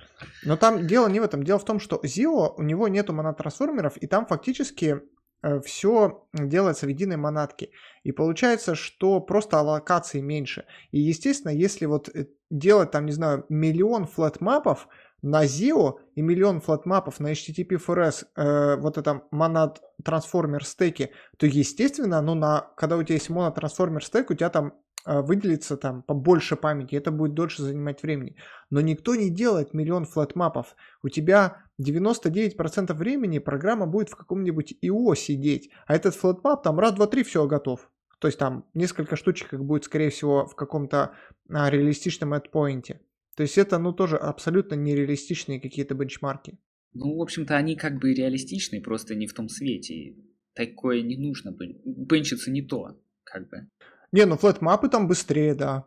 Но 0.44 0.56
там 0.56 0.86
дело 0.86 1.08
не 1.08 1.20
в 1.20 1.24
этом. 1.24 1.44
Дело 1.44 1.58
в 1.58 1.66
том, 1.66 1.80
что 1.80 2.00
ZIO, 2.04 2.54
у 2.56 2.62
него 2.62 2.88
нету 2.88 3.12
монад-трансформеров, 3.12 3.98
и 3.98 4.06
там 4.06 4.28
фактически 4.28 5.02
Э, 5.46 5.62
все 5.62 6.24
делается 6.34 6.88
в 6.88 6.90
единой 6.90 7.18
монадке. 7.18 7.70
И 8.04 8.12
получается, 8.12 8.74
что 8.74 9.20
просто 9.20 9.60
аллокации 9.60 10.20
меньше. 10.20 10.66
И, 10.92 11.00
естественно, 11.00 11.52
если 11.52 11.86
вот 11.86 12.10
э, 12.10 12.28
делать 12.50 12.92
там, 12.92 13.06
не 13.06 13.12
знаю, 13.12 13.46
миллион 13.50 14.06
флетмапов 14.08 14.88
на 15.22 15.46
ZIO 15.46 15.96
и 16.16 16.22
миллион 16.22 16.62
flatMap 16.62 17.07
ов 17.07 17.20
на 17.20 17.32
http4s, 17.32 18.26
э, 18.36 18.76
вот 18.78 18.98
это 18.98 19.24
monad 19.32 19.82
transformer 20.04 20.64
стеки, 20.66 21.12
то, 21.38 21.46
естественно, 21.46 22.22
ну, 22.22 22.36
на, 22.36 22.62
когда 22.78 22.98
у 22.98 23.04
тебя 23.04 23.16
есть 23.16 23.30
monad 23.30 23.53
transformer 23.53 24.04
стек, 24.04 24.30
у 24.30 24.34
тебя 24.34 24.50
там 24.50 24.74
э, 25.06 25.22
выделится 25.22 25.78
там 25.78 26.04
побольше 26.04 26.56
памяти, 26.56 26.96
это 26.96 27.12
будет 27.12 27.34
дольше 27.34 27.64
занимать 27.64 28.04
времени. 28.04 28.36
Но 28.70 28.82
никто 28.82 29.16
не 29.16 29.30
делает 29.30 29.74
миллион 29.74 30.06
flatMap 30.06 30.55
ов. 30.55 30.76
У 31.02 31.10
тебя 31.10 31.66
99% 31.82 32.94
времени 32.94 33.40
программа 33.40 33.88
будет 33.88 34.10
в 34.10 34.16
каком-нибудь 34.16 34.76
IO 34.84 35.16
сидеть, 35.16 35.72
а 35.88 35.96
этот 35.96 36.16
flatMap 36.16 36.64
там 36.64 36.80
раз, 36.80 36.94
два, 36.94 37.08
три, 37.08 37.24
все 37.24 37.48
готов. 37.48 37.90
То 38.20 38.28
есть 38.28 38.40
там 38.40 38.66
несколько 38.74 39.16
штучек 39.16 39.54
их 39.54 39.64
будет, 39.64 39.84
скорее 39.84 40.10
всего, 40.10 40.46
в 40.46 40.56
каком-то 40.56 41.14
а, 41.50 41.70
реалистичном 41.70 42.34
endpoint. 42.34 42.98
То 43.36 43.44
есть 43.44 43.58
это, 43.58 43.78
ну, 43.78 43.94
тоже 43.94 44.18
абсолютно 44.18 44.76
нереалистичные 44.76 45.60
какие-то 45.60 45.94
бенчмарки. 45.94 46.58
Ну, 46.94 47.18
в 47.18 47.22
общем-то, 47.22 47.56
они 47.56 47.76
как 47.76 48.00
бы 48.00 48.14
реалистичные, 48.14 48.82
просто 48.82 49.16
не 49.16 49.28
в 49.28 49.34
том 49.34 49.50
свете. 49.50 50.16
Такое 50.54 51.02
не 51.02 51.18
нужно. 51.18 51.54
Бенчиться 51.84 52.50
не 52.50 52.62
то, 52.62 52.98
как 53.24 53.50
бы. 53.50 53.68
Не, 54.14 54.26
ну 54.26 54.38
flatMap 54.38 54.82
ы 54.82 54.88
там 54.88 55.08
быстрее, 55.08 55.54
да. 55.54 55.86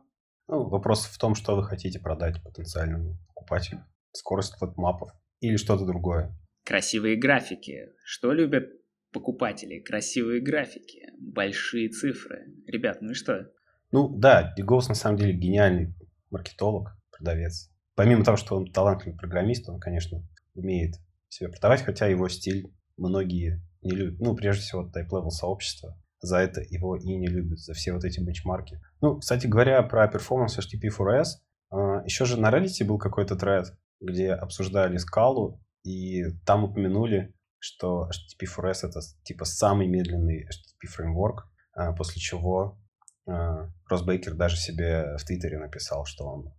Ну, 0.48 0.68
вопрос 0.68 1.06
в 1.06 1.18
том, 1.18 1.34
что 1.34 1.56
вы 1.56 1.64
хотите 1.64 1.98
продать 1.98 2.42
потенциальному 2.42 3.16
покупателю. 3.28 3.84
Скорость 4.12 4.56
flatMap 4.58 4.99
ов 4.99 5.10
или 5.40 5.56
что-то 5.56 5.86
другое? 5.86 6.36
Красивые 6.64 7.16
графики. 7.16 7.92
Что 8.04 8.32
любят 8.32 8.68
покупатели? 9.12 9.80
Красивые 9.80 10.42
графики, 10.42 11.08
большие 11.18 11.88
цифры. 11.88 12.54
Ребят, 12.66 13.00
ну 13.00 13.12
и 13.12 13.14
что? 13.14 13.50
Ну 13.92 14.08
да, 14.08 14.52
Дигоус 14.54 14.88
на 14.88 14.94
самом 14.94 15.16
деле 15.16 15.32
гениальный 15.32 15.94
маркетолог, 16.30 16.97
продавец. 17.18 17.70
Помимо 17.94 18.24
того, 18.24 18.36
что 18.36 18.56
он 18.56 18.70
талантливый 18.70 19.18
программист, 19.18 19.68
он, 19.68 19.80
конечно, 19.80 20.22
умеет 20.54 20.94
себя 21.28 21.48
продавать, 21.50 21.82
хотя 21.82 22.06
его 22.06 22.28
стиль 22.28 22.72
многие 22.96 23.62
не 23.82 23.90
любят. 23.90 24.20
Ну, 24.20 24.34
прежде 24.34 24.62
всего, 24.62 24.88
type-level 24.88 25.30
сообщество 25.30 26.00
за 26.20 26.38
это 26.38 26.60
его 26.62 26.96
и 26.96 27.16
не 27.16 27.28
любят, 27.28 27.58
за 27.58 27.74
все 27.74 27.92
вот 27.92 28.04
эти 28.04 28.20
бенчмарки. 28.20 28.80
Ну, 29.00 29.18
кстати 29.18 29.46
говоря, 29.46 29.82
про 29.82 30.08
performance 30.08 30.58
HTTP4S, 30.58 31.26
а, 31.70 32.02
еще 32.04 32.24
же 32.24 32.40
на 32.40 32.50
Reddit 32.50 32.84
был 32.84 32.98
какой-то 32.98 33.36
тред, 33.36 33.76
где 34.00 34.32
обсуждали 34.32 34.96
скалу, 34.96 35.60
и 35.84 36.24
там 36.44 36.64
упомянули, 36.64 37.34
что 37.58 38.08
HTTP4S 38.08 38.88
это 38.88 39.00
типа 39.24 39.44
самый 39.44 39.86
медленный 39.86 40.44
HTTP 40.44 40.88
фреймворк, 40.88 41.48
а, 41.72 41.92
после 41.92 42.20
чего 42.20 42.78
а, 43.26 43.70
Росс 43.88 44.02
Бейкер 44.02 44.34
даже 44.34 44.56
себе 44.56 45.16
в 45.16 45.24
Твиттере 45.24 45.58
написал, 45.58 46.04
что 46.04 46.24
он 46.24 46.52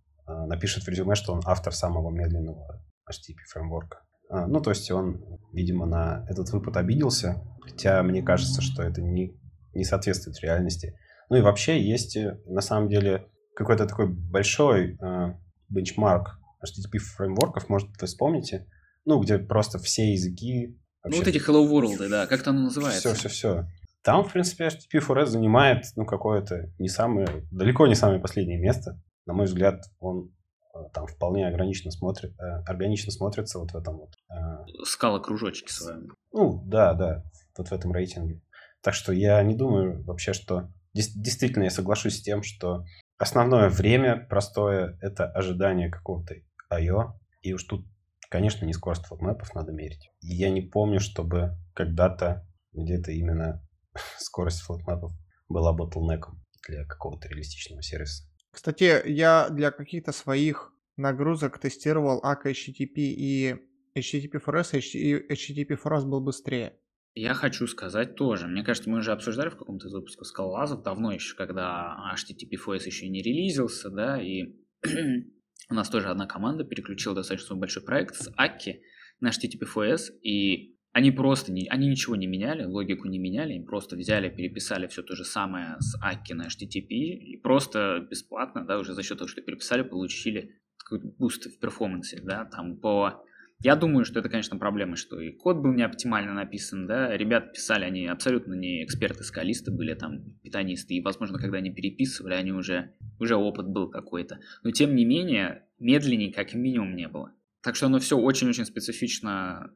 напишет 0.46 0.84
в 0.84 0.88
резюме, 0.88 1.14
что 1.14 1.32
он 1.32 1.40
автор 1.44 1.72
самого 1.72 2.10
медленного 2.10 2.82
HTTP 3.08 3.38
фреймворка. 3.48 4.02
Ну, 4.30 4.60
то 4.60 4.70
есть 4.70 4.90
он, 4.92 5.40
видимо, 5.52 5.86
на 5.86 6.24
этот 6.28 6.50
выпад 6.50 6.76
обиделся, 6.76 7.42
хотя 7.62 8.00
мне 8.04 8.22
кажется, 8.22 8.62
что 8.62 8.82
это 8.82 9.02
не, 9.02 9.36
не 9.74 9.84
соответствует 9.84 10.40
реальности. 10.40 10.94
Ну 11.30 11.36
и 11.36 11.40
вообще 11.40 11.82
есть 11.82 12.16
на 12.46 12.60
самом 12.60 12.88
деле 12.88 13.26
какой-то 13.54 13.86
такой 13.86 14.08
большой 14.08 14.96
э, 15.00 15.34
бенчмарк 15.68 16.38
HTTP 16.64 16.98
фреймворков, 16.98 17.68
может, 17.68 17.88
вы 18.00 18.06
вспомните, 18.06 18.66
ну, 19.04 19.20
где 19.20 19.38
просто 19.38 19.78
все 19.78 20.12
языки... 20.12 20.78
Вообще... 21.02 21.18
Ну, 21.18 21.24
вот 21.24 21.28
эти 21.28 21.38
Hello 21.38 21.68
World, 21.68 22.08
да, 22.08 22.26
как 22.26 22.42
то 22.42 22.50
оно 22.50 22.62
называется? 22.62 23.14
Все, 23.14 23.14
все, 23.14 23.28
все. 23.28 23.68
Там, 24.02 24.24
в 24.24 24.32
принципе, 24.32 24.66
HTTP 24.66 25.00
4S 25.00 25.26
занимает, 25.26 25.84
ну, 25.96 26.04
какое-то 26.04 26.72
не 26.78 26.88
самое, 26.88 27.46
далеко 27.50 27.86
не 27.86 27.94
самое 27.94 28.20
последнее 28.20 28.58
место. 28.58 29.00
На 29.30 29.34
мой 29.34 29.46
взгляд, 29.46 29.84
он 30.00 30.34
э, 30.74 30.78
там 30.92 31.06
вполне 31.06 31.46
ограниченно 31.46 31.92
смотрит, 31.92 32.32
э, 32.40 32.64
органично 32.66 33.12
смотрится 33.12 33.60
вот 33.60 33.70
в 33.70 33.76
этом 33.76 33.98
вот... 33.98 34.12
Э, 34.28 34.64
Скала 34.84 35.20
кружочки 35.20 35.70
с 35.70 35.82
вами. 35.82 36.08
Ну, 36.32 36.64
да, 36.66 36.94
да, 36.94 37.22
вот 37.56 37.68
в 37.68 37.72
этом 37.72 37.92
рейтинге. 37.92 38.42
Так 38.82 38.94
что 38.94 39.12
я 39.12 39.40
не 39.44 39.54
думаю 39.54 40.02
вообще, 40.02 40.32
что... 40.32 40.72
Действительно, 40.92 41.62
я 41.62 41.70
соглашусь 41.70 42.18
с 42.18 42.22
тем, 42.22 42.42
что 42.42 42.82
основное 43.18 43.68
время 43.68 44.26
простое— 44.28 44.98
это 45.00 45.26
ожидание 45.26 45.90
какого-то 45.90 46.34
I.O. 46.68 47.16
И 47.42 47.52
уж 47.52 47.62
тут, 47.62 47.86
конечно, 48.30 48.66
не 48.66 48.72
скорость 48.72 49.06
флотмэпов 49.06 49.54
надо 49.54 49.70
мерить. 49.70 50.10
И 50.22 50.34
я 50.34 50.50
не 50.50 50.62
помню, 50.62 50.98
чтобы 50.98 51.56
когда-то 51.72 52.44
где-то 52.72 53.12
именно 53.12 53.64
скорость 54.18 54.62
флотмэпов 54.62 55.12
была 55.48 55.72
ботлнеком 55.72 56.44
для 56.66 56.84
какого-то 56.84 57.28
реалистичного 57.28 57.80
сервиса. 57.80 58.29
Кстати, 58.52 59.02
я 59.06 59.48
для 59.50 59.70
каких-то 59.70 60.12
своих 60.12 60.72
нагрузок 60.96 61.58
тестировал 61.58 62.20
ACK 62.22 62.52
HTTP 62.52 62.92
и 62.96 63.56
HTTP4S, 63.96 64.80
и 64.80 65.32
HTTP4S 65.32 66.04
был 66.06 66.20
быстрее. 66.20 66.76
Я 67.14 67.34
хочу 67.34 67.66
сказать 67.66 68.14
тоже. 68.14 68.46
Мне 68.46 68.62
кажется, 68.62 68.88
мы 68.88 68.98
уже 68.98 69.12
обсуждали 69.12 69.48
в 69.48 69.56
каком-то 69.56 69.88
из 69.88 69.92
выпусков 69.92 70.26
скалолазов 70.28 70.82
давно 70.82 71.12
еще, 71.12 71.34
когда 71.34 71.96
HTTP4S 72.14 72.86
еще 72.86 73.08
не 73.08 73.20
релизился, 73.22 73.90
да, 73.90 74.20
и 74.20 74.54
у 75.70 75.74
нас 75.74 75.88
тоже 75.88 76.08
одна 76.08 76.26
команда 76.26 76.64
переключила 76.64 77.16
достаточно 77.16 77.56
большой 77.56 77.82
проект 77.82 78.14
с 78.14 78.32
Аки 78.36 78.82
на 79.18 79.30
HTTP4S, 79.30 80.12
и 80.22 80.78
Они 80.92 81.12
просто, 81.12 81.52
не, 81.52 81.68
они 81.68 81.86
ничего 81.86 82.16
не 82.16 82.26
меняли, 82.26 82.64
логику 82.64 83.06
не 83.06 83.18
меняли, 83.18 83.54
им 83.54 83.64
просто 83.64 83.96
взяли, 83.96 84.28
переписали 84.28 84.88
все 84.88 85.02
то 85.02 85.14
же 85.14 85.24
самое 85.24 85.76
с 85.78 85.96
Акки 86.02 86.34
на 86.34 86.46
HTTP 86.48 86.88
и 86.88 87.36
просто 87.36 88.04
бесплатно, 88.10 88.64
да, 88.64 88.78
уже 88.78 88.94
за 88.94 89.02
счет 89.04 89.18
того, 89.18 89.28
что 89.28 89.40
переписали, 89.40 89.82
получили 89.82 90.56
какой-то 90.78 91.06
boost 91.16 91.46
в 91.46 91.60
performance, 91.60 92.20
да, 92.22 92.44
там 92.44 92.76
по... 92.76 93.22
Я 93.62 93.76
думаю, 93.76 94.04
что 94.04 94.18
это, 94.18 94.30
конечно, 94.30 94.56
проблема, 94.56 94.96
что 94.96 95.20
и 95.20 95.30
код 95.30 95.58
был 95.58 95.72
не 95.74 95.82
оптимально 95.82 96.32
написан, 96.32 96.86
да, 96.88 97.16
ребята 97.16 97.52
писали, 97.52 97.84
они 97.84 98.06
абсолютно 98.06 98.54
не 98.54 98.82
эксперты-скалисты 98.84 99.70
были, 99.70 99.94
там, 99.94 100.24
питонисты, 100.42 100.94
и, 100.94 101.02
возможно, 101.02 101.38
когда 101.38 101.58
они 101.58 101.70
переписывали, 101.70 102.34
они 102.34 102.52
уже, 102.52 102.94
уже 103.20 103.36
опыт 103.36 103.68
был 103.68 103.90
какой-то. 103.90 104.40
Но, 104.64 104.70
тем 104.72 104.96
не 104.96 105.04
менее, 105.04 105.66
медленнее 105.78 106.32
как 106.32 106.54
минимум 106.54 106.96
не 106.96 107.06
было. 107.06 107.32
Так 107.62 107.76
что 107.76 107.86
оно 107.86 107.98
все 107.98 108.16
очень-очень 108.16 108.64
специфично 108.64 109.70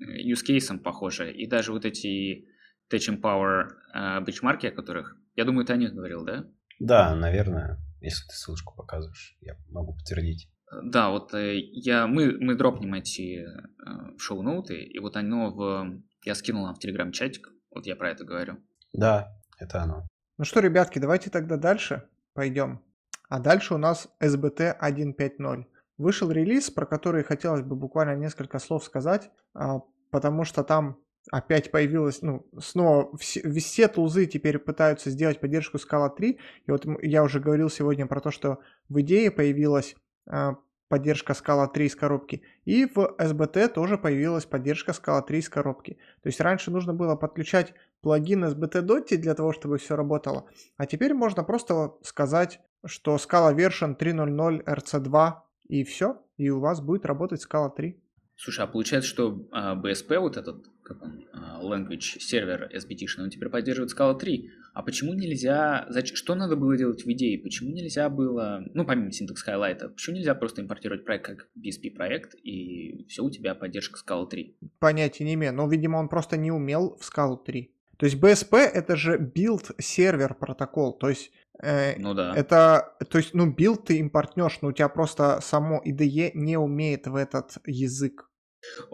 use 0.00 0.42
case 0.46 0.78
похоже. 0.78 1.32
И 1.32 1.46
даже 1.46 1.72
вот 1.72 1.84
эти 1.84 2.46
Touch 2.90 3.20
Power 3.20 3.68
э, 3.94 4.20
бенчмарки, 4.24 4.66
о 4.66 4.72
которых, 4.72 5.16
я 5.36 5.44
думаю, 5.44 5.66
ты 5.66 5.72
о 5.72 5.76
них 5.76 5.92
говорил, 5.92 6.24
да? 6.24 6.46
Да, 6.78 7.14
наверное. 7.14 7.78
Если 8.00 8.26
ты 8.28 8.34
ссылочку 8.34 8.74
показываешь, 8.76 9.36
я 9.40 9.56
могу 9.70 9.94
подтвердить. 9.94 10.48
Да, 10.84 11.10
вот 11.10 11.34
э, 11.34 11.58
я, 11.58 12.06
мы, 12.06 12.36
мы 12.38 12.54
дропнем 12.54 12.94
эти 12.94 13.40
э, 13.40 14.18
шоу-ноуты, 14.18 14.82
и 14.82 14.98
вот 14.98 15.16
оно 15.16 15.50
в... 15.50 16.00
Я 16.24 16.34
скинул 16.34 16.64
нам 16.66 16.74
в 16.74 16.78
телеграм-чатик, 16.78 17.48
вот 17.70 17.86
я 17.86 17.96
про 17.96 18.10
это 18.10 18.24
говорю. 18.24 18.58
Да, 18.92 19.34
это 19.58 19.82
оно. 19.82 20.06
Ну 20.36 20.44
что, 20.44 20.60
ребятки, 20.60 20.98
давайте 20.98 21.30
тогда 21.30 21.56
дальше 21.56 22.08
пойдем. 22.34 22.82
А 23.28 23.40
дальше 23.40 23.74
у 23.74 23.78
нас 23.78 24.08
SBT 24.20 24.78
1.5.0. 24.80 25.64
Вышел 25.98 26.30
релиз, 26.30 26.70
про 26.70 26.86
который 26.86 27.24
хотелось 27.24 27.62
бы 27.62 27.76
буквально 27.76 28.16
несколько 28.16 28.58
слов 28.58 28.84
сказать, 28.84 29.30
а, 29.54 29.82
потому 30.10 30.44
что 30.44 30.62
там 30.62 30.98
опять 31.30 31.70
появилось, 31.70 32.22
ну, 32.22 32.46
снова 32.58 33.16
все, 33.18 33.48
все 33.60 33.88
тулзы 33.88 34.26
теперь 34.26 34.58
пытаются 34.58 35.10
сделать 35.10 35.40
поддержку 35.40 35.78
Scala 35.78 36.14
3, 36.14 36.38
и 36.66 36.70
вот 36.70 36.86
я 37.02 37.22
уже 37.22 37.40
говорил 37.40 37.68
сегодня 37.68 38.06
про 38.06 38.20
то, 38.20 38.30
что 38.30 38.60
в 38.88 39.00
идее 39.00 39.30
появилась 39.30 39.96
а, 40.26 40.56
поддержка 40.88 41.34
Scala 41.34 41.70
3 41.70 41.86
из 41.86 41.96
коробки, 41.96 42.42
и 42.64 42.86
в 42.86 43.14
SBT 43.18 43.68
тоже 43.68 43.98
появилась 43.98 44.46
поддержка 44.46 44.92
Scala 44.92 45.22
3 45.26 45.38
из 45.38 45.48
коробки. 45.48 45.98
То 46.22 46.28
есть 46.28 46.40
раньше 46.40 46.70
нужно 46.70 46.94
было 46.94 47.14
подключать 47.14 47.74
плагин 48.00 48.44
SBT 48.44 48.82
Dotty 48.82 49.16
для 49.16 49.34
того, 49.34 49.52
чтобы 49.52 49.78
все 49.78 49.96
работало, 49.96 50.46
а 50.76 50.86
теперь 50.86 51.14
можно 51.14 51.44
просто 51.44 51.94
сказать, 52.02 52.60
что 52.86 53.16
Scala 53.16 53.54
Version 53.54 53.98
3.0.0 53.98 54.64
RC2 54.64 55.47
и 55.68 55.84
все, 55.84 56.20
и 56.36 56.50
у 56.50 56.60
вас 56.60 56.80
будет 56.80 57.06
работать 57.06 57.44
Scala 57.44 57.70
3. 57.74 57.96
Слушай, 58.36 58.64
а 58.64 58.68
получается, 58.68 59.10
что 59.10 59.48
а, 59.50 59.74
BSP, 59.74 60.18
вот 60.20 60.36
этот, 60.36 60.64
как 60.84 61.02
он, 61.02 61.24
а, 61.32 61.60
language 61.60 62.20
сервер 62.20 62.70
SBT, 62.72 63.06
он 63.18 63.30
теперь 63.30 63.48
поддерживает 63.48 63.92
Scala 63.92 64.16
3. 64.16 64.50
А 64.74 64.82
почему 64.82 65.12
нельзя, 65.12 65.86
зачем, 65.88 66.14
что 66.14 66.36
надо 66.36 66.54
было 66.54 66.76
делать 66.76 67.04
в 67.04 67.10
идее? 67.10 67.36
Почему 67.40 67.70
нельзя 67.70 68.08
было, 68.08 68.62
ну, 68.74 68.86
помимо 68.86 69.08
Syntax 69.08 69.38
Highlight, 69.44 69.88
почему 69.88 70.16
нельзя 70.16 70.36
просто 70.36 70.62
импортировать 70.62 71.04
проект 71.04 71.26
как 71.26 71.48
BSP 71.58 71.90
проект, 71.90 72.36
и 72.36 73.06
все, 73.08 73.24
у 73.24 73.30
тебя 73.30 73.56
поддержка 73.56 73.98
Scala 73.98 74.28
3? 74.28 74.56
Понятия 74.78 75.24
не 75.24 75.34
имею, 75.34 75.52
но, 75.52 75.68
видимо, 75.68 75.96
он 75.96 76.08
просто 76.08 76.36
не 76.36 76.52
умел 76.52 76.96
в 77.00 77.10
Scala 77.10 77.36
3. 77.44 77.74
То 77.96 78.06
есть 78.06 78.16
BSP 78.22 78.56
это 78.58 78.94
же 78.94 79.18
build 79.18 79.74
server 79.78 80.34
protocol, 80.34 80.96
то 80.96 81.08
есть 81.08 81.32
ну 81.62 82.14
да. 82.14 82.34
Это, 82.36 82.94
то 83.10 83.18
есть, 83.18 83.34
ну, 83.34 83.52
build 83.52 83.86
ты 83.86 83.98
импортнешь, 83.98 84.60
но 84.62 84.68
у 84.68 84.72
тебя 84.72 84.88
просто 84.88 85.40
само 85.40 85.82
IDE 85.84 86.30
не 86.34 86.56
умеет 86.56 87.06
в 87.06 87.16
этот 87.16 87.58
язык. 87.66 88.28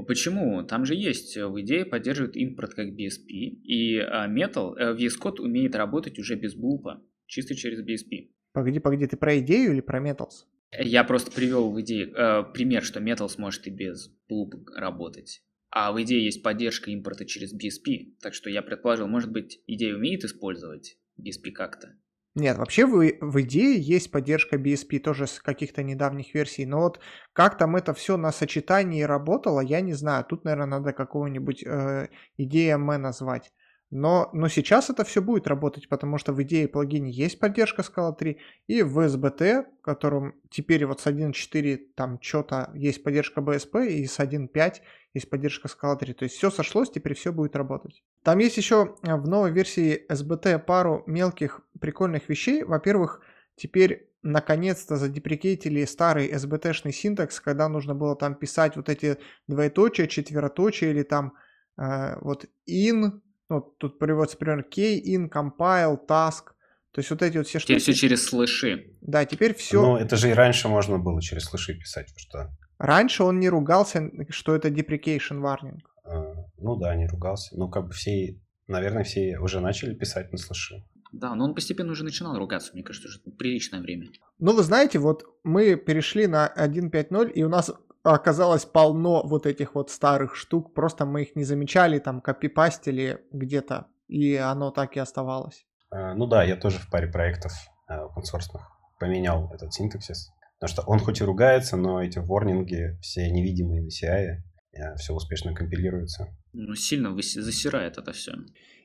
Почему? 0.06 0.62
Там 0.62 0.84
же 0.84 0.94
есть, 0.94 1.36
э, 1.36 1.46
в 1.46 1.60
идее 1.60 1.84
поддерживает 1.84 2.36
импорт 2.36 2.74
как 2.74 2.88
BSP, 2.88 3.28
и 3.28 3.98
а, 3.98 4.28
Metals, 4.28 4.74
э, 4.76 4.94
VS 4.94 5.20
Code 5.20 5.40
умеет 5.40 5.74
работать 5.74 6.18
уже 6.18 6.34
без 6.36 6.54
Bloop 6.54 6.88
а, 6.88 7.02
чисто 7.26 7.54
через 7.54 7.80
BSP. 7.80 8.30
Погоди, 8.52 8.78
погоди, 8.78 9.06
ты 9.06 9.16
про 9.16 9.38
идею 9.40 9.72
или 9.72 9.80
про 9.80 10.00
Metals? 10.00 10.46
Я 10.78 11.04
просто 11.04 11.30
привел 11.30 11.72
в 11.72 11.80
идее 11.80 12.12
э, 12.14 12.44
пример, 12.52 12.82
что 12.82 13.00
Metals 13.00 13.34
может 13.38 13.66
и 13.66 13.70
без 13.70 14.08
блупа 14.28 14.58
работать. 14.76 15.42
А 15.70 15.92
в 15.92 16.00
идее 16.02 16.24
есть 16.24 16.42
поддержка 16.42 16.90
импорта 16.90 17.24
через 17.26 17.52
BSP, 17.52 18.16
так 18.20 18.34
что 18.34 18.50
я 18.50 18.62
предположил, 18.62 19.08
может 19.08 19.32
быть, 19.32 19.60
идея 19.66 19.96
умеет 19.96 20.24
использовать 20.24 20.98
BSP 21.18 21.50
как-то. 21.52 21.96
Нет, 22.36 22.58
вообще 22.58 22.84
в, 22.84 22.96
в 23.20 23.40
идее 23.42 23.78
есть 23.80 24.10
поддержка 24.10 24.56
BSP 24.56 24.98
тоже 24.98 25.26
с 25.28 25.38
каких-то 25.40 25.84
недавних 25.84 26.34
версий, 26.34 26.66
но 26.66 26.80
вот 26.80 26.98
как 27.32 27.56
там 27.56 27.76
это 27.76 27.94
все 27.94 28.16
на 28.16 28.32
сочетании 28.32 29.02
работало, 29.02 29.60
я 29.60 29.80
не 29.80 29.92
знаю. 29.94 30.24
Тут, 30.24 30.44
наверное, 30.44 30.66
надо 30.78 30.92
какого-нибудь 30.92 31.62
э, 31.64 32.08
EDM 32.38 32.98
назвать. 32.98 33.52
Но, 33.90 34.30
но 34.32 34.48
сейчас 34.48 34.90
это 34.90 35.04
все 35.04 35.22
будет 35.22 35.46
работать, 35.46 35.88
потому 35.88 36.18
что 36.18 36.32
в 36.32 36.42
идее 36.42 36.66
плагине 36.66 37.10
есть 37.10 37.38
поддержка 37.38 37.82
Scala 37.82 38.14
3, 38.16 38.38
и 38.66 38.82
в 38.82 38.98
SBT, 38.98 39.66
в 39.78 39.82
котором 39.82 40.34
теперь 40.50 40.84
вот 40.86 41.00
с 41.00 41.06
1.4 41.06 41.76
там 41.94 42.18
что-то 42.20 42.70
есть 42.74 43.02
поддержка 43.04 43.40
BSP, 43.40 43.86
и 43.86 44.06
с 44.06 44.18
1.5 44.18 44.74
есть 45.14 45.30
поддержка 45.30 45.68
Scala 45.68 45.96
3. 45.96 46.12
То 46.14 46.24
есть 46.24 46.36
все 46.36 46.50
сошлось, 46.50 46.90
теперь 46.90 47.14
все 47.14 47.32
будет 47.32 47.54
работать. 47.56 48.02
Там 48.22 48.38
есть 48.38 48.56
еще 48.56 48.96
э, 49.02 49.14
в 49.14 49.28
новой 49.28 49.52
версии 49.52 50.04
SBT 50.10 50.58
пару 50.58 51.04
мелких 51.06 51.60
прикольных 51.80 52.28
вещей. 52.28 52.64
Во-первых, 52.64 53.20
теперь 53.54 54.10
наконец-то 54.22 54.96
задеприкейтили 54.96 55.84
старый 55.84 56.32
SBT-шный 56.32 56.92
синтакс, 56.92 57.40
когда 57.40 57.68
нужно 57.68 57.94
было 57.94 58.16
там 58.16 58.34
писать 58.34 58.74
вот 58.74 58.88
эти 58.88 59.18
двоеточия, 59.46 60.06
четвероточия 60.06 60.90
или 60.90 61.02
там 61.02 61.34
э, 61.76 62.18
вот 62.20 62.46
in, 62.68 63.20
ну, 63.48 63.60
тут 63.78 63.98
приводится 63.98 64.36
пример 64.36 64.66
key, 64.70 65.00
in, 65.02 65.28
compile, 65.30 65.98
task. 66.06 66.52
То 66.92 67.00
есть 67.00 67.10
вот 67.10 67.22
эти 67.22 67.38
вот 67.38 67.46
все 67.46 67.58
штуки. 67.58 67.78
Теперь 67.78 67.82
все 67.82 67.94
через 67.94 68.24
слыши. 68.24 68.96
Да, 69.00 69.24
теперь 69.24 69.54
все. 69.54 69.82
Ну, 69.82 69.96
это 69.96 70.16
же 70.16 70.30
и 70.30 70.32
раньше 70.32 70.68
можно 70.68 70.98
было 70.98 71.20
через 71.20 71.44
слыши 71.44 71.74
писать, 71.74 72.12
что. 72.16 72.50
Раньше 72.78 73.24
он 73.24 73.40
не 73.40 73.48
ругался, 73.48 74.10
что 74.30 74.54
это 74.54 74.68
deprecation 74.68 75.40
warning. 75.40 75.78
А, 76.04 76.34
ну 76.58 76.76
да, 76.76 76.94
не 76.94 77.06
ругался. 77.06 77.56
Ну, 77.56 77.68
как 77.68 77.86
бы 77.86 77.92
все, 77.92 78.40
наверное, 78.68 79.04
все 79.04 79.38
уже 79.38 79.60
начали 79.60 79.94
писать 79.94 80.30
на 80.32 80.38
слыши. 80.38 80.84
Да, 81.12 81.34
но 81.34 81.44
он 81.44 81.54
постепенно 81.54 81.92
уже 81.92 82.02
начинал 82.02 82.36
ругаться, 82.36 82.72
мне 82.74 82.82
кажется, 82.82 83.08
уже 83.08 83.20
приличное 83.38 83.80
время. 83.80 84.08
Ну, 84.38 84.54
вы 84.54 84.62
знаете, 84.62 84.98
вот 84.98 85.24
мы 85.44 85.76
перешли 85.76 86.26
на 86.26 86.52
1.5.0, 86.56 87.32
и 87.32 87.42
у 87.44 87.48
нас 87.48 87.72
оказалось 88.12 88.64
полно 88.64 89.22
вот 89.26 89.46
этих 89.46 89.74
вот 89.74 89.90
старых 89.90 90.36
штук, 90.36 90.74
просто 90.74 91.06
мы 91.06 91.22
их 91.22 91.36
не 91.36 91.44
замечали, 91.44 91.98
там 91.98 92.20
копипастили 92.20 93.24
где-то, 93.32 93.86
и 94.08 94.36
оно 94.36 94.70
так 94.70 94.96
и 94.96 95.00
оставалось. 95.00 95.66
А, 95.90 96.14
ну 96.14 96.26
да, 96.26 96.44
я 96.44 96.56
тоже 96.56 96.78
в 96.78 96.90
паре 96.90 97.08
проектов 97.08 97.52
а, 97.88 98.06
open 98.06 98.22
source 98.22 98.60
поменял 99.00 99.50
этот 99.54 99.72
синтаксис, 99.72 100.32
потому 100.58 100.68
что 100.68 100.82
он 100.82 100.98
хоть 100.98 101.20
и 101.20 101.24
ругается, 101.24 101.76
но 101.76 102.02
эти 102.02 102.18
ворнинги 102.18 102.98
все 103.00 103.30
невидимые 103.30 103.82
на 103.82 103.88
CI, 103.88 104.42
а, 104.78 104.96
все 104.96 105.14
успешно 105.14 105.54
компилируется. 105.54 106.28
Ну, 106.52 106.74
сильно 106.74 107.16
засирает 107.16 107.96
это 107.96 108.12
все. 108.12 108.34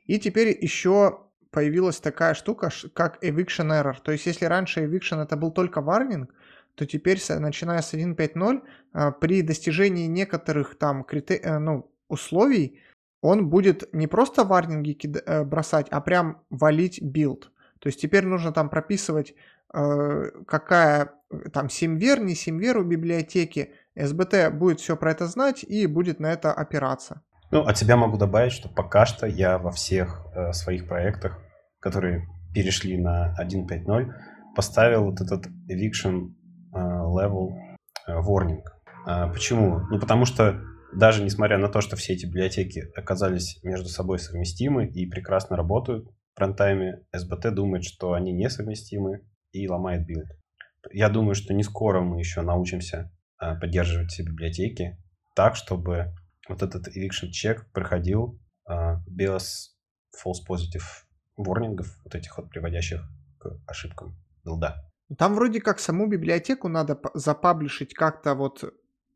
И 0.05 0.17
теперь 0.17 0.57
еще 0.59 1.20
появилась 1.51 1.99
такая 1.99 2.34
штука, 2.34 2.70
как 2.93 3.24
eviction 3.24 3.70
error. 3.72 3.95
То 4.01 4.11
есть, 4.11 4.26
если 4.26 4.45
раньше 4.45 4.86
eviction 4.86 5.22
это 5.22 5.36
был 5.36 5.51
только 5.51 5.82
варнинг, 5.82 6.34
то 6.80 6.86
теперь, 6.86 7.19
начиная 7.39 7.82
с 7.82 7.93
1.5.0, 7.93 8.61
а, 8.93 9.11
при 9.11 9.41
достижении 9.41 10.07
некоторых 10.07 10.77
там 10.77 11.03
критер... 11.03 11.39
Э, 11.43 11.59
ну, 11.59 11.91
условий, 12.07 12.80
он 13.21 13.49
будет 13.49 13.93
не 13.93 14.07
просто 14.07 14.45
warning 14.45 14.91
и 14.91 14.97
э, 15.03 15.43
бросать, 15.43 15.88
а 15.91 15.99
прям 15.99 16.41
валить 16.49 17.01
build. 17.01 17.51
То 17.80 17.89
есть 17.89 17.99
теперь 17.99 18.25
нужно 18.25 18.53
там 18.53 18.69
прописывать, 18.69 19.36
э, 19.73 20.32
какая 20.47 21.11
там 21.51 21.69
semver, 21.69 22.21
не 22.21 22.34
semver 22.34 22.77
у 22.77 22.86
библиотеки. 22.86 23.73
SBT 23.97 24.49
будет 24.49 24.80
все 24.80 24.95
про 24.95 25.11
это 25.11 25.27
знать 25.27 25.65
и 25.65 25.86
будет 25.86 26.21
на 26.21 26.32
это 26.32 26.53
опираться. 26.53 27.21
Ну, 27.51 27.63
от 27.63 27.77
себя 27.77 27.97
могу 27.97 28.17
добавить, 28.17 28.53
что 28.53 28.69
пока 28.69 29.05
что 29.05 29.27
я 29.27 29.57
во 29.57 29.71
всех 29.71 30.25
своих 30.53 30.88
проектах, 30.88 31.39
которые 31.82 32.25
перешли 32.53 32.97
на 32.97 33.36
1.5.0, 33.38 34.13
поставил 34.55 35.03
вот 35.03 35.19
этот 35.19 35.47
eviction 35.67 36.38
level 36.74 37.49
э, 38.07 38.13
warning. 38.13 38.61
Э, 39.07 39.32
почему? 39.32 39.80
Ну, 39.89 39.99
потому 39.99 40.26
что 40.26 40.61
даже 40.93 41.24
несмотря 41.24 41.57
на 41.57 41.70
то, 41.70 41.82
что 41.82 41.95
все 41.95 42.13
эти 42.13 42.26
библиотеки 42.26 42.91
оказались 42.95 43.61
между 43.63 43.89
собой 43.89 44.20
совместимы 44.20 44.88
и 44.88 45.05
прекрасно 45.05 45.55
работают 45.55 46.07
в 46.36 46.39
runtime, 46.39 47.03
SBT 47.15 47.51
думает, 47.51 47.84
что 47.84 48.13
они 48.13 48.32
несовместимы 48.32 49.22
и 49.51 49.67
ломает 49.67 50.05
build. 50.05 50.27
Я 50.91 51.09
думаю, 51.09 51.36
что 51.36 51.53
не 51.53 51.63
скоро 51.63 52.01
мы 52.01 52.20
еще 52.20 52.41
научимся 52.41 53.11
э, 53.41 53.55
поддерживать 53.55 54.11
все 54.11 54.24
библиотеки 54.24 54.97
так, 55.36 55.55
чтобы 55.55 56.13
вот 56.49 56.63
этот 56.63 56.88
eviction 56.89 57.30
check 57.32 57.71
проходил 57.72 58.41
а, 58.65 59.01
без 59.07 59.76
false 60.13 60.45
positive 60.47 60.84
warning 61.38 61.72
ов, 61.72 61.88
вот 62.03 62.15
этих 62.15 62.38
вот 62.38 62.49
приводящих 62.49 63.01
к 63.38 63.51
ошибкам 63.65 64.17
билда. 64.43 64.88
Там 65.18 65.34
вроде 65.36 65.60
как 65.60 65.80
саму 65.80 66.07
библиотеку 66.07 66.68
надо 66.68 66.99
запаблишить 67.14 67.93
как-то 67.93 68.36
вот 68.36 68.74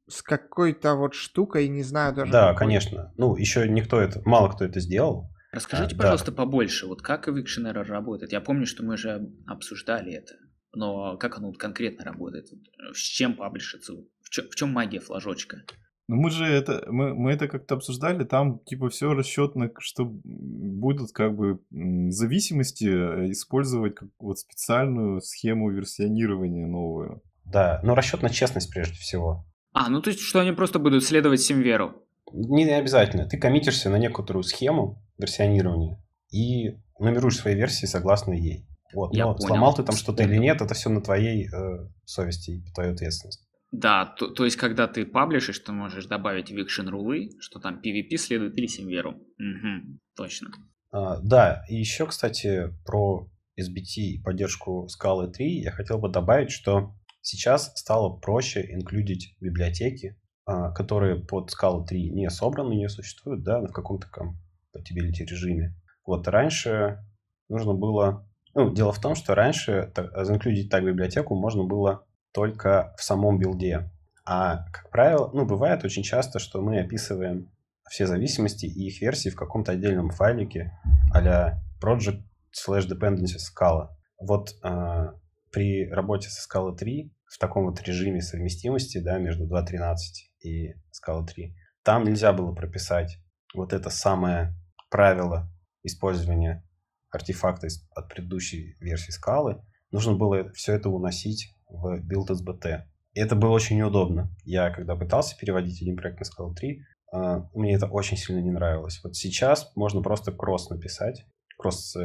с 0.08 0.22
какой-то 0.22 0.96
вот 0.96 1.14
штукой, 1.14 1.68
не 1.68 1.84
знаю 1.84 2.14
даже. 2.14 2.32
Да, 2.32 2.54
какой. 2.54 2.60
конечно. 2.68 3.14
Ну, 3.18 3.36
еще 3.36 3.68
никто 3.70 4.00
это, 4.02 4.22
мало 4.26 4.50
кто 4.50 4.66
это 4.66 4.80
сделал. 4.80 5.30
Расскажите, 5.52 5.96
А, 5.96 5.98
пожалуйста, 6.00 6.32
да. 6.32 6.38
побольше, 6.38 6.88
вот 6.88 7.02
как 7.04 7.28
Eviction 7.28 7.72
работает? 7.72 8.32
Я 8.32 8.42
помню, 8.42 8.66
что 8.66 8.84
мы 8.84 8.98
же 8.98 9.30
обсуждали 9.46 10.12
это, 10.12 10.34
но 10.74 11.16
как 11.18 11.38
оно 11.38 11.48
вот 11.48 11.60
конкретно 11.60 12.04
работает? 12.04 12.52
Э, 12.52 12.94
С 12.94 12.98
чем 12.98 13.36
паблишится? 13.36 13.94
В 13.94 14.30
чем, 14.30 14.50
в 14.50 14.56
чем 14.56 14.70
магия 14.72 15.00
флажочка? 15.00 15.64
Ну, 16.10 16.18
мы 16.18 16.30
же 16.30 16.46
это, 16.46 16.84
мы, 16.90 17.14
мы 17.14 17.32
это 17.32 17.48
как-то 17.48 17.76
обсуждали, 17.76 18.26
там 18.26 18.60
типа 18.66 18.90
все 18.90 19.14
расчетно, 19.14 19.72
что 19.80 20.06
будут 20.06 21.14
как 21.14 21.36
бы 21.36 21.62
зависимости 21.72 22.86
э, 22.86 23.32
использовать 23.32 23.96
как 23.96 24.10
вот 24.20 24.38
специальную 24.40 25.22
схему 25.22 25.72
версионирования 25.72 26.68
новую. 26.68 27.22
Да, 27.46 27.80
но 27.84 27.96
расчет 27.96 28.22
на 28.22 28.30
честность 28.30 28.70
прежде 28.70 28.96
всего. 28.96 29.46
А, 29.72 29.90
ну 29.90 30.02
то 30.02 30.10
есть, 30.10 30.20
что 30.20 30.40
они 30.40 30.52
просто 30.52 30.80
будут 30.80 31.04
следовать 31.04 31.42
SemVer 31.42 31.81
у? 31.81 31.94
Не 32.34 32.70
обязательно. 32.72 33.26
Ты 33.26 33.38
коммитишься 33.38 33.90
на 33.90 33.98
некоторую 33.98 34.44
схему 34.44 35.02
версионирования 35.18 36.04
и 36.32 36.78
нумеруешь 37.00 37.38
свои 37.38 37.56
версии 37.56 37.86
согласно 37.86 38.34
ей. 38.34 38.68
Вот. 38.94 39.14
Я 39.14 39.26
Но 39.26 39.36
понял. 39.36 39.48
сломал 39.48 39.74
ты 39.74 39.84
там 39.84 39.96
что-то 39.96 40.24
или 40.24 40.38
нет, 40.38 40.62
это 40.62 40.74
все 40.74 40.90
на 40.90 41.02
твоей 41.02 41.48
э, 41.48 41.88
совести 42.06 42.52
и 42.52 42.74
твоей 42.74 42.92
ответственности. 42.92 43.46
Да, 43.74 44.06
то, 44.06 44.28
то 44.28 44.46
есть, 44.46 44.56
когда 44.56 44.88
ты 44.88 45.04
publish 45.04 45.35
ишь, 45.35 45.58
ты 45.58 45.72
можешь 45.72 46.06
добавить 46.06 46.52
eviction 46.52 46.90
rule 46.90 47.18
ы, 47.18 47.32
что 47.40 47.60
там 47.60 47.82
PVP 47.84 48.18
следует 48.18 48.56
или 48.56 48.68
SemVer 48.68 49.02
у. 49.02 49.14
Угу, 49.14 49.98
точно. 50.16 50.50
А, 50.92 51.20
да, 51.22 51.64
и 51.68 51.76
еще, 51.76 52.06
кстати, 52.06 52.70
про 52.86 53.28
SBT 53.60 53.96
и 53.96 54.22
поддержку 54.22 54.88
Scala 54.88 55.32
3 55.32 55.62
я 55.62 55.72
хотел 55.72 55.98
бы 55.98 56.10
добавить, 56.10 56.52
что 56.52 56.94
сейчас 57.22 57.72
стало 57.76 58.16
проще 58.16 58.64
инклюдить 58.72 59.36
библиотеки, 59.42 60.22
а, 60.46 60.72
которые 60.72 61.16
под 61.26 61.50
Scala 61.52 61.84
3 61.84 62.12
не 62.12 62.30
собраны, 62.30 62.76
не 62.76 62.88
существуют, 62.90 63.44
да, 63.44 63.60
в 63.60 63.72
каком-то 63.72 64.08
compatibility 64.08 65.26
режиме. 65.28 65.76
Вот 66.06 66.28
раньше 66.28 67.04
нужно 67.50 67.74
было... 67.74 68.30
Ну, 68.54 68.72
дело 68.72 68.92
в 68.92 69.02
том, 69.02 69.16
что 69.16 69.34
раньше 69.34 69.92
та- 69.96 70.24
заинклюдить 70.26 70.70
так 70.70 70.86
библиотеку 70.86 71.34
можно 71.36 71.64
было 71.64 72.06
только 72.34 72.94
в 72.98 73.04
самом 73.04 73.40
билде. 73.40 73.90
А, 74.26 74.66
как 74.72 74.90
правило, 74.90 75.30
ну, 75.34 75.46
бывает 75.46 75.84
очень 75.84 76.04
часто, 76.04 76.40
что 76.40 76.62
мы 76.62 76.80
описываем 76.80 77.52
все 77.90 78.08
зависимости 78.08 78.66
и 78.66 78.88
их 78.88 79.02
версии 79.02 79.30
в 79.30 79.36
каком-то 79.36 79.74
отдельном 79.74 80.10
файлике 80.10 80.72
а 81.14 81.60
project 81.82 82.24
slash 82.52 82.88
dependency 82.88 83.38
Scala. 83.38 83.90
Вот 84.20 84.56
а, 84.64 85.14
при 85.52 85.90
работе 85.90 86.30
со 86.30 86.42
Scala 86.48 86.76
3 86.76 87.14
в 87.26 87.38
таком 87.38 87.66
вот 87.66 87.82
режиме 87.84 88.22
совместимости 88.22 89.00
да, 89.00 89.18
между 89.18 89.46
2.13 89.46 89.96
и 90.42 90.74
Scala 90.92 91.26
3, 91.26 91.56
там 91.84 92.04
нельзя 92.04 92.32
было 92.32 92.54
прописать 92.54 93.20
вот 93.54 93.74
это 93.74 93.90
самое 93.90 94.56
правило 94.90 95.52
использования 95.84 96.64
артефакта 97.12 97.68
от 97.96 98.10
предыдущей 98.10 98.76
версии 98.80 99.14
Scala. 99.14 99.62
Нужно 99.92 100.16
было 100.16 100.52
все 100.54 100.74
это 100.74 100.90
уносить 100.90 101.54
в 101.74 102.00
build 102.00 102.30
SBT. 102.30 102.84
И 103.14 103.20
это 103.20 103.36
было 103.36 103.52
очень 103.52 103.78
неудобно. 103.78 104.34
Я 104.46 104.72
когда 104.72 104.96
пытался 104.96 105.38
переводить 105.38 105.82
один 105.82 105.98
проект 105.98 106.20
на 106.20 106.24
Scala 106.24 106.54
3, 106.56 106.82
а, 107.12 107.50
мне 107.54 107.74
это 107.74 107.88
очень 107.88 108.18
сильно 108.18 108.40
не 108.40 108.52
нравилось. 108.52 109.02
Вот 109.04 109.16
сейчас 109.16 109.72
можно 109.76 110.02
просто 110.02 110.32
кросс 110.32 110.70
написать, 110.70 111.26
кросс 111.58 111.96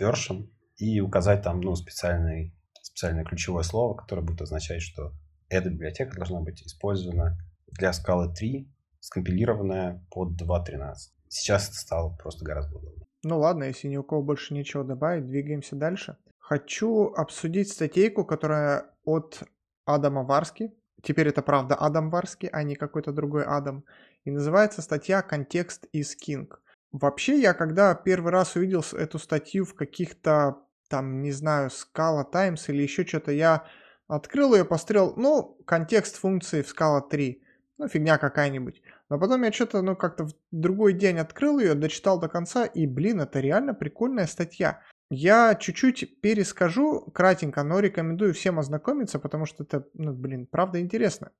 version, 0.00 0.48
и 0.78 1.00
указать 1.00 1.42
там 1.42 1.60
ну, 1.60 1.74
специальный, 1.74 2.54
специальное 2.80 3.24
ключевое 3.24 3.64
слово, 3.64 3.94
которое 3.94 4.22
будет 4.22 4.42
означать, 4.42 4.80
что 4.80 5.12
эта 5.48 5.70
библиотека 5.70 6.16
должна 6.16 6.40
быть 6.40 6.62
использована 6.62 7.36
для 7.66 7.90
Scala 7.90 8.32
3, 8.32 8.72
скомпилированная 9.00 10.04
под 10.10 10.40
2.13. 10.40 10.94
Сейчас 11.28 11.68
это 11.68 11.76
стало 11.76 12.16
просто 12.16 12.44
гораздо 12.44 12.78
удобнее. 12.78 13.06
Ну 13.24 13.38
ладно, 13.38 13.64
если 13.64 13.88
ни 13.88 13.96
у 13.96 14.04
кого 14.04 14.22
больше 14.22 14.54
нечего 14.54 14.84
добавить, 14.84 15.26
двигаемся 15.26 15.76
дальше. 15.76 16.16
Хочу 16.48 17.12
обсудить 17.14 17.70
статейку, 17.70 18.24
которая 18.24 18.86
от 19.04 19.42
Адама 19.84 20.22
Варски. 20.22 20.72
Теперь 21.02 21.28
это 21.28 21.42
правда 21.42 21.74
Адам 21.74 22.08
Варски, 22.08 22.48
а 22.50 22.62
не 22.62 22.74
какой-то 22.74 23.12
другой 23.12 23.44
Адам. 23.44 23.84
И 24.24 24.30
называется 24.30 24.80
статья 24.80 25.20
«Контекст 25.20 25.84
из 25.92 26.16
King». 26.16 26.48
Вообще, 26.90 27.38
я 27.38 27.52
когда 27.52 27.94
первый 27.94 28.32
раз 28.32 28.56
увидел 28.56 28.82
эту 28.92 29.18
статью 29.18 29.66
в 29.66 29.74
каких-то, 29.74 30.62
там, 30.88 31.20
не 31.20 31.32
знаю, 31.32 31.68
Scala 31.68 32.24
Times 32.24 32.70
или 32.70 32.82
еще 32.82 33.04
что-то, 33.04 33.30
я 33.30 33.66
открыл 34.06 34.54
ее, 34.54 34.64
посмотрел, 34.64 35.12
ну, 35.18 35.58
контекст 35.66 36.16
функции 36.16 36.62
в 36.62 36.74
Scala 36.74 37.06
3. 37.06 37.42
Ну, 37.76 37.88
фигня 37.88 38.16
какая-нибудь. 38.16 38.80
Но 39.10 39.18
потом 39.18 39.42
я 39.42 39.52
что-то, 39.52 39.82
ну, 39.82 39.94
как-то 39.96 40.24
в 40.24 40.32
другой 40.50 40.94
день 40.94 41.18
открыл 41.18 41.58
ее, 41.58 41.74
дочитал 41.74 42.18
до 42.18 42.28
конца, 42.28 42.64
и, 42.64 42.86
блин, 42.86 43.20
это 43.20 43.38
реально 43.40 43.74
прикольная 43.74 44.26
статья. 44.26 44.80
Я 45.10 45.54
чуть-чуть 45.54 46.20
перескажу 46.20 47.00
кратенько, 47.14 47.62
но 47.62 47.80
рекомендую 47.80 48.34
всем 48.34 48.58
ознакомиться, 48.58 49.18
потому 49.18 49.46
что 49.46 49.64
это, 49.64 49.86
ну, 49.94 50.12
блин, 50.12 50.46
правда 50.46 50.80
интересно. 50.80 51.32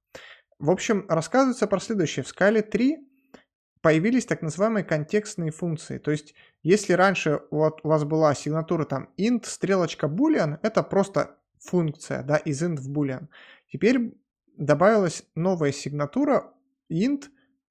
В 0.58 0.70
общем, 0.70 1.04
рассказывается 1.08 1.66
про 1.66 1.78
следующее. 1.78 2.24
В 2.24 2.28
скале 2.28 2.62
3 2.62 2.98
появились 3.82 4.24
так 4.24 4.40
называемые 4.42 4.84
контекстные 4.84 5.50
функции. 5.50 5.98
То 5.98 6.10
есть, 6.10 6.34
если 6.62 6.94
раньше 6.94 7.42
вот 7.50 7.80
у 7.84 7.88
вас 7.88 8.04
была 8.04 8.34
сигнатура 8.34 8.86
там 8.86 9.10
int, 9.18 9.44
стрелочка, 9.44 10.06
boolean, 10.06 10.58
это 10.62 10.82
просто 10.82 11.36
функция, 11.60 12.22
да, 12.22 12.36
из 12.36 12.62
int 12.62 12.76
в 12.76 12.90
boolean. 12.90 13.28
Теперь 13.70 14.14
добавилась 14.56 15.24
новая 15.34 15.72
сигнатура 15.72 16.54
int, 16.90 17.24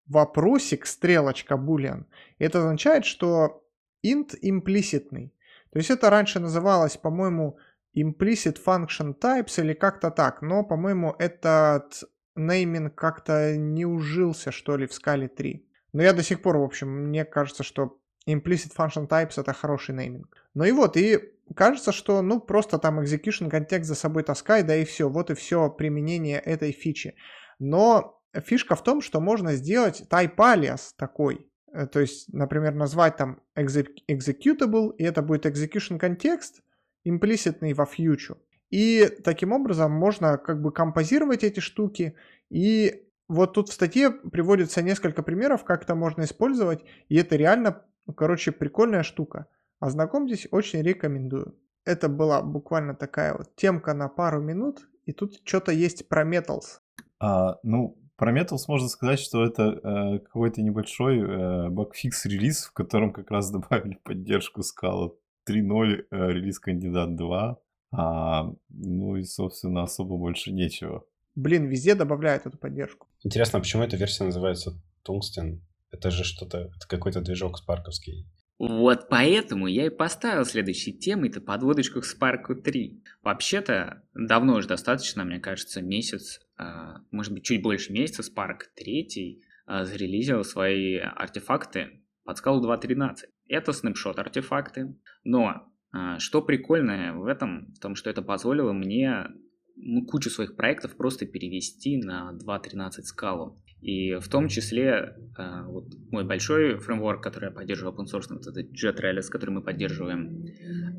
вопросик, 0.06 0.86
стрелочка, 0.86 1.56
boolean. 1.56 2.06
Это 2.38 2.60
означает, 2.60 3.04
что 3.04 3.64
int 4.06 4.38
имплиситный. 4.42 5.34
То 5.72 5.80
есть 5.80 5.90
это 5.90 6.10
раньше 6.10 6.40
называлось, 6.40 6.98
по-моему, 6.98 7.58
implicit 7.96 8.58
function 8.64 9.18
types 9.20 9.62
или 9.62 9.74
как-то 9.74 10.12
так, 10.12 10.42
но, 10.42 10.64
по-моему, 10.64 11.16
этот 11.20 12.04
нейминг 12.36 12.96
как-то 12.96 13.58
не 13.58 13.86
ужился, 13.86 14.52
что 14.52 14.78
ли, 14.78 14.88
в 14.88 14.94
скале 14.94 15.28
3. 15.28 15.66
Но 15.94 16.04
я 16.04 16.14
до 16.14 16.24
сих 16.24 16.42
пор, 16.42 16.58
в 16.58 16.64
общем, 16.64 16.90
мне 17.08 17.26
кажется, 17.26 17.64
что 17.64 18.00
implicit 18.28 18.76
function 18.78 19.08
types 19.08 19.40
это 19.40 19.54
хороший 19.54 19.96
нейминг. 19.96 20.28
Ну 20.54 20.64
и 20.64 20.72
вот, 20.72 20.98
и 20.98 21.20
кажется, 21.56 21.92
что, 21.92 22.22
ну, 22.22 22.40
просто 22.40 22.78
там 22.78 23.00
execution 23.00 23.50
контекст 23.50 23.88
за 23.88 23.96
собой 23.96 24.24
таскай, 24.24 24.64
да 24.64 24.76
и 24.76 24.86
все, 24.86 25.10
вот 25.10 25.32
и 25.32 25.36
все 25.36 25.70
применение 25.70 26.40
этой 26.40 26.72
фичи. 26.72 27.16
Но 27.60 28.22
фишка 28.34 28.76
в 28.76 28.84
том, 28.84 29.02
что 29.02 29.20
можно 29.20 29.54
сделать 29.54 30.04
type 30.10 30.36
alias 30.36 30.92
такой, 30.98 31.50
то 31.92 32.00
есть, 32.00 32.34
например, 32.34 32.74
назвать 32.74 33.18
там 33.18 33.42
exec- 33.56 33.98
executable, 34.10 34.96
и 34.98 35.04
это 35.04 35.22
будет 35.22 35.46
execution 35.46 35.98
контекст, 35.98 36.62
имплиситный 37.04 37.74
во 37.74 37.86
future. 37.86 38.38
И 38.70 39.08
таким 39.24 39.52
образом 39.52 39.92
можно 39.92 40.38
как 40.38 40.62
бы 40.62 40.72
композировать 40.72 41.44
эти 41.44 41.60
штуки. 41.60 42.16
И 42.50 43.08
вот 43.28 43.54
тут 43.54 43.70
в 43.70 43.74
статье 43.74 44.12
приводится 44.12 44.82
несколько 44.82 45.24
примеров, 45.24 45.64
как 45.64 45.84
это 45.84 45.96
можно 45.96 46.24
использовать. 46.24 46.84
И 47.10 47.16
это 47.16 47.36
реально, 47.36 47.84
короче, 48.16 48.52
прикольная 48.52 49.04
штука. 49.04 49.48
Ознакомьтесь, 49.80 50.48
очень 50.52 50.82
рекомендую. 50.82 51.56
Это 51.86 52.10
была 52.10 52.42
буквально 52.42 52.96
такая 52.96 53.34
вот 53.34 53.56
темка 53.56 53.94
на 53.94 54.10
пару 54.10 54.42
минут. 54.42 54.90
И 55.06 55.14
тут 55.14 55.40
что-то 55.46 55.72
есть 55.72 56.10
про 56.10 56.24
Metals. 56.24 56.80
А, 57.20 57.58
ну, 57.64 57.98
про 58.18 58.38
Metals 58.38 58.64
можно 58.68 58.90
сказать, 58.90 59.20
что 59.20 59.46
это 59.46 59.64
э, 59.64 60.20
какой-то 60.20 60.62
небольшой 60.62 61.20
э, 61.20 61.70
багфикс 61.70 62.26
релиз, 62.26 62.66
в 62.66 62.74
котором 62.74 63.14
как 63.14 63.32
раз 63.32 63.52
добавили 63.52 64.00
поддержку 64.04 64.62
Scala 64.62 65.12
3.0, 65.48 66.06
э, 66.10 66.32
релиз 66.32 66.60
кандидат 66.60 67.16
2. 67.16 67.58
А, 67.92 68.52
ну 68.70 69.16
и, 69.16 69.24
собственно, 69.24 69.84
особо 69.84 70.18
больше 70.18 70.52
нечего. 70.52 71.06
Блин, 71.36 71.68
везде 71.68 71.96
добавляют 71.96 72.46
эту 72.46 72.58
поддержку. 72.58 73.08
Интересно, 73.24 73.60
а 73.60 73.62
почему 73.62 73.84
эта 73.84 73.96
версия 73.96 74.24
называется 74.24 74.74
Tungsten? 75.08 75.60
Это 75.92 76.12
же 76.12 76.24
что-то, 76.24 76.72
это 76.76 76.88
какой-то 76.88 77.22
движок 77.22 77.60
спарковский. 77.60 78.26
Вот 78.60 79.08
поэтому 79.10 79.68
я 79.68 79.86
и 79.86 79.90
поставил 79.90 80.44
следующей 80.44 80.92
темой-то 80.92 81.42
подводочку 81.42 82.02
к 82.02 82.06
Spark 82.06 82.56
3. 82.56 83.04
Вообще-то, 83.22 84.04
давно 84.16 84.56
уже 84.56 84.68
достаточно, 84.68 85.24
мне 85.24 85.40
кажется, 85.40 85.82
месяц, 85.82 86.40
а, 86.58 87.02
может 87.12 87.34
быть, 87.34 87.44
чуть 87.44 87.62
больше 87.62 87.94
месяца 87.94 88.24
Spark 88.24 88.62
3 88.76 89.44
а, 89.68 89.86
зарелизил 89.86 90.44
свои 90.44 90.98
артефакты 90.98 92.02
под 92.24 92.38
скалу 92.40 92.66
2.13. 92.68 93.28
Это 93.48 93.74
снапшот 93.74 94.18
артефакты, 94.18 94.96
но 95.24 95.72
а, 95.92 96.18
что 96.18 96.42
прикольное 96.42 97.14
в 97.14 97.28
этом, 97.28 97.74
в 97.76 97.80
том, 97.80 97.94
что 97.94 98.10
это 98.10 98.24
позволило 98.24 98.74
мне 98.74 99.28
ну, 99.76 100.04
кучу 100.06 100.32
своих 100.32 100.56
проектов 100.56 100.98
просто 100.98 101.28
перевести 101.28 101.98
на 101.98 102.36
2.13 102.44 103.04
скалу. 103.04 103.62
И 103.82 104.16
в 104.16 104.28
том 104.28 104.48
числе 104.48 105.16
э, 105.38 105.64
вот 105.68 105.86
мой 106.12 106.26
большой 106.26 106.80
фреймворк, 106.80 107.22
который 107.22 107.46
я 107.46 107.52
поддерживаю 107.52 107.96
open 107.96 108.06
source, 108.06 108.28
вот 108.30 108.48
этот 108.48 108.72
JetRails, 108.74 109.30
который 109.30 109.52
мы 109.52 109.62
поддерживаем. 109.62 110.44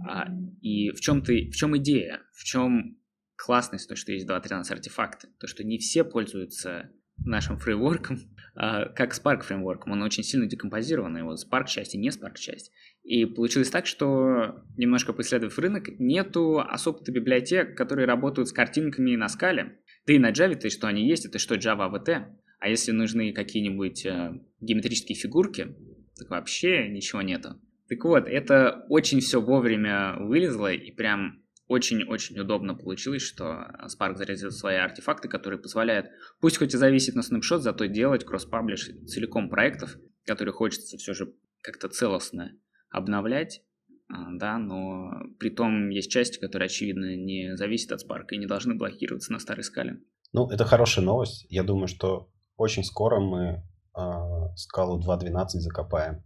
А, 0.09 0.29
и 0.61 0.91
в 0.91 1.01
чем, 1.01 1.23
ты, 1.23 1.51
в 1.51 1.57
чем 1.57 1.77
идея? 1.79 2.21
В 2.33 2.45
чем 2.45 2.99
классность, 3.37 3.89
то, 3.89 3.97
что 3.97 4.13
есть 4.13 4.29
2.13 4.29 4.63
артефакты? 4.71 5.29
То, 5.41 5.47
что 5.47 5.65
не 5.65 5.79
все 5.79 6.05
пользуются 6.05 6.91
нашим 7.25 7.59
фреймворком, 7.59 8.19
а, 8.55 8.87
как 8.91 9.13
Spark 9.13 9.43
фреймворком. 9.43 9.93
Он 9.93 10.03
очень 10.03 10.23
сильно 10.23 10.47
декомпозированный, 10.47 11.25
вот 11.25 11.39
Spark 11.45 11.67
часть 11.67 11.95
и 11.95 11.99
не 11.99 12.11
Spark 12.11 12.37
часть. 12.37 12.73
И 13.03 13.25
получилось 13.25 13.71
так, 13.71 13.87
что, 13.87 14.63
немножко 14.77 15.13
поисследовав 15.13 15.59
рынок, 15.59 15.89
нету 15.99 16.61
особо-то 16.61 17.11
библиотек, 17.11 17.77
которые 17.77 18.07
работают 18.07 18.49
с 18.49 18.53
картинками 18.53 19.17
на 19.17 19.29
скале. 19.29 19.81
Да 20.07 20.13
и 20.13 20.19
на 20.19 20.31
Java, 20.31 20.55
то 20.55 20.71
что 20.71 20.87
они 20.87 21.09
есть, 21.09 21.27
это 21.27 21.39
что 21.39 21.57
Java 21.57 21.91
AVT. 21.91 22.25
А 22.59 22.69
если 22.69 22.93
нужны 22.93 23.33
какие-нибудь 23.33 24.05
э, 24.07 24.41
геометрические 24.61 25.17
фигурки, 25.17 25.75
так 26.17 26.31
вообще 26.31 26.89
ничего 26.89 27.23
нету. 27.23 27.61
Так 27.89 28.05
вот, 28.05 28.27
это 28.27 28.85
очень 28.89 29.21
все 29.21 29.41
вовремя 29.41 30.17
вылезло, 30.19 30.73
и 30.73 30.91
прям 30.91 31.43
очень-очень 31.69 32.39
удобно 32.39 32.75
получилось, 32.75 33.23
что 33.23 33.71
Spark 33.87 34.17
зарядил 34.17 34.51
свои 34.51 34.77
артефакты, 34.77 35.29
которые 35.29 35.61
позволяют, 35.61 36.09
пусть 36.41 36.59
хоть 36.59 36.75
и 36.75 36.79
зависит 36.79 37.15
на 37.15 37.23
снапшот, 37.23 37.63
зато 37.63 37.85
делать 37.87 38.25
кросс-паблиш 38.25 38.91
целиком 39.07 39.49
проектов, 39.49 39.97
которые 40.25 40.53
хочется 40.53 40.97
все 40.97 41.15
же 41.15 41.33
как-то 41.61 41.89
целостно 41.89 42.53
обновлять, 42.91 43.63
а, 44.09 44.33
да, 44.33 44.59
но 44.59 45.11
при 45.39 45.51
том 45.51 45.91
есть 45.91 46.11
части, 46.11 46.39
которые, 46.39 46.67
очевидно, 46.67 47.15
не 47.17 47.57
зависят 47.57 47.93
от 47.93 48.03
Spark 48.03 48.29
и 48.31 48.39
не 48.39 48.47
должны 48.47 48.75
блокироваться 48.75 49.33
на 49.33 49.39
старой 49.39 49.63
скале. 49.63 50.01
Ну, 50.33 50.49
это 50.51 50.65
хорошая 50.65 51.05
новость. 51.05 51.47
Я 51.51 51.63
думаю, 51.63 51.89
что 51.89 52.31
очень 52.59 52.85
скоро 52.85 53.21
мы 53.21 53.65
э, 53.97 54.57
скалу 54.57 55.01
2.12 55.01 55.47
закопаем, 55.61 56.23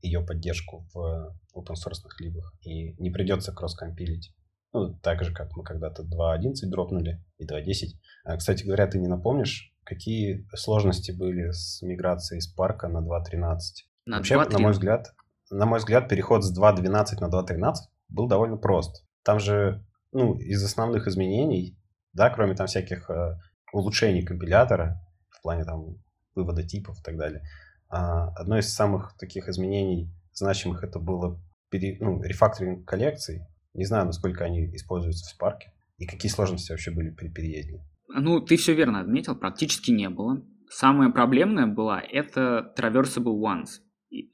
ее 0.00 0.20
поддержку 0.20 0.88
в 0.92 1.36
open 1.54 1.74
source 1.74 2.02
либах, 2.18 2.52
и 2.62 2.94
не 3.00 3.10
придется 3.10 3.52
кросс-компилить. 3.52 4.34
Ну, 4.72 4.94
так 5.02 5.22
же, 5.24 5.32
как 5.32 5.54
мы 5.56 5.62
когда-то 5.62 6.02
2.11 6.02 6.68
дропнули 6.68 7.24
и 7.38 7.46
2.10. 7.46 7.98
А, 8.24 8.36
кстати 8.36 8.64
говоря, 8.64 8.86
ты 8.86 8.98
не 8.98 9.08
напомнишь, 9.08 9.74
какие 9.84 10.46
сложности 10.54 11.12
были 11.12 11.50
с 11.50 11.80
миграцией 11.82 12.40
с 12.40 12.48
парка 12.48 12.88
на 12.88 12.98
2.13? 12.98 13.58
На 14.06 14.16
Вообще, 14.16 14.34
2, 14.34 14.44
на 14.46 14.58
мой 14.58 14.72
взгляд, 14.72 15.14
на 15.50 15.66
мой 15.66 15.78
взгляд, 15.78 16.08
переход 16.08 16.44
с 16.44 16.58
2.12 16.58 17.20
на 17.20 17.28
2.13 17.28 17.74
был 18.08 18.26
довольно 18.26 18.56
прост. 18.56 19.06
Там 19.22 19.38
же, 19.38 19.84
ну, 20.12 20.34
из 20.34 20.62
основных 20.62 21.06
изменений, 21.06 21.78
да, 22.12 22.30
кроме 22.30 22.54
там 22.54 22.66
всяких 22.66 23.08
э, 23.10 23.38
улучшений 23.72 24.24
компилятора 24.24 25.00
в 25.38 25.42
плане 25.42 25.64
там 25.64 25.96
вывода 26.34 26.62
типов 26.62 26.98
и 26.98 27.02
так 27.02 27.16
далее, 27.16 27.42
э, 27.90 27.96
одно 27.96 28.58
из 28.58 28.72
самых 28.72 29.16
таких 29.18 29.48
изменений 29.48 30.12
значимых 30.32 30.84
это 30.84 30.98
было 30.98 31.40
пере, 31.70 31.98
ну, 32.00 32.22
рефакторинг 32.22 32.86
коллекций, 32.86 33.46
не 33.74 33.84
знаю, 33.84 34.06
насколько 34.06 34.44
они 34.44 34.66
используются 34.74 35.24
в 35.24 35.40
Spark 35.40 35.58
и 35.98 36.06
какие 36.06 36.30
сложности 36.30 36.72
вообще 36.72 36.90
были 36.90 37.10
при 37.10 37.28
переезде. 37.28 37.82
Ну, 38.08 38.40
ты 38.40 38.56
все 38.56 38.74
верно 38.74 39.00
отметил, 39.00 39.36
практически 39.36 39.90
не 39.90 40.08
было. 40.08 40.42
Самое 40.70 41.12
проблемное 41.12 41.66
было 41.66 41.98
это 41.98 42.72
traversable 42.76 43.38
ones. 43.40 43.80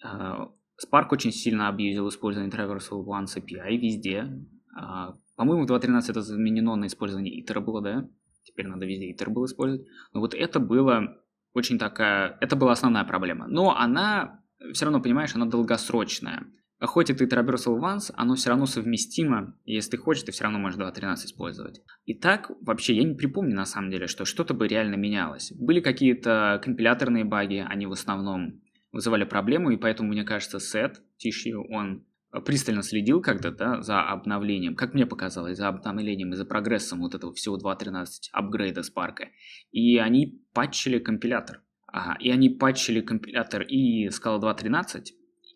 А, 0.03 0.49
Spark 0.83 1.09
очень 1.11 1.33
сильно 1.33 1.69
объездил 1.69 2.09
использование 2.09 2.53
traversable 2.53 3.05
ones 3.05 3.37
API 3.37 3.77
везде. 3.77 4.29
А, 4.77 5.15
по-моему, 5.37 5.67
в 5.67 5.71
2.13 5.71 6.11
это 6.11 6.23
заменено 6.23 6.77
на 6.77 6.87
использование 6.87 7.41
итера 7.41 7.61
да? 7.81 8.09
Теперь 8.45 8.67
надо 8.67 8.87
везде 8.87 9.11
итер 9.11 9.31
был 9.31 9.47
использовать. 9.47 9.87
Но 10.13 10.21
вот 10.21 10.35
это 10.35 10.61
было 10.61 11.19
очень 11.53 11.79
такая... 11.79 12.37
Это 12.41 12.57
была 12.57 12.73
основная 12.73 13.05
проблема. 13.05 13.47
Но 13.49 13.77
она, 13.77 14.43
все 14.73 14.85
равно, 14.85 15.01
понимаешь, 15.01 15.35
она 15.35 15.47
долгосрочная. 15.47 16.47
А 16.81 16.87
хоть 16.87 17.09
и 17.09 17.15
Traversal 17.15 17.81
Once, 17.81 18.13
оно 18.15 18.35
все 18.35 18.51
равно 18.51 18.67
совместимо, 18.67 19.57
если 19.65 19.93
ты 19.93 19.97
хочешь, 19.97 20.25
ты 20.25 20.33
все 20.33 20.45
равно 20.45 20.59
можешь 20.59 20.79
2.13 20.79 21.15
использовать. 21.27 21.81
И 22.05 22.15
так, 22.15 22.51
вообще, 22.61 22.95
я 22.95 23.05
не 23.05 23.15
припомню 23.15 23.55
на 23.55 23.65
самом 23.65 23.91
деле, 23.91 24.07
что 24.07 24.25
что-то 24.25 24.55
бы 24.55 24.69
реально 24.69 24.97
менялось. 24.97 25.53
Были 25.53 25.81
какие-то 25.81 26.61
компиляторные 26.63 27.25
баги, 27.25 27.65
они 27.67 27.87
в 27.87 27.93
основном 27.93 28.61
вызывали 28.93 29.25
проблему, 29.25 29.71
и 29.71 29.77
поэтому, 29.77 30.11
мне 30.11 30.25
кажется, 30.25 30.61
Сет, 30.61 31.01
Tissue, 31.19 31.65
он 31.71 32.05
пристально 32.41 32.83
следил 32.83 33.21
когда 33.21 33.51
да, 33.51 33.83
за 33.83 34.03
обновлением, 34.03 34.75
как 34.75 34.95
мне 34.95 35.07
показалось, 35.07 35.59
за 35.59 35.69
обновлением 35.69 36.33
и 36.33 36.37
за 36.37 36.45
прогрессом 36.45 37.01
вот 37.01 37.15
этого 37.15 37.33
всего 37.33 37.59
2.13 37.59 38.07
апгрейда 38.33 38.81
Spark. 38.81 39.29
И 39.73 39.99
они 39.99 40.43
патчили 40.53 40.99
компилятор. 40.99 41.63
Ага, 41.87 42.17
и 42.19 42.31
они 42.31 42.51
патчили 42.51 43.01
компилятор 43.01 43.63
и 43.63 44.09
Scala 44.09 44.41
2.13, 44.41 45.05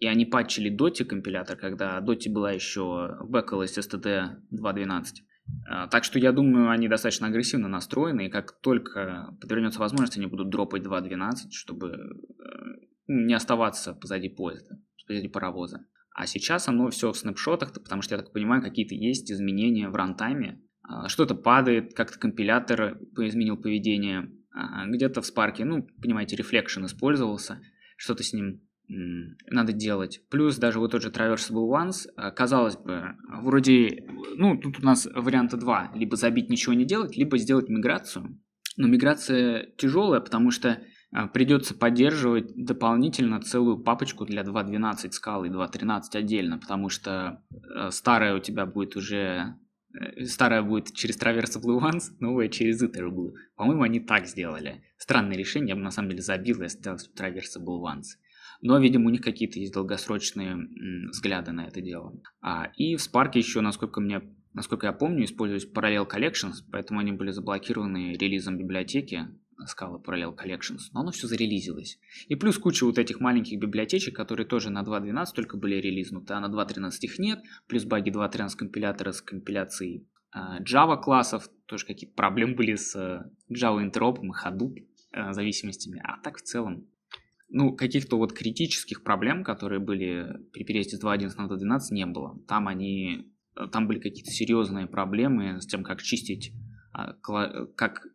и 0.01 0.07
они 0.07 0.25
патчили 0.25 0.71
Dota 0.71 1.05
компилятор, 1.05 1.57
когда 1.57 1.99
Dota 1.99 2.31
была 2.31 2.53
еще 2.53 3.17
бэкалась 3.25 3.77
STD 3.77 4.37
2.12. 4.53 5.05
Так 5.91 6.05
что 6.05 6.19
я 6.19 6.31
думаю, 6.31 6.71
они 6.71 6.89
достаточно 6.89 7.27
агрессивно 7.27 7.69
настроены, 7.69 8.27
и 8.27 8.31
как 8.31 8.61
только 8.61 9.37
подвернется 9.41 9.81
возможность, 9.81 10.17
они 10.17 10.27
будут 10.27 10.51
дропать 10.51 10.83
2.12, 10.83 11.51
чтобы 11.51 11.89
э, 11.89 11.95
не 13.09 13.35
оставаться 13.35 13.95
позади 13.95 14.29
поезда, 14.29 14.79
позади 15.07 15.27
паровоза. 15.29 15.87
А 16.19 16.27
сейчас 16.27 16.67
оно 16.67 16.91
все 16.91 17.13
в 17.13 17.17
снапшотах, 17.17 17.73
потому 17.73 18.03
что, 18.03 18.17
я 18.17 18.21
так 18.21 18.33
понимаю, 18.33 18.61
какие-то 18.61 18.93
есть 18.93 19.31
изменения 19.31 19.89
в 19.89 19.95
рантайме. 19.95 20.61
А, 20.83 21.09
что-то 21.09 21.37
падает, 21.37 21.95
как-то 21.95 22.19
компилятор 22.19 22.99
изменил 23.19 23.57
поведение. 23.57 24.29
А, 24.51 24.85
где-то 24.89 25.23
в 25.23 25.27
спарке, 25.27 25.65
ну, 25.65 25.87
понимаете, 26.03 26.35
Reflection 26.35 26.87
использовался, 26.87 27.63
что-то 27.97 28.25
с 28.25 28.33
ним 28.33 28.63
надо 28.89 29.73
делать. 29.73 30.23
Плюс 30.29 30.57
даже 30.57 30.81
вот 30.81 30.91
тот 30.91 31.03
же 31.03 31.11
Traversable 31.11 31.71
Ones, 31.71 32.09
э, 32.17 32.33
казалось 32.33 32.77
бы, 32.77 33.15
вроде, 33.43 34.05
ну, 34.35 34.59
тут 34.59 34.81
у 34.81 34.83
нас 34.83 35.07
варианта 35.15 35.57
два. 35.57 35.93
Либо 35.95 36.17
забить 36.17 36.49
ничего 36.49 36.73
не 36.73 36.85
делать, 36.85 37.17
либо 37.17 37.39
сделать 37.39 37.69
миграцию. 37.69 38.41
Но 38.77 38.89
миграция 38.89 39.71
тяжелая, 39.77 40.21
потому 40.21 40.51
что 40.51 40.81
придется 41.33 41.75
поддерживать 41.75 42.55
дополнительно 42.55 43.41
целую 43.41 43.79
папочку 43.79 44.25
для 44.25 44.43
2.12 44.43 45.13
скалы 45.13 45.49
и 45.49 45.51
2.13 45.51 46.01
отдельно, 46.15 46.59
потому 46.59 46.89
что 46.89 47.43
э, 47.53 47.91
старая 47.91 48.35
у 48.35 48.41
тебя 48.41 48.67
будет 48.67 48.97
уже 48.97 49.57
старая 50.25 50.63
будет 50.63 50.93
через 50.95 51.19
Traversable 51.19 51.81
Ones, 51.81 52.13
новая 52.21 52.49
через 52.49 52.83
Iterable. 52.83 53.33
По-моему, 53.57 53.83
они 53.83 54.01
так 54.01 54.27
сделали. 54.27 54.85
Странное 54.97 55.37
решение, 55.37 55.71
я 55.71 55.77
бы 55.77 55.83
на 55.83 55.91
самом 55.91 56.11
деле 56.11 56.23
забил, 56.23 56.63
если 56.63 56.79
сделал 56.79 56.99
Traversable 57.17 57.83
Ones. 57.83 58.19
Но, 58.61 58.79
видимо, 58.79 59.07
у 59.07 59.11
них 59.11 59.23
какие-то 59.23 59.59
есть 59.59 59.73
долгосрочные 59.73 60.57
взгляды 61.11 61.53
на 61.53 61.67
это 61.67 61.81
дело. 61.81 62.21
А, 62.41 62.71
и 62.77 62.97
в 62.97 63.01
Spark 63.01 63.31
еще, 63.35 63.61
насколько 63.61 64.01
мне 64.01 64.23
Насколько 64.55 64.89
я 64.89 64.93
помню, 64.93 65.25
используются 65.25 65.69
Parallel 65.69 66.09
Collections, 66.11 66.65
поэтому 66.73 66.99
они 66.99 67.13
были 67.13 67.31
заблокированы 67.31 68.15
релизом 68.15 68.57
библиотеки 68.59 69.29
Scala 69.65 70.03
Parallel 70.03 70.37
Collections, 70.37 70.91
но 70.93 71.01
оно 71.01 71.11
все 71.11 71.27
зарелизилось. 71.27 71.99
И 72.29 72.35
плюс 72.37 72.59
куча 72.59 72.85
вот 72.85 72.99
этих 72.99 73.21
маленьких 73.21 73.59
библиотечек, 73.59 74.15
которые 74.15 74.47
тоже 74.47 74.71
на 74.71 74.83
2.12 74.83 75.27
только 75.35 75.57
были 75.57 75.77
релизнуты, 75.77 76.35
а 76.35 76.41
на 76.41 76.47
2.13 76.47 76.91
их 77.03 77.19
нет, 77.19 77.43
плюс 77.67 77.85
баги 77.85 78.11
2.13 78.11 78.57
компилятора 78.57 79.13
с 79.13 79.23
компиляцией 79.23 80.07
а, 80.31 80.61
Java 80.63 81.01
классов, 81.01 81.49
тоже 81.67 81.87
какие-то 81.87 82.15
проблемы 82.15 82.55
были 82.55 82.75
с 82.75 82.95
э, 82.95 83.23
Java 83.53 83.85
Interop 83.85 84.19
Hadoop 84.45 84.75
э, 85.13 85.33
зависимостями, 85.33 86.01
а 86.05 86.21
так 86.23 86.37
в 86.37 86.43
целом 86.43 86.87
ну, 87.51 87.75
каких-то 87.75 88.19
вот 88.19 88.33
критических 88.33 89.03
проблем, 89.03 89.43
которые 89.43 89.81
были 89.81 90.37
при 90.53 90.65
переезде 90.65 90.97
с 90.97 91.03
2.11 91.03 91.31
на 91.37 91.47
2.12, 91.47 91.81
не 91.93 92.07
было. 92.07 92.39
Там 92.47 92.69
они, 92.69 93.33
там 93.73 93.87
были 93.87 94.01
какие-то 94.01 94.31
серьезные 94.31 94.87
проблемы 94.87 95.61
с 95.61 95.67
тем, 95.67 95.83
как 95.83 96.03
чистить, 96.03 96.53
а, 96.93 97.15
как 97.75 98.07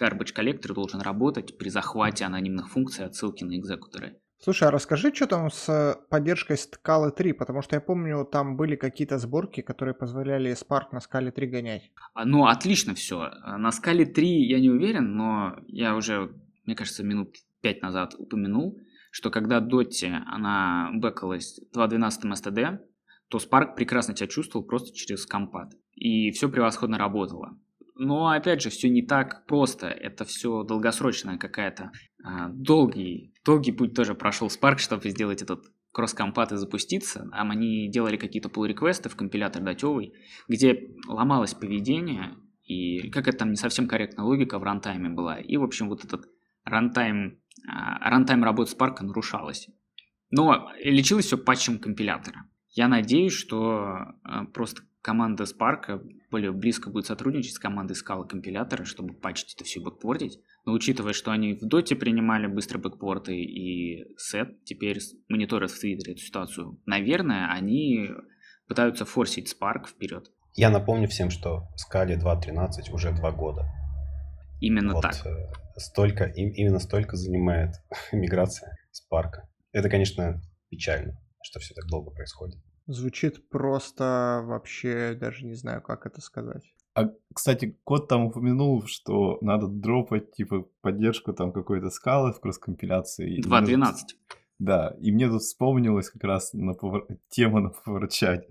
garbage 0.00 0.32
коллектор 0.32 0.74
должен 0.74 1.00
работать 1.00 1.58
при 1.58 1.68
захвате 1.68 2.24
анонимных 2.24 2.70
функций 2.70 3.04
отсылки 3.04 3.44
на 3.44 3.56
экзекуторы. 3.56 4.16
Слушай, 4.42 4.68
а 4.68 4.70
расскажи, 4.70 5.12
что 5.14 5.26
там 5.26 5.50
с 5.50 5.98
поддержкой 6.08 6.56
Scala 6.56 7.10
3, 7.10 7.34
потому 7.34 7.60
что 7.60 7.76
я 7.76 7.80
помню, 7.82 8.24
там 8.24 8.56
были 8.56 8.74
какие-то 8.74 9.18
сборки, 9.18 9.60
которые 9.60 9.94
позволяли 9.94 10.52
Spark 10.52 10.92
на 10.92 10.98
Scala 10.98 11.30
3 11.30 11.46
гонять. 11.46 11.90
А, 12.14 12.24
ну, 12.24 12.46
отлично 12.46 12.94
все. 12.94 13.30
На 13.44 13.68
Scala 13.68 14.06
3 14.06 14.48
я 14.48 14.58
не 14.58 14.70
уверен, 14.70 15.14
но 15.14 15.56
я 15.66 15.94
уже, 15.94 16.34
мне 16.64 16.74
кажется, 16.74 17.04
минут 17.04 17.36
5 17.60 17.82
назад 17.82 18.14
упомянул, 18.16 18.80
что 19.10 19.30
когда 19.30 19.60
Дотти, 19.60 20.10
она 20.26 20.90
бэкалась 20.94 21.60
2.12 21.74 22.32
STD, 22.32 22.78
то 23.28 23.38
Spark 23.38 23.74
прекрасно 23.76 24.16
себя 24.16 24.26
чувствовал 24.26 24.64
просто 24.64 24.96
через 24.96 25.26
compat. 25.26 25.74
И 25.94 26.30
все 26.30 26.48
превосходно 26.48 26.96
работало. 26.96 27.58
Но, 28.02 28.28
опять 28.28 28.62
же, 28.62 28.70
все 28.70 28.88
не 28.88 29.02
так 29.02 29.44
просто. 29.44 29.86
Это 29.88 30.24
все 30.24 30.62
долгосрочная 30.62 31.36
какая-то... 31.36 31.92
А, 32.24 32.48
долгий, 32.48 33.34
долгий 33.44 33.72
путь 33.72 33.94
тоже 33.94 34.14
прошел 34.14 34.48
Spark, 34.48 34.78
чтобы 34.78 35.10
сделать 35.10 35.42
этот 35.42 35.66
cross-compat 35.92 36.52
и 36.52 36.56
запуститься. 36.56 37.28
Там 37.30 37.50
они 37.50 37.90
делали 37.90 38.16
какие-то 38.16 38.48
pull 38.48 38.69
request 38.69 39.05
ы 39.05 39.10
в 39.10 39.16
компилятор 39.16 39.62
Dotty 39.62 39.88
евый, 39.88 40.14
где 40.48 40.94
ломалось 41.08 41.52
поведение, 41.52 42.38
и 42.64 43.10
как 43.10 43.28
это 43.28 43.40
там 43.40 43.50
не 43.50 43.56
совсем 43.56 43.86
корректная 43.86 44.24
логика 44.24 44.58
в 44.58 44.62
runtime 44.62 45.10
была. 45.10 45.38
И, 45.38 45.58
в 45.58 45.62
общем, 45.62 45.90
вот 45.90 46.02
этот 46.02 46.24
runtime 46.64 47.38
а, 47.68 48.08
runtime 48.08 48.42
работы 48.44 48.74
Spark 48.74 49.02
нарушалась. 49.02 49.68
Но 50.30 50.70
лечилось 50.82 51.26
все 51.26 51.36
патчем 51.36 51.78
компилятора. 51.78 52.46
Я 52.70 52.88
надеюсь, 52.88 53.34
что 53.34 54.14
а, 54.24 54.46
просто 54.54 54.84
команда 55.02 55.44
Spark 55.44 56.00
более 56.30 56.52
близко 56.52 56.90
будет 56.90 57.06
сотрудничать 57.06 57.54
с 57.54 57.58
командой 57.58 57.94
скала 57.94 58.24
компилятора, 58.24 58.84
чтобы 58.84 59.14
патчить 59.14 59.54
это 59.54 59.64
все 59.64 59.80
бэкпортить. 59.80 60.38
Но 60.64 60.72
учитывая, 60.72 61.12
что 61.12 61.32
они 61.32 61.54
в 61.54 61.66
доте 61.66 61.96
принимали 61.96 62.46
быстрые 62.46 62.82
бэкпорты 62.82 63.36
и 63.36 64.16
сет, 64.16 64.62
теперь 64.64 64.98
мониторят 65.28 65.70
в 65.70 65.80
Твиттере 65.80 66.12
эту 66.12 66.22
ситуацию, 66.22 66.80
наверное, 66.86 67.50
они 67.52 68.10
пытаются 68.68 69.04
форсить 69.04 69.52
Spark 69.52 69.88
вперед. 69.88 70.30
Я 70.54 70.70
напомню 70.70 71.08
всем, 71.08 71.30
что 71.30 71.68
Scala 71.76 72.16
2.13 72.16 72.92
уже 72.92 73.12
два 73.12 73.32
года. 73.32 73.66
Именно 74.60 74.94
вот, 74.94 75.02
так. 75.02 75.14
Э, 75.24 75.52
столько, 75.76 76.24
именно 76.24 76.78
столько 76.78 77.16
занимает 77.16 77.74
миграция 78.12 78.76
Spark. 78.92 79.42
Это, 79.72 79.88
конечно, 79.88 80.40
печально, 80.68 81.18
что 81.42 81.60
все 81.60 81.74
так 81.74 81.86
долго 81.86 82.10
происходит. 82.10 82.58
Звучит 82.90 83.48
просто 83.48 84.42
вообще, 84.44 85.16
даже 85.18 85.46
не 85.46 85.54
знаю, 85.54 85.80
как 85.80 86.06
это 86.06 86.20
сказать. 86.20 86.64
А, 86.94 87.08
кстати, 87.32 87.78
код 87.84 88.08
там 88.08 88.26
упомянул, 88.26 88.82
что 88.86 89.38
надо 89.42 89.68
дропать, 89.68 90.32
типа, 90.32 90.66
поддержку 90.80 91.32
там 91.32 91.52
какой-то 91.52 91.90
скалы 91.90 92.32
в 92.32 92.40
кросс-компиляции. 92.40 93.40
2.12. 93.46 93.92
Да, 94.58 94.96
и 95.00 95.12
мне 95.12 95.28
тут 95.28 95.42
вспомнилась 95.42 96.10
как 96.10 96.24
раз 96.24 96.52
на 96.52 96.74
повор... 96.74 97.06
тема 97.30 97.60
на 97.60 97.68
поворчать. 97.70 98.48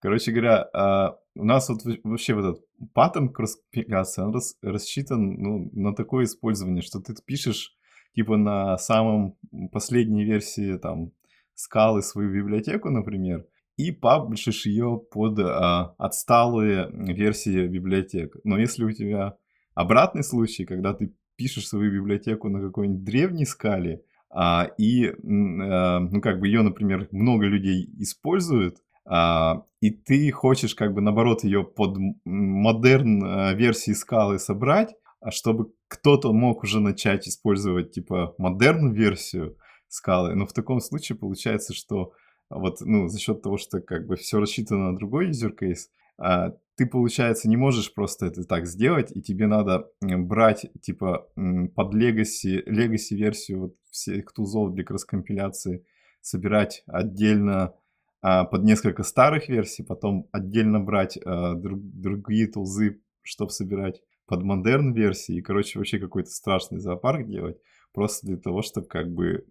Короче 0.00 0.32
говоря, 0.32 0.66
а, 0.72 1.18
у 1.34 1.44
нас 1.44 1.68
вот 1.68 1.80
вообще 2.04 2.34
вот 2.34 2.44
этот 2.44 2.64
паттерн 2.94 3.28
кросс-компиляции, 3.28 4.22
он 4.22 4.32
рас... 4.32 4.56
рассчитан 4.62 5.34
ну, 5.34 5.70
на 5.74 5.94
такое 5.94 6.24
использование, 6.24 6.80
что 6.80 7.00
ты 7.00 7.14
пишешь 7.22 7.76
типа 8.14 8.38
на 8.38 8.78
самом 8.78 9.36
последней 9.72 10.24
версии 10.24 10.78
там 10.78 11.12
скалы 11.54 12.00
свою 12.00 12.32
библиотеку, 12.32 12.88
например, 12.88 13.46
и 13.76 13.90
паблишишь 13.90 14.66
ее 14.66 15.00
под 15.10 15.38
а, 15.40 15.94
отсталые 15.98 16.88
версии 16.92 17.66
библиотек. 17.66 18.36
Но 18.44 18.58
если 18.58 18.84
у 18.84 18.92
тебя 18.92 19.36
обратный 19.74 20.22
случай, 20.22 20.64
когда 20.64 20.94
ты 20.94 21.14
пишешь 21.36 21.68
свою 21.68 21.92
библиотеку 21.92 22.48
на 22.48 22.60
какой-нибудь 22.60 23.04
древней 23.04 23.46
скале, 23.46 24.02
а, 24.30 24.68
и, 24.78 25.08
а, 25.08 26.00
ну, 26.00 26.20
как 26.20 26.40
бы 26.40 26.46
ее, 26.46 26.62
например, 26.62 27.08
много 27.10 27.46
людей 27.46 27.88
используют, 27.98 28.78
а, 29.06 29.62
и 29.80 29.90
ты 29.90 30.30
хочешь, 30.30 30.74
как 30.74 30.94
бы, 30.94 31.00
наоборот, 31.00 31.44
ее 31.44 31.62
под 31.64 31.98
модерн 32.24 33.24
а, 33.24 33.52
версии 33.54 33.92
скалы 33.92 34.38
собрать, 34.38 34.94
а 35.20 35.30
чтобы 35.30 35.72
кто-то 35.88 36.32
мог 36.32 36.62
уже 36.62 36.80
начать 36.80 37.28
использовать, 37.28 37.92
типа, 37.92 38.34
модерн 38.38 38.92
версию 38.92 39.56
скалы, 39.88 40.34
но 40.34 40.46
в 40.46 40.52
таком 40.52 40.80
случае 40.80 41.18
получается, 41.18 41.74
что 41.74 42.12
вот, 42.54 42.80
ну, 42.80 43.08
за 43.08 43.18
счет 43.18 43.42
того, 43.42 43.56
что 43.56 43.80
как 43.80 44.06
бы 44.06 44.16
все 44.16 44.40
рассчитано 44.40 44.92
на 44.92 44.96
другой 44.96 45.30
user 45.30 45.52
case, 45.56 45.88
а, 46.16 46.54
ты, 46.76 46.86
получается, 46.86 47.48
не 47.48 47.56
можешь 47.56 47.92
просто 47.92 48.26
это 48.26 48.44
так 48.44 48.66
сделать, 48.66 49.12
и 49.14 49.22
тебе 49.22 49.46
надо 49.46 49.90
брать, 50.00 50.66
типа, 50.80 51.28
под 51.74 51.94
legacy, 51.94 52.64
legacy 52.66 53.14
версию 53.14 53.60
вот 53.60 53.76
всех 53.90 54.32
тузов 54.32 54.74
для 54.74 54.84
кросс-компиляции, 54.84 55.84
собирать 56.20 56.82
отдельно 56.86 57.74
а, 58.22 58.44
под 58.44 58.64
несколько 58.64 59.02
старых 59.02 59.48
версий, 59.48 59.82
потом 59.82 60.28
отдельно 60.32 60.80
брать 60.80 61.18
а, 61.24 61.54
друг, 61.54 61.80
другие 61.80 62.46
тулзы, 62.46 63.00
чтобы 63.22 63.50
собирать 63.50 64.00
под 64.26 64.42
модерн 64.42 64.92
версии, 64.94 65.36
и, 65.36 65.42
короче, 65.42 65.78
вообще 65.78 65.98
какой-то 65.98 66.30
страшный 66.30 66.78
зоопарк 66.78 67.26
делать 67.26 67.58
просто 67.94 68.26
для 68.26 68.36
того, 68.36 68.60
чтобы 68.62 68.86
как 68.88 69.10
бы 69.10 69.46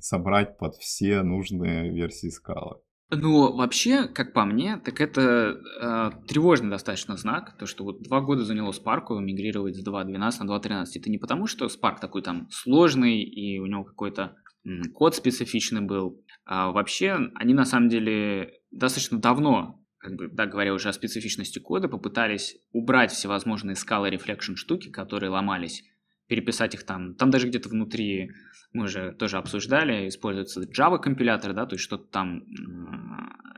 собрать 0.00 0.56
под 0.56 0.76
все 0.76 1.22
нужные 1.22 1.92
версии 1.92 2.28
скалы. 2.28 2.78
Ну, 3.12 3.52
вообще, 3.52 4.06
как 4.06 4.32
по 4.32 4.44
мне, 4.44 4.76
так 4.76 5.00
это 5.00 5.60
э, 5.82 6.10
тревожный 6.28 6.70
достаточно 6.70 7.16
знак, 7.16 7.56
то, 7.58 7.66
что 7.66 7.82
вот 7.82 8.02
два 8.02 8.20
года 8.20 8.44
заняло 8.44 8.70
Spark 8.70 9.18
мигрировать 9.18 9.74
с 9.74 9.84
2.12 9.84 10.44
на 10.44 10.56
2.13. 10.56 10.84
Это 10.94 11.10
не 11.10 11.18
потому, 11.18 11.48
что 11.48 11.66
Spark 11.66 11.96
такой 12.00 12.22
там 12.22 12.48
сложный 12.50 13.20
и 13.20 13.58
у 13.58 13.66
него 13.66 13.82
какой-то 13.82 14.36
м, 14.64 14.92
код 14.94 15.16
специфичный 15.16 15.80
был, 15.80 16.24
а 16.44 16.70
вообще 16.70 17.18
они 17.34 17.52
на 17.52 17.64
самом 17.64 17.88
деле 17.88 18.60
достаточно 18.70 19.18
давно, 19.18 19.84
как 19.98 20.14
бы, 20.14 20.28
да, 20.28 20.46
говоря 20.46 20.72
уже 20.72 20.88
о 20.88 20.92
специфичности 20.92 21.58
кода, 21.58 21.88
попытались 21.88 22.58
убрать 22.70 23.10
всевозможные 23.10 23.74
скалы 23.74 24.10
reflection 24.10 24.54
штуки, 24.54 24.88
которые 24.88 25.30
ломались 25.30 25.82
переписать 26.30 26.74
их 26.74 26.84
там. 26.84 27.14
Там 27.16 27.30
даже 27.30 27.48
где-то 27.48 27.68
внутри, 27.68 28.30
мы 28.72 28.84
уже 28.84 29.12
тоже 29.12 29.36
обсуждали, 29.36 30.06
используется 30.06 30.62
Java 30.62 30.98
компилятор, 31.00 31.52
да, 31.52 31.66
то 31.66 31.74
есть 31.74 31.84
что-то 31.84 32.04
там, 32.04 32.44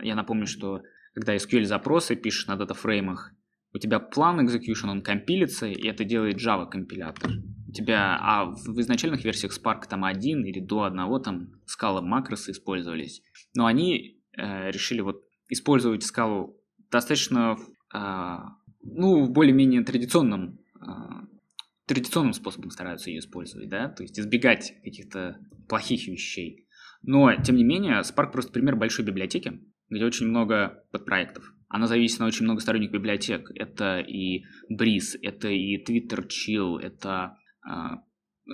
я 0.00 0.14
напомню, 0.14 0.46
что 0.46 0.80
когда 1.14 1.36
SQL 1.36 1.64
запросы 1.64 2.16
пишешь 2.16 2.46
на 2.46 2.56
датафреймах, 2.56 3.34
у 3.74 3.78
тебя 3.78 4.00
план 4.00 4.46
execution, 4.46 4.88
он 4.88 5.02
компилится, 5.02 5.66
и 5.66 5.86
это 5.86 6.04
делает 6.04 6.36
Java 6.36 6.66
компилятор. 6.66 7.30
У 7.68 7.72
тебя, 7.72 8.18
а 8.20 8.46
в 8.46 8.80
изначальных 8.80 9.22
версиях 9.22 9.52
Spark 9.52 9.86
там 9.88 10.04
один 10.04 10.42
или 10.44 10.60
до 10.60 10.84
одного 10.84 11.18
там 11.18 11.48
скала 11.66 12.00
макросы 12.00 12.52
использовались. 12.52 13.22
Но 13.54 13.66
они 13.66 14.18
э, 14.36 14.70
решили 14.70 15.02
вот 15.02 15.22
использовать 15.48 16.04
скалу 16.04 16.58
достаточно, 16.90 17.56
э, 17.94 18.36
ну, 18.82 19.24
в 19.24 19.30
более-менее 19.30 19.84
традиционном 19.84 20.58
э, 20.80 20.86
традиционным 21.86 22.32
способом 22.32 22.70
стараются 22.70 23.10
ее 23.10 23.18
использовать, 23.18 23.68
да, 23.68 23.88
то 23.88 24.02
есть 24.02 24.18
избегать 24.18 24.74
каких-то 24.82 25.38
плохих 25.68 26.06
вещей. 26.06 26.68
Но, 27.02 27.34
тем 27.36 27.56
не 27.56 27.64
менее, 27.64 28.00
Spark 28.00 28.30
просто 28.30 28.52
пример 28.52 28.76
большой 28.76 29.04
библиотеки, 29.04 29.60
где 29.88 30.04
очень 30.04 30.26
много 30.26 30.84
подпроектов. 30.92 31.52
Она 31.68 31.86
зависит 31.86 32.20
на 32.20 32.26
очень 32.26 32.44
много 32.44 32.60
сторонних 32.60 32.92
библиотек. 32.92 33.50
Это 33.54 34.00
и 34.00 34.44
Breeze, 34.70 35.18
это 35.22 35.48
и 35.48 35.82
Twitter 35.82 36.26
Chill, 36.28 36.78
это 36.78 37.38
а, 37.66 38.02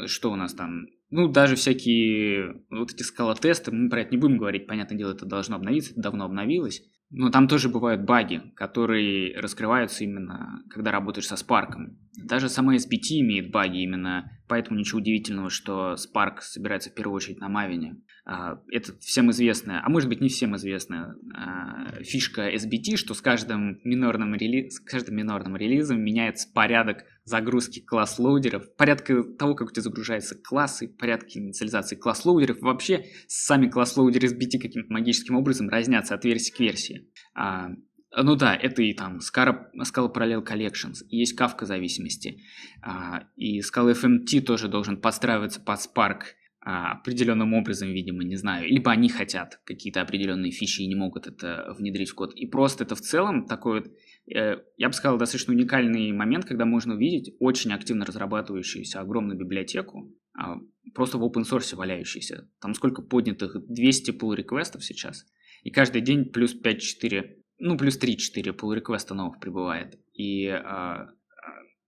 что 0.07 0.31
у 0.33 0.37
нас 0.37 0.55
там? 0.55 0.87
Ну, 1.11 1.29
даже 1.29 1.57
всякие 1.57 2.63
вот 2.71 2.93
эти 2.93 3.03
скалотесты, 3.03 3.73
мы 3.73 3.89
про 3.89 4.03
это 4.03 4.11
не 4.11 4.19
будем 4.19 4.39
говорить, 4.39 4.67
понятное 4.67 4.99
дело, 4.99 5.13
это 5.13 5.25
должно 5.25 5.57
обновиться, 5.57 5.93
это 5.93 6.03
давно 6.03 6.27
обновилось. 6.27 6.83
Но 7.11 7.31
там 7.31 7.49
тоже 7.49 7.71
бывают 7.71 8.05
баги, 8.05 8.43
которые 8.55 9.35
раскрываются 9.39 10.05
именно, 10.05 10.63
когда 10.69 10.93
работаешь 10.93 11.27
со 11.27 11.37
Spark. 11.37 11.75
Даже 12.23 12.49
сама 12.49 12.77
SBT 12.77 13.21
имеет 13.21 13.51
баги 13.51 13.79
именно, 13.79 14.31
поэтому 14.47 14.79
ничего 14.79 14.99
удивительного, 14.99 15.49
что 15.49 15.95
Spark 15.95 16.41
собирается 16.41 16.91
в 16.91 16.95
первую 16.95 17.17
очередь 17.17 17.39
на 17.39 17.49
Maven 17.49 17.87
е. 17.87 18.03
А, 18.27 18.61
это 18.71 18.93
всем 18.99 19.31
известная, 19.31 19.81
а 19.83 19.89
может 19.89 20.11
быть 20.11 20.21
не 20.21 20.29
всем 20.29 20.55
известная 20.57 21.15
а, 21.35 22.03
фишка 22.03 22.53
SBT, 22.55 22.97
что 22.97 23.15
с 23.15 23.23
каждым 23.23 23.81
минорным, 23.85 24.35
рели... 24.35 24.69
с 24.69 24.79
каждым 24.81 25.17
минорным 25.17 25.57
релизом 25.57 26.03
меняется 26.03 26.47
порядок 26.53 27.05
загрузки 27.29 27.81
classloader 27.81 28.55
ов, 28.55 28.75
порядка 28.77 29.23
того, 29.23 29.55
как 29.55 29.69
у 29.69 29.71
тебя 29.71 29.83
загружаются 29.83 30.35
классы, 30.35 30.89
порядки 30.89 31.39
инициализации 31.39 31.97
classloader 31.97 32.47
ов. 32.47 32.61
Вообще 32.61 33.07
сами 33.27 33.69
classloader 33.69 34.24
ы 34.24 34.29
SBT 34.29 34.59
каким-то 34.61 34.93
магическим 34.93 35.37
образом 35.37 35.69
разнятся 35.69 36.15
от 36.15 36.25
версии 36.25 36.53
к 36.53 36.61
версии. 36.61 37.09
А, 37.35 37.69
ну 38.17 38.37
да, 38.37 38.57
это 38.57 38.83
и 38.83 38.95
там 38.95 39.19
Scala, 39.19 39.67
Scala 39.83 40.13
Parallel 40.13 40.45
Collections, 40.45 41.05
есть 41.09 41.39
Kafka 41.39 41.67
зависимости, 41.67 42.43
и 43.37 43.61
Scala 43.61 43.93
FMT 43.93 44.41
тоже 44.41 44.69
должен 44.69 45.01
подстраиваться 45.01 45.61
под 45.61 45.79
Spark 45.79 46.21
а, 46.61 46.93
определенным 46.93 47.55
образом, 47.55 47.89
видимо, 47.89 48.25
не 48.25 48.37
знаю, 48.37 48.69
либо 48.69 48.91
они 48.91 49.09
хотят 49.09 49.61
какие-то 49.65 50.03
определенные 50.03 50.51
фичи 50.51 50.83
и 50.83 50.87
не 50.87 50.95
могут 50.95 51.27
это 51.27 51.75
внедрить 51.79 52.11
в 52.11 52.15
код. 52.15 52.35
И 52.35 52.47
просто 52.47 52.85
это 52.85 52.95
в 52.95 53.01
целом 53.01 53.47
такой 53.47 53.81
вот, 53.81 53.93
я 54.31 54.89
бы 54.89 54.93
сказал, 54.93 55.19
достаточно 55.19 55.55
уникальный 55.55 56.13
момент, 56.13 56.45
когда 56.45 56.65
можно 56.65 56.95
увидеть 56.95 57.35
очень 57.41 57.73
активно 57.73 58.05
разрабатывающуюся 58.05 59.01
огромную 59.01 59.39
библиотеку, 59.39 60.13
а, 60.39 60.59
просто 60.95 61.19
в 61.19 61.25
open 61.25 61.45
source 61.45 61.75
валяющуюся. 61.75 62.49
Там 62.61 62.75
сколько 62.75 63.03
поднятых? 63.03 63.57
200 63.67 64.11
pull 64.13 64.35
реквестов 64.35 64.85
сейчас. 64.85 65.27
И 65.63 65.71
каждый 65.71 66.03
день 66.03 66.27
плюс 66.27 66.55
5-4, 66.55 67.37
ну 67.59 67.77
плюс 67.77 67.99
3-4 67.99 68.55
pull 68.55 68.75
реквеста 68.75 69.15
новых 69.15 69.41
прибывает. 69.41 69.99
И 70.13 70.47
а, 70.47 71.09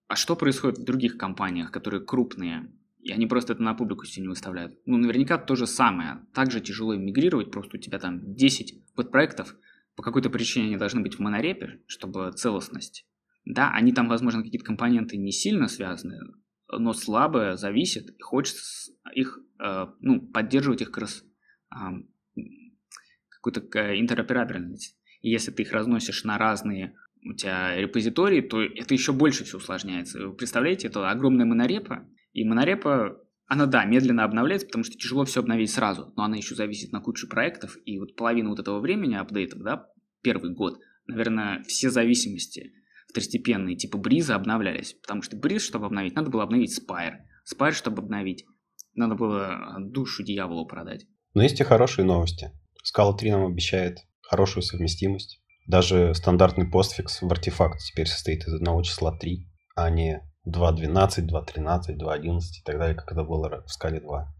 а, 0.08 0.16
что 0.16 0.34
происходит 0.34 0.78
в 0.78 0.84
других 0.84 1.16
компаниях, 1.18 1.70
которые 1.70 2.04
крупные? 2.04 2.72
и 3.02 3.12
они 3.12 3.26
просто 3.26 3.54
это 3.54 3.62
на 3.62 3.74
публику 3.74 4.04
себе 4.04 4.22
не 4.22 4.28
выставляют. 4.28 4.78
Ну, 4.84 4.98
наверняка 4.98 5.38
то 5.38 5.56
же 5.56 5.66
самое. 5.66 6.26
Также 6.34 6.60
тяжело 6.60 6.94
мигрировать, 6.94 7.50
просто 7.50 7.78
у 7.78 7.80
тебя 7.80 7.98
там 7.98 8.34
10 8.34 8.94
подпроектов, 8.94 9.56
по 10.00 10.04
какой-то 10.04 10.30
причине 10.30 10.68
они 10.68 10.76
должны 10.78 11.02
быть 11.02 11.16
в 11.16 11.18
монорепе, 11.18 11.82
чтобы 11.86 12.32
целостность. 12.32 13.06
Да, 13.44 13.70
они 13.70 13.92
там, 13.92 14.08
возможно, 14.08 14.42
какие-то 14.42 14.64
компоненты 14.64 15.18
не 15.18 15.30
сильно 15.30 15.68
связаны, 15.68 16.18
но 16.72 16.94
слабо 16.94 17.58
зависит, 17.58 18.08
и 18.08 18.22
хочется 18.22 18.92
их, 19.14 19.38
э, 19.58 19.86
ну, 20.00 20.22
поддерживать 20.22 20.80
их 20.80 20.90
как 20.90 21.02
раз 21.02 21.22
э, 21.74 22.40
какую-то 23.28 23.60
интероперабельность. 24.00 24.98
И 25.20 25.28
если 25.28 25.50
ты 25.50 25.64
их 25.64 25.72
разносишь 25.72 26.24
на 26.24 26.38
разные 26.38 26.96
у 27.22 27.34
тебя 27.34 27.76
репозитории, 27.76 28.40
то 28.40 28.62
это 28.62 28.94
еще 28.94 29.12
больше 29.12 29.44
все 29.44 29.58
усложняется. 29.58 30.28
Вы 30.28 30.32
представляете, 30.32 30.88
это 30.88 31.10
огромная 31.10 31.44
монорепа, 31.44 32.08
и 32.32 32.48
монорепа, 32.48 33.22
она, 33.50 33.66
да, 33.66 33.84
медленно 33.84 34.22
обновляется, 34.22 34.68
потому 34.68 34.84
что 34.84 34.96
тяжело 34.96 35.24
все 35.24 35.40
обновить 35.40 35.72
сразу, 35.72 36.12
но 36.16 36.22
она 36.22 36.36
еще 36.36 36.54
зависит 36.54 36.92
на 36.92 37.00
кучу 37.00 37.28
проектов, 37.28 37.76
и 37.84 37.98
вот 37.98 38.14
половина 38.14 38.50
вот 38.50 38.60
этого 38.60 38.78
времени 38.78 39.16
апдейтов, 39.16 39.60
да, 39.60 39.88
первый 40.22 40.54
год, 40.54 40.78
наверное, 41.08 41.64
все 41.64 41.90
зависимости 41.90 42.72
второстепенные, 43.08 43.74
типа 43.74 43.98
Бриза, 43.98 44.36
обновлялись. 44.36 44.94
Потому 45.02 45.22
что 45.22 45.36
Бриз, 45.36 45.64
чтобы 45.64 45.86
обновить, 45.86 46.14
надо 46.14 46.30
было 46.30 46.44
обновить 46.44 46.78
Spire. 46.78 47.16
Spire, 47.52 47.72
чтобы 47.72 48.02
обновить, 48.02 48.44
надо 48.94 49.16
было 49.16 49.76
душу 49.80 50.22
дьяволу 50.22 50.64
продать. 50.68 51.06
Но 51.34 51.42
есть 51.42 51.60
и 51.60 51.64
хорошие 51.64 52.04
новости. 52.04 52.52
Scala 52.86 53.16
3 53.16 53.32
нам 53.32 53.46
обещает 53.46 53.98
хорошую 54.22 54.62
совместимость. 54.62 55.42
Даже 55.66 56.14
стандартный 56.14 56.70
постфикс 56.70 57.20
в 57.20 57.28
артефакт 57.28 57.80
теперь 57.80 58.06
состоит 58.06 58.44
из 58.44 58.54
одного 58.54 58.82
числа 58.82 59.10
3, 59.18 59.44
а 59.74 59.90
не 59.90 60.22
2.12, 60.46 61.28
2.13, 61.28 61.96
2.11 61.98 62.38
и 62.38 62.62
так 62.64 62.78
далее, 62.78 62.94
как 62.94 63.12
это 63.12 63.24
было 63.24 63.62
в 63.66 63.72
скале 63.72 64.00
2. 64.00 64.34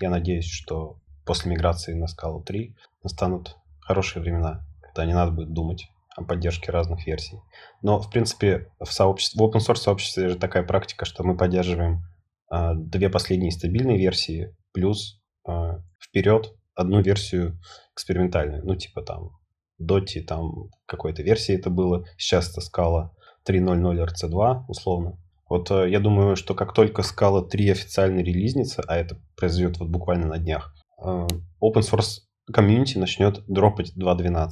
Я 0.00 0.10
надеюсь, 0.10 0.48
что 0.48 1.00
после 1.24 1.50
миграции 1.50 1.94
на 1.94 2.06
скалу 2.06 2.42
3 2.42 2.76
настанут 3.02 3.56
хорошие 3.80 4.22
времена, 4.22 4.64
когда 4.80 5.04
не 5.04 5.14
надо 5.14 5.32
будет 5.32 5.52
думать 5.52 5.88
о 6.16 6.24
поддержке 6.24 6.72
разных 6.72 7.06
версий. 7.06 7.40
Но, 7.82 8.00
в 8.00 8.10
принципе, 8.10 8.70
в, 8.78 8.90
сообществе, 8.90 9.38
в 9.38 9.48
open 9.48 9.58
source 9.58 9.76
сообществе 9.76 10.28
же 10.30 10.36
такая 10.36 10.62
практика, 10.62 11.04
что 11.04 11.24
мы 11.24 11.36
поддерживаем 11.36 12.02
э, 12.50 12.72
две 12.74 13.10
последние 13.10 13.50
стабильные 13.50 13.98
версии, 13.98 14.56
плюс 14.72 15.20
э, 15.46 15.78
вперед 16.00 16.54
одну 16.74 17.00
версию 17.00 17.58
экспериментальную. 17.94 18.64
Ну, 18.64 18.76
типа 18.76 19.02
там 19.02 19.30
Доти, 19.78 20.22
там 20.22 20.70
какой-то 20.86 21.22
версии 21.22 21.54
это 21.54 21.68
было. 21.68 22.06
Сейчас 22.16 22.50
это 22.50 22.62
скала 22.62 23.12
3.0.0 23.48 24.06
RC2, 24.06 24.64
условно. 24.68 25.18
Вот 25.48 25.70
э, 25.70 25.88
я 25.90 26.00
думаю, 26.00 26.36
что 26.36 26.54
как 26.54 26.72
только 26.74 27.02
скала 27.02 27.42
3 27.42 27.70
официально 27.70 28.20
релизнится, 28.20 28.82
а 28.86 28.96
это 28.96 29.20
произойдет 29.36 29.78
вот 29.78 29.88
буквально 29.88 30.26
на 30.26 30.38
днях, 30.38 30.74
э, 31.02 31.26
open 31.62 31.82
source 31.82 32.22
комьюнити 32.52 32.98
начнет 32.98 33.44
дропать 33.46 33.92
2.12. 33.96 34.50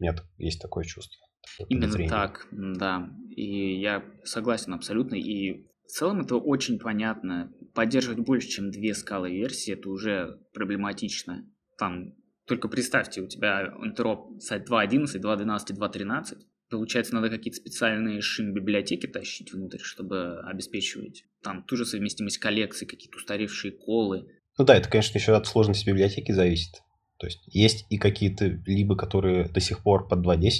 У 0.00 0.02
меня 0.02 0.14
есть 0.38 0.60
такое 0.60 0.84
чувство. 0.84 1.24
Именно 1.68 2.08
так, 2.08 2.46
да. 2.50 3.08
И 3.30 3.80
я 3.80 4.04
согласен 4.24 4.74
абсолютно. 4.74 5.14
И 5.14 5.66
в 5.84 5.88
целом 5.88 6.20
это 6.20 6.36
очень 6.36 6.78
понятно. 6.78 7.52
Поддерживать 7.74 8.20
больше, 8.20 8.48
чем 8.48 8.70
две 8.70 8.94
скалы 8.94 9.30
версии, 9.30 9.74
это 9.74 9.88
уже 9.88 10.38
проблематично. 10.52 11.44
Там 11.78 12.14
только 12.46 12.68
представьте, 12.68 13.20
у 13.20 13.26
тебя 13.26 13.72
интероп 13.82 14.40
сайт 14.40 14.68
2.11, 14.68 15.20
2.12 15.20 15.58
и 15.70 15.74
2.13. 15.74 16.38
Получается, 16.70 17.14
надо 17.14 17.28
какие-то 17.28 17.58
специальные 17.58 18.20
шим-библиотеки 18.20 19.06
тащить 19.06 19.52
внутрь, 19.52 19.78
чтобы 19.80 20.40
обеспечивать 20.40 21.24
там 21.42 21.62
ту 21.62 21.76
же 21.76 21.84
совместимость 21.84 22.38
коллекций, 22.38 22.86
какие-то 22.86 23.18
устаревшие 23.18 23.72
колы. 23.72 24.26
Ну 24.58 24.64
да, 24.64 24.76
это, 24.76 24.88
конечно, 24.88 25.18
еще 25.18 25.36
от 25.36 25.46
сложности 25.46 25.88
библиотеки 25.88 26.32
зависит. 26.32 26.82
То 27.18 27.26
есть 27.26 27.42
есть 27.46 27.86
и 27.90 27.98
какие-то 27.98 28.46
либо, 28.66 28.96
которые 28.96 29.48
до 29.48 29.60
сих 29.60 29.82
пор 29.82 30.08
под 30.08 30.26
2.10 30.26 30.50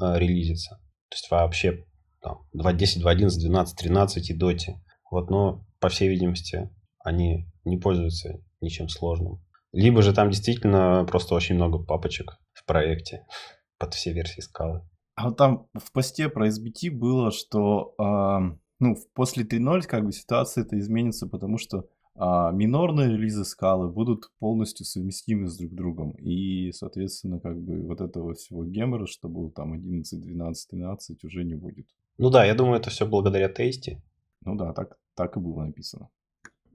э, 0.00 0.18
релизятся. 0.18 0.76
То 1.08 1.14
есть 1.14 1.30
вообще 1.30 1.84
там 2.20 2.48
2.10, 2.56 3.02
2.11, 3.02 3.28
12, 3.40 3.78
13 3.78 4.30
и 4.30 4.34
доти. 4.34 4.74
Вот, 5.10 5.30
но, 5.30 5.66
по 5.80 5.88
всей 5.88 6.08
видимости, 6.08 6.70
они 7.04 7.46
не 7.64 7.76
пользуются 7.76 8.40
ничем 8.60 8.88
сложным. 8.88 9.44
Либо 9.72 10.02
же 10.02 10.12
там 10.12 10.30
действительно 10.30 11.04
просто 11.06 11.34
очень 11.34 11.54
много 11.54 11.78
папочек 11.78 12.38
в 12.52 12.64
проекте 12.64 13.26
под 13.78 13.94
все 13.94 14.12
версии 14.12 14.40
скалы. 14.40 14.82
А 15.14 15.28
вот 15.28 15.36
там 15.36 15.68
в 15.74 15.92
посте 15.92 16.28
про 16.28 16.48
SBT 16.48 16.90
было, 16.90 17.30
что 17.30 17.94
а, 17.98 18.56
ну, 18.78 18.96
после 19.14 19.44
3.0 19.44 19.82
как 19.82 20.04
бы 20.04 20.12
ситуация 20.12 20.64
это 20.64 20.78
изменится, 20.78 21.26
потому 21.26 21.58
что 21.58 21.88
а, 22.14 22.50
минорные 22.50 23.08
релизы 23.08 23.44
скалы 23.44 23.88
будут 23.88 24.30
полностью 24.38 24.84
совместимы 24.84 25.48
с 25.48 25.56
друг 25.56 25.72
другом. 25.72 26.10
И, 26.12 26.72
соответственно, 26.72 27.40
как 27.40 27.60
бы 27.60 27.80
вот 27.86 28.00
этого 28.00 28.34
всего 28.34 28.64
гемора, 28.64 29.06
что 29.06 29.28
был 29.28 29.50
там 29.50 29.72
11, 29.72 30.20
12, 30.20 30.70
13, 30.70 31.24
уже 31.24 31.44
не 31.44 31.54
будет. 31.54 31.86
Ну 32.18 32.30
да, 32.30 32.44
я 32.44 32.54
думаю, 32.54 32.80
это 32.80 32.90
все 32.90 33.06
благодаря 33.06 33.48
тесте. 33.48 34.02
Ну 34.44 34.56
да, 34.56 34.72
так, 34.72 34.98
так 35.14 35.36
и 35.36 35.40
было 35.40 35.64
написано. 35.64 36.08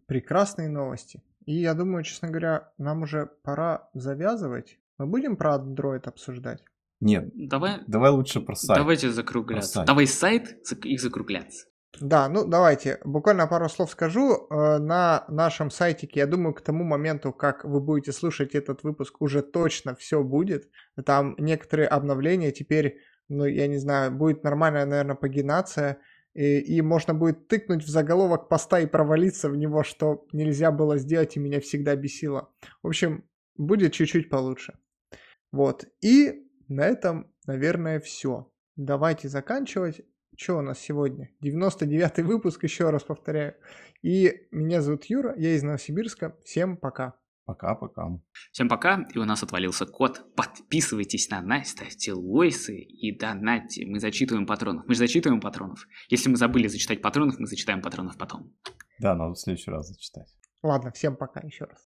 Прекрасные 0.05 0.69
новости. 0.69 1.21
И 1.45 1.53
я 1.53 1.73
думаю, 1.73 2.03
честно 2.03 2.29
говоря, 2.29 2.71
нам 2.77 3.03
уже 3.03 3.29
пора 3.43 3.89
завязывать. 3.93 4.79
Мы 4.97 5.05
будем 5.05 5.37
про 5.37 5.55
Android 5.55 6.07
обсуждать? 6.07 6.63
Нет, 6.99 7.29
Давай, 7.35 7.79
давай 7.87 8.11
лучше 8.11 8.41
про 8.41 8.55
сайт. 8.55 8.79
давайте 8.79 9.11
закругляться. 9.11 9.69
Про 9.69 9.75
сайт. 9.75 9.87
Давай 9.87 10.07
сайт 10.07 10.85
и 10.85 10.97
закругляться. 10.97 11.67
Да, 11.99 12.27
ну 12.29 12.45
давайте, 12.45 12.99
буквально 13.05 13.47
пару 13.47 13.69
слов 13.69 13.91
скажу. 13.91 14.47
Э, 14.49 14.77
На 14.77 15.25
нашем 15.29 15.71
сайтике, 15.71 16.19
я 16.21 16.27
думаю, 16.27 16.53
к 16.53 16.61
тому 16.61 16.83
моменту, 16.83 17.33
как 17.33 17.63
вы 17.65 17.79
будете 17.81 18.11
слушать 18.11 18.55
этот 18.55 18.83
выпуск, 18.83 19.21
уже 19.21 19.41
точно 19.41 19.95
все 19.95 20.23
будет. 20.23 20.69
Там 21.05 21.35
некоторые 21.37 21.87
обновления 21.87 22.51
теперь, 22.51 22.99
ну 23.29 23.45
я 23.45 23.67
не 23.67 23.77
знаю, 23.77 24.11
будет 24.11 24.43
нормальная, 24.43 24.85
наверное, 24.85 25.15
пагинация. 25.15 25.97
И, 26.35 26.59
и 26.59 26.81
можно 26.81 27.15
будет 27.15 27.47
тыкнуть 27.47 27.83
в 27.83 27.87
заголовок 27.89 28.47
поста 28.47 28.79
и 28.79 28.85
провалиться 28.85 29.49
в 29.49 29.57
него, 29.57 29.83
что 29.83 30.25
нельзя 30.33 30.71
было 30.71 30.97
сделать 30.97 31.35
и 31.35 31.39
меня 31.39 31.59
всегда 31.61 31.95
бесило. 31.95 32.51
В 32.83 32.87
общем, 32.87 33.23
будет 33.55 33.93
чуть-чуть 33.93 34.29
получше. 34.29 34.77
Вот. 35.51 35.85
И 36.01 36.46
на 36.67 36.85
этом, 36.85 37.33
наверное, 37.45 37.99
все. 37.99 38.51
Давайте 38.75 39.29
заканчивать. 39.29 40.01
Что 40.37 40.59
у 40.59 40.61
нас 40.61 40.79
сегодня? 40.79 41.31
99-й 41.43 42.21
выпуск, 42.21 42.63
еще 42.63 42.91
раз 42.91 43.03
повторяю. 43.03 43.55
И 44.03 44.47
меня 44.51 44.81
зовут 44.81 45.05
Юра, 45.05 45.33
я 45.35 45.55
из 45.55 45.63
Новосибирска. 45.63 46.37
Всем 46.43 46.77
пока. 46.77 47.15
Пока-пока. 47.45 48.19
Всем 48.51 48.67
пока, 48.67 49.07
и 49.13 49.17
у 49.17 49.23
нас 49.23 49.41
отвалился 49.41 49.85
код. 49.85 50.35
Подписывайтесь 50.35 51.29
на 51.29 51.41
нас, 51.41 51.69
ставьте 51.69 52.11
лойсы 52.11 52.77
и 52.77 53.17
донатьте. 53.17 53.85
Мы 53.85 53.99
зачитываем 53.99 54.45
патронов. 54.45 54.85
Мы 54.85 54.93
же 54.93 54.99
зачитываем 54.99 55.39
патронов. 55.39 55.87
Если 56.09 56.29
мы 56.29 56.35
забыли 56.35 56.67
зачитать 56.67 57.01
патронов, 57.01 57.39
мы 57.39 57.47
зачитаем 57.47 57.81
патронов 57.81 58.17
потом. 58.17 58.53
Да, 58.99 59.15
надо 59.15 59.33
в 59.33 59.39
следующий 59.39 59.71
раз 59.71 59.87
зачитать. 59.87 60.27
Ладно, 60.61 60.91
всем 60.91 61.15
пока 61.15 61.39
еще 61.39 61.63
раз. 61.63 61.87